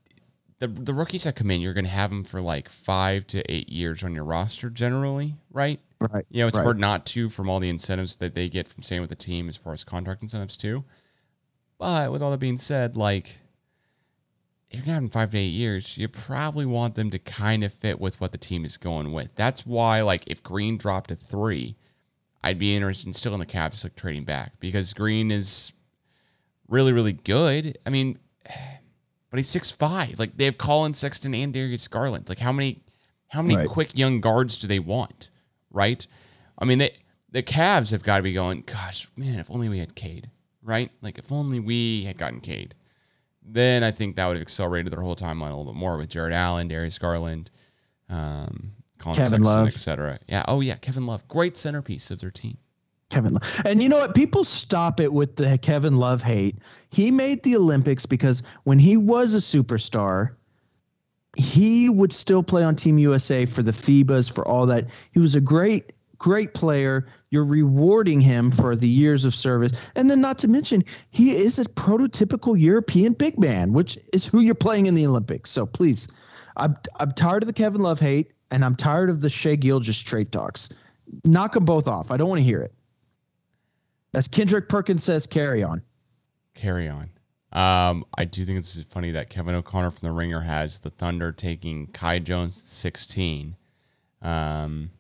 the 0.58 0.68
the 0.68 0.94
rookies 0.94 1.24
that 1.24 1.36
come 1.36 1.50
in, 1.50 1.60
you're 1.60 1.74
going 1.74 1.84
to 1.84 1.90
have 1.90 2.10
them 2.10 2.24
for 2.24 2.40
like 2.40 2.68
five 2.68 3.26
to 3.28 3.52
eight 3.52 3.68
years 3.68 4.02
on 4.02 4.14
your 4.14 4.24
roster 4.24 4.70
generally, 4.70 5.34
right? 5.50 5.80
right 6.00 6.24
You 6.30 6.42
know, 6.42 6.48
it's 6.48 6.56
right. 6.56 6.64
hard 6.64 6.78
not 6.78 7.06
to 7.06 7.28
from 7.28 7.48
all 7.48 7.60
the 7.60 7.68
incentives 7.68 8.16
that 8.16 8.34
they 8.34 8.48
get 8.48 8.68
from 8.68 8.82
staying 8.82 9.00
with 9.00 9.10
the 9.10 9.16
team 9.16 9.48
as 9.48 9.56
far 9.56 9.72
as 9.72 9.84
contract 9.84 10.22
incentives 10.22 10.56
too. 10.56 10.84
But 11.78 12.10
with 12.10 12.22
all 12.22 12.30
that 12.30 12.40
being 12.40 12.56
said, 12.56 12.96
like 12.96 13.36
if 14.70 14.86
you're 14.86 14.94
them 14.94 15.08
five 15.08 15.30
to 15.30 15.38
eight 15.38 15.48
years, 15.48 15.96
you 15.96 16.08
probably 16.08 16.66
want 16.66 16.94
them 16.94 17.10
to 17.10 17.18
kind 17.18 17.62
of 17.62 17.72
fit 17.72 18.00
with 18.00 18.20
what 18.20 18.32
the 18.32 18.38
team 18.38 18.64
is 18.64 18.76
going 18.76 19.12
with. 19.12 19.34
That's 19.34 19.64
why, 19.64 20.02
like, 20.02 20.24
if 20.26 20.42
Green 20.42 20.76
dropped 20.76 21.08
to 21.08 21.16
three, 21.16 21.76
I'd 22.42 22.58
be 22.58 22.74
interested 22.74 23.06
in 23.06 23.12
still 23.12 23.34
in 23.34 23.40
the 23.40 23.46
Cavs 23.46 23.84
like 23.84 23.96
trading 23.96 24.24
back 24.24 24.58
because 24.58 24.92
Green 24.92 25.30
is 25.30 25.72
really, 26.68 26.92
really 26.92 27.12
good. 27.12 27.78
I 27.86 27.90
mean, 27.90 28.18
but 29.36 29.40
he's 29.40 29.50
six 29.50 29.70
five. 29.70 30.18
Like 30.18 30.38
they 30.38 30.46
have 30.46 30.56
Collin 30.56 30.94
Sexton 30.94 31.34
and 31.34 31.52
Darius 31.52 31.86
Garland. 31.88 32.26
Like 32.26 32.38
how 32.38 32.52
many 32.52 32.80
how 33.28 33.42
many 33.42 33.54
Right. 33.56 33.68
quick 33.68 33.98
young 33.98 34.22
guards 34.22 34.58
do 34.58 34.66
they 34.66 34.78
want? 34.78 35.28
Right? 35.70 36.06
I 36.58 36.64
mean 36.64 36.78
they 36.78 36.96
the 37.32 37.42
Cavs 37.42 37.90
have 37.90 38.02
got 38.02 38.16
to 38.16 38.22
be 38.22 38.32
going, 38.32 38.62
gosh, 38.64 39.08
man, 39.14 39.38
if 39.38 39.50
only 39.50 39.68
we 39.68 39.78
had 39.78 39.94
Cade, 39.94 40.30
right? 40.62 40.90
Like 41.02 41.18
if 41.18 41.30
only 41.30 41.60
we 41.60 42.04
had 42.04 42.16
gotten 42.16 42.40
Cade. 42.40 42.74
Then 43.42 43.84
I 43.84 43.90
think 43.90 44.16
that 44.16 44.26
would 44.26 44.38
have 44.38 44.42
accelerated 44.42 44.90
their 44.90 45.02
whole 45.02 45.16
timeline 45.16 45.52
a 45.52 45.56
little 45.56 45.70
bit 45.70 45.78
more 45.78 45.98
with 45.98 46.08
Jarrett 46.08 46.32
Allen, 46.32 46.66
Darius 46.68 46.98
Garland, 46.98 47.50
um, 48.08 48.72
Collin 48.98 49.18
Kevin 49.18 49.44
Sexton, 49.44 49.66
etc. 49.66 50.18
Yeah. 50.26 50.44
Oh 50.48 50.60
yeah, 50.62 50.76
Kevin 50.76 51.04
Love, 51.04 51.28
great 51.28 51.58
centerpiece 51.58 52.10
of 52.10 52.20
their 52.20 52.30
team. 52.30 52.56
Kevin 53.10 53.34
Love. 53.34 53.62
And 53.64 53.82
you 53.82 53.88
know 53.88 53.98
what? 53.98 54.14
People 54.14 54.44
stop 54.44 55.00
it 55.00 55.12
with 55.12 55.36
the 55.36 55.58
Kevin 55.62 55.96
Love 55.96 56.22
hate. 56.22 56.56
He 56.90 57.10
made 57.10 57.42
the 57.42 57.56
Olympics 57.56 58.06
because 58.06 58.42
when 58.64 58.78
he 58.78 58.96
was 58.96 59.34
a 59.34 59.38
superstar, 59.38 60.34
he 61.36 61.88
would 61.88 62.12
still 62.12 62.42
play 62.42 62.62
on 62.62 62.74
Team 62.74 62.98
USA 62.98 63.46
for 63.46 63.62
the 63.62 63.72
FIBAs, 63.72 64.32
for 64.32 64.46
all 64.48 64.66
that. 64.66 64.88
He 65.12 65.20
was 65.20 65.34
a 65.34 65.40
great, 65.40 65.92
great 66.18 66.54
player. 66.54 67.06
You're 67.30 67.46
rewarding 67.46 68.20
him 68.20 68.50
for 68.50 68.74
the 68.74 68.88
years 68.88 69.24
of 69.24 69.34
service. 69.34 69.92
And 69.94 70.10
then, 70.10 70.20
not 70.20 70.38
to 70.38 70.48
mention, 70.48 70.82
he 71.10 71.36
is 71.36 71.58
a 71.58 71.64
prototypical 71.64 72.58
European 72.58 73.12
big 73.12 73.38
man, 73.38 73.72
which 73.72 73.98
is 74.12 74.26
who 74.26 74.40
you're 74.40 74.54
playing 74.54 74.86
in 74.86 74.94
the 74.94 75.06
Olympics. 75.06 75.50
So 75.50 75.66
please, 75.66 76.08
I'm, 76.56 76.74
I'm 77.00 77.12
tired 77.12 77.42
of 77.42 77.46
the 77.46 77.52
Kevin 77.52 77.82
Love 77.82 78.00
hate, 78.00 78.32
and 78.50 78.64
I'm 78.64 78.74
tired 78.74 79.10
of 79.10 79.20
the 79.20 79.28
Shai 79.28 79.56
Gilgeous 79.56 80.00
trade 80.00 80.32
talks. 80.32 80.70
Knock 81.24 81.52
them 81.52 81.64
both 81.64 81.86
off. 81.86 82.10
I 82.10 82.16
don't 82.16 82.28
want 82.28 82.40
to 82.40 82.44
hear 82.44 82.62
it. 82.62 82.72
As 84.16 84.26
Kendrick 84.26 84.70
Perkins 84.70 85.04
says, 85.04 85.26
carry 85.26 85.62
on. 85.62 85.82
Carry 86.54 86.88
on. 86.88 87.10
Um, 87.52 88.06
I 88.16 88.24
do 88.24 88.44
think 88.44 88.58
it's 88.58 88.82
funny 88.84 89.10
that 89.10 89.28
Kevin 89.28 89.54
O'Connor 89.54 89.90
from 89.90 90.08
the 90.08 90.12
Ringer 90.12 90.40
has 90.40 90.80
the 90.80 90.88
Thunder 90.88 91.32
taking 91.32 91.88
Kai 91.88 92.18
Jones 92.20 92.56
at 92.58 92.64
16, 92.64 93.56
um, 94.22 94.90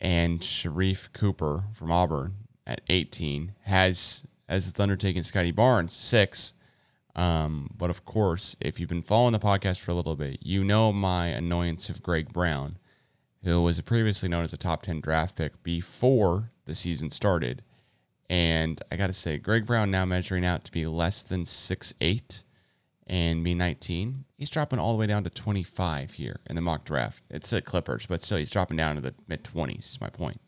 and 0.00 0.40
Sharife 0.40 1.12
Cooper 1.12 1.64
from 1.74 1.92
Auburn 1.92 2.32
at 2.66 2.80
18 2.88 3.52
has 3.64 4.26
as 4.48 4.66
the 4.66 4.72
Thunder 4.72 4.96
taking 4.96 5.22
Scottie 5.22 5.52
Barnes 5.52 5.92
six. 5.92 6.54
Um, 7.14 7.70
but 7.76 7.90
of 7.90 8.06
course, 8.06 8.56
if 8.62 8.80
you've 8.80 8.88
been 8.88 9.02
following 9.02 9.32
the 9.32 9.38
podcast 9.38 9.80
for 9.80 9.90
a 9.90 9.94
little 9.94 10.16
bit, 10.16 10.38
you 10.40 10.64
know 10.64 10.92
my 10.94 11.26
annoyance 11.26 11.90
of 11.90 12.02
Greg 12.02 12.32
Brown 12.32 12.78
who 13.44 13.62
was 13.62 13.80
previously 13.80 14.28
known 14.28 14.44
as 14.44 14.52
a 14.52 14.56
top 14.56 14.82
10 14.82 15.00
draft 15.00 15.36
pick 15.36 15.62
before 15.62 16.50
the 16.70 16.74
season 16.76 17.10
started. 17.10 17.62
And 18.30 18.80
I 18.92 18.96
got 18.96 19.08
to 19.08 19.12
say, 19.12 19.38
Greg 19.38 19.66
Brown 19.66 19.90
now 19.90 20.04
measuring 20.04 20.46
out 20.46 20.64
to 20.64 20.72
be 20.72 20.86
less 20.86 21.22
than 21.24 21.44
six 21.44 21.92
eight 22.00 22.44
and 23.08 23.42
me 23.42 23.54
19. 23.54 24.24
He's 24.38 24.50
dropping 24.50 24.78
all 24.78 24.92
the 24.92 24.98
way 25.00 25.08
down 25.08 25.24
to 25.24 25.30
25 25.30 26.12
here 26.12 26.38
in 26.48 26.54
the 26.54 26.62
mock 26.62 26.84
draft. 26.84 27.24
It's 27.28 27.50
the 27.50 27.60
Clippers, 27.60 28.06
but 28.06 28.22
still, 28.22 28.38
he's 28.38 28.50
dropping 28.50 28.76
down 28.76 28.94
to 28.94 29.00
the 29.00 29.14
mid 29.26 29.42
20s, 29.42 29.78
is 29.80 30.00
my 30.00 30.08
point. 30.08 30.40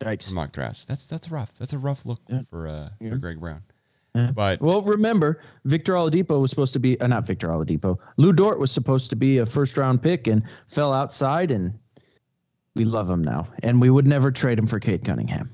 Yikes. 0.00 0.32
Mock 0.32 0.50
drafts. 0.50 0.86
That's 0.86 1.06
that's 1.06 1.30
rough. 1.30 1.54
That's 1.56 1.72
a 1.72 1.78
rough 1.78 2.04
look 2.04 2.18
for 2.48 2.66
uh, 2.66 2.88
Yeah. 3.00 3.10
for 3.10 3.18
Greg 3.18 3.38
Brown. 3.38 3.62
Yeah. 4.14 4.32
But 4.34 4.60
Well, 4.60 4.82
remember, 4.82 5.40
Victor 5.66 5.92
Oladipo 5.92 6.40
was 6.40 6.50
supposed 6.50 6.72
to 6.72 6.80
be, 6.80 7.00
uh, 7.00 7.06
not 7.06 7.24
Victor 7.26 7.46
Oladipo, 7.48 7.96
Lu 8.16 8.32
Dort 8.32 8.58
was 8.58 8.72
supposed 8.72 9.08
to 9.10 9.16
be 9.16 9.38
a 9.38 9.46
first 9.46 9.76
round 9.76 10.02
pick 10.02 10.26
and 10.26 10.48
fell 10.68 10.92
outside, 10.92 11.52
and 11.52 11.78
we 12.74 12.84
love 12.84 13.08
him 13.08 13.22
now. 13.22 13.46
And 13.62 13.80
we 13.80 13.88
would 13.90 14.08
never 14.08 14.32
trade 14.32 14.58
him 14.58 14.66
for 14.66 14.80
Cade 14.80 15.04
Cunningham. 15.04 15.48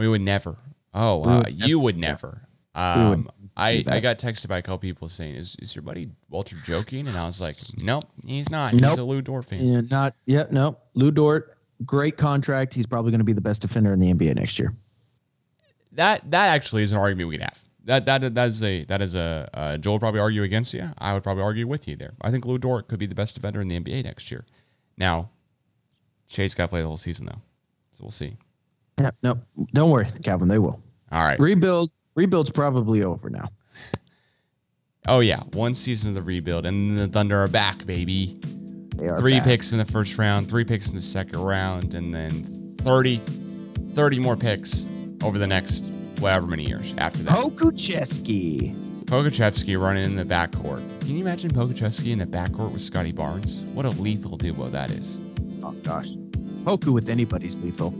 We 0.00 0.08
would 0.08 0.22
never. 0.22 0.56
Oh, 0.94 1.22
uh, 1.24 1.42
would 1.44 1.68
you 1.68 1.78
would 1.78 1.98
never. 1.98 2.48
would 2.74 2.82
Um, 2.82 3.30
I. 3.54 3.84
I 3.86 4.00
got 4.00 4.18
texted 4.18 4.48
by 4.48 4.56
a 4.56 4.62
couple 4.62 4.78
people 4.78 5.10
saying, 5.10 5.34
"Is 5.34 5.56
is 5.60 5.76
your 5.76 5.82
buddy 5.82 6.08
Walter 6.30 6.56
joking?" 6.64 7.06
And 7.06 7.14
I 7.18 7.26
was 7.26 7.38
like, 7.38 7.54
"Nope, 7.84 8.04
he's 8.24 8.50
not. 8.50 8.72
He's 8.72 8.80
a 8.80 9.04
Lu 9.04 9.20
Dort 9.20 9.44
fan." 9.44 9.58
Yeah, 9.60 9.82
not, 9.90 10.14
yeah, 10.24 10.44
no. 10.50 10.78
Lu 10.94 11.10
Dort, 11.10 11.54
great 11.84 12.16
contract. 12.16 12.72
He's 12.72 12.86
probably 12.86 13.10
going 13.10 13.20
to 13.20 13.26
be 13.26 13.34
the 13.34 13.42
best 13.42 13.60
defender 13.60 13.92
in 13.92 14.00
the 14.00 14.10
NBA 14.10 14.36
next 14.36 14.58
year. 14.58 14.74
That 15.92 16.30
that 16.30 16.48
actually 16.48 16.82
is 16.82 16.92
an 16.92 16.98
argument 16.98 17.28
we 17.28 17.34
could 17.36 17.42
have. 17.42 17.60
That 17.84 18.06
that 18.06 18.34
that 18.34 18.48
is 18.48 18.62
a 18.62 18.84
that 18.84 19.02
is 19.02 19.14
a 19.14 19.50
uh, 19.52 19.76
Joel 19.76 19.96
would 19.96 20.00
probably 20.00 20.20
argue 20.20 20.44
against 20.44 20.72
you. 20.72 20.88
I 20.96 21.12
would 21.12 21.22
probably 21.22 21.42
argue 21.42 21.66
with 21.66 21.86
you 21.86 21.96
there. 21.96 22.14
I 22.22 22.30
think 22.30 22.46
Lu 22.46 22.56
Dort 22.56 22.88
could 22.88 22.98
be 22.98 23.06
the 23.06 23.14
best 23.14 23.34
defender 23.34 23.60
in 23.60 23.68
the 23.68 23.78
NBA 23.78 24.04
next 24.04 24.30
year. 24.30 24.46
Now, 24.96 25.28
Shai's 26.26 26.54
got 26.54 26.64
to 26.64 26.68
play 26.68 26.80
the 26.80 26.86
whole 26.86 26.96
season 26.96 27.26
though, 27.26 27.42
so 27.90 28.04
we'll 28.04 28.10
see. 28.10 28.38
Yeah, 29.00 29.10
no, 29.22 29.40
don't 29.72 29.90
worry, 29.90 30.06
Calvin. 30.22 30.48
They 30.48 30.58
will 30.58 30.78
All 31.10 31.22
right. 31.22 31.40
rebuild. 31.40 31.90
Rebuild's 32.16 32.50
probably 32.50 33.02
over 33.02 33.30
now. 33.30 33.48
Oh 35.08 35.20
yeah, 35.20 35.40
one 35.54 35.74
season 35.74 36.10
of 36.10 36.14
the 36.16 36.22
rebuild, 36.22 36.66
and 36.66 36.98
the 36.98 37.08
Thunder 37.08 37.38
are 37.38 37.48
back, 37.48 37.86
baby. 37.86 38.36
They 38.96 39.08
are 39.08 39.16
three 39.16 39.38
back. 39.38 39.44
picks 39.44 39.72
in 39.72 39.78
the 39.78 39.84
first 39.86 40.18
round, 40.18 40.50
three 40.50 40.64
picks 40.64 40.90
in 40.90 40.96
the 40.96 41.00
second 41.00 41.40
round, 41.40 41.94
and 41.94 42.14
then 42.14 42.76
30, 42.80 43.16
30 43.16 44.18
more 44.18 44.36
picks 44.36 44.86
over 45.22 45.38
the 45.38 45.46
next 45.46 45.84
however 46.20 46.46
many 46.46 46.64
years 46.68 46.94
after 46.98 47.22
that. 47.22 47.34
Pokusevski. 47.38 48.74
Pokusevski 49.06 49.80
running 49.80 50.04
in 50.04 50.16
the 50.16 50.24
backcourt. 50.24 50.82
Can 51.00 51.16
you 51.16 51.22
imagine 51.22 51.50
Pokusevski 51.50 52.12
in 52.12 52.18
the 52.18 52.26
backcourt 52.26 52.72
with 52.72 52.82
Scottie 52.82 53.12
Barnes? 53.12 53.60
What 53.72 53.86
a 53.86 53.90
lethal 53.90 54.36
duo 54.36 54.66
that 54.66 54.90
is. 54.90 55.18
Oh 55.62 55.72
gosh, 55.82 56.16
Poku 56.64 56.92
with 56.92 57.08
anybody's 57.08 57.62
lethal. 57.62 57.94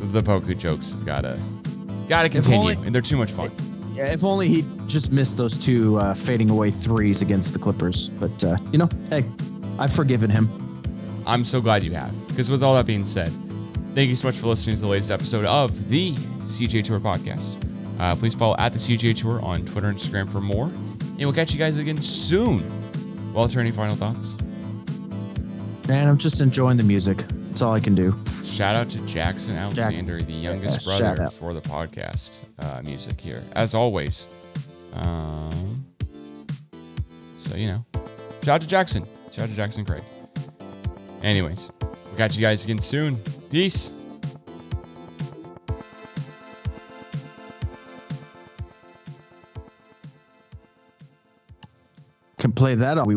The 0.00 0.22
Poku 0.22 0.56
jokes 0.56 0.92
gotta 1.04 1.38
gotta 2.08 2.28
continue, 2.28 2.58
only- 2.60 2.74
and 2.86 2.94
they're 2.94 3.02
too 3.02 3.16
much 3.16 3.30
fun. 3.32 3.50
Yeah, 3.94 4.12
if 4.12 4.24
only 4.24 4.48
he 4.48 4.64
just 4.86 5.10
missed 5.10 5.36
those 5.38 5.56
two 5.56 5.96
uh, 5.98 6.12
fading 6.14 6.50
away 6.50 6.70
threes 6.70 7.22
against 7.22 7.52
the 7.54 7.58
Clippers. 7.58 8.08
But 8.10 8.44
uh, 8.44 8.56
you 8.72 8.78
know, 8.78 8.88
hey, 9.08 9.24
I've 9.78 9.92
forgiven 9.92 10.28
him. 10.30 10.48
I'm 11.26 11.44
so 11.44 11.60
glad 11.60 11.82
you 11.82 11.92
have. 11.94 12.12
Because 12.28 12.50
with 12.50 12.62
all 12.62 12.74
that 12.76 12.86
being 12.86 13.04
said, 13.04 13.30
thank 13.94 14.08
you 14.10 14.14
so 14.14 14.28
much 14.28 14.36
for 14.36 14.46
listening 14.48 14.76
to 14.76 14.82
the 14.82 14.88
latest 14.88 15.10
episode 15.10 15.44
of 15.46 15.88
the 15.88 16.12
CGA 16.12 16.84
Tour 16.84 17.00
podcast. 17.00 17.62
Uh, 17.98 18.14
please 18.14 18.34
follow 18.34 18.54
at 18.58 18.72
the 18.74 18.78
CGA 18.78 19.16
Tour 19.16 19.40
on 19.42 19.64
Twitter 19.64 19.88
and 19.88 19.96
Instagram 19.98 20.30
for 20.30 20.40
more. 20.42 20.66
And 20.66 21.20
we'll 21.20 21.32
catch 21.32 21.52
you 21.52 21.58
guys 21.58 21.78
again 21.78 22.00
soon. 22.02 22.62
Walter, 23.32 23.58
any 23.60 23.70
final 23.72 23.96
thoughts? 23.96 24.36
Man, 25.88 26.06
I'm 26.08 26.18
just 26.18 26.40
enjoying 26.40 26.76
the 26.76 26.82
music. 26.82 27.16
That's 27.18 27.62
all 27.62 27.72
I 27.72 27.80
can 27.80 27.94
do. 27.94 28.14
Shout 28.46 28.74
out 28.76 28.88
to 28.90 29.04
Jackson 29.06 29.56
Alexander, 29.56 30.22
the 30.22 30.32
youngest 30.32 30.86
Yeah, 30.86 31.14
brother 31.14 31.28
for 31.30 31.52
the 31.52 31.60
podcast 31.60 32.44
uh, 32.60 32.80
music 32.82 33.20
here, 33.20 33.42
as 33.54 33.74
always. 33.74 34.34
Um, 34.94 35.84
so, 37.36 37.54
you 37.54 37.66
know, 37.66 37.84
shout 38.42 38.54
out 38.56 38.60
to 38.62 38.66
Jackson. 38.66 39.04
Shout 39.30 39.44
out 39.44 39.50
to 39.50 39.56
Jackson 39.56 39.84
Craig. 39.84 40.02
Anyways, 41.22 41.70
we'll 41.80 42.16
catch 42.16 42.34
you 42.36 42.40
guys 42.40 42.64
again 42.64 42.78
soon. 42.78 43.18
Peace. 43.50 43.92
Can 52.38 52.52
play 52.52 52.74
that 52.74 53.06
we 53.06 53.14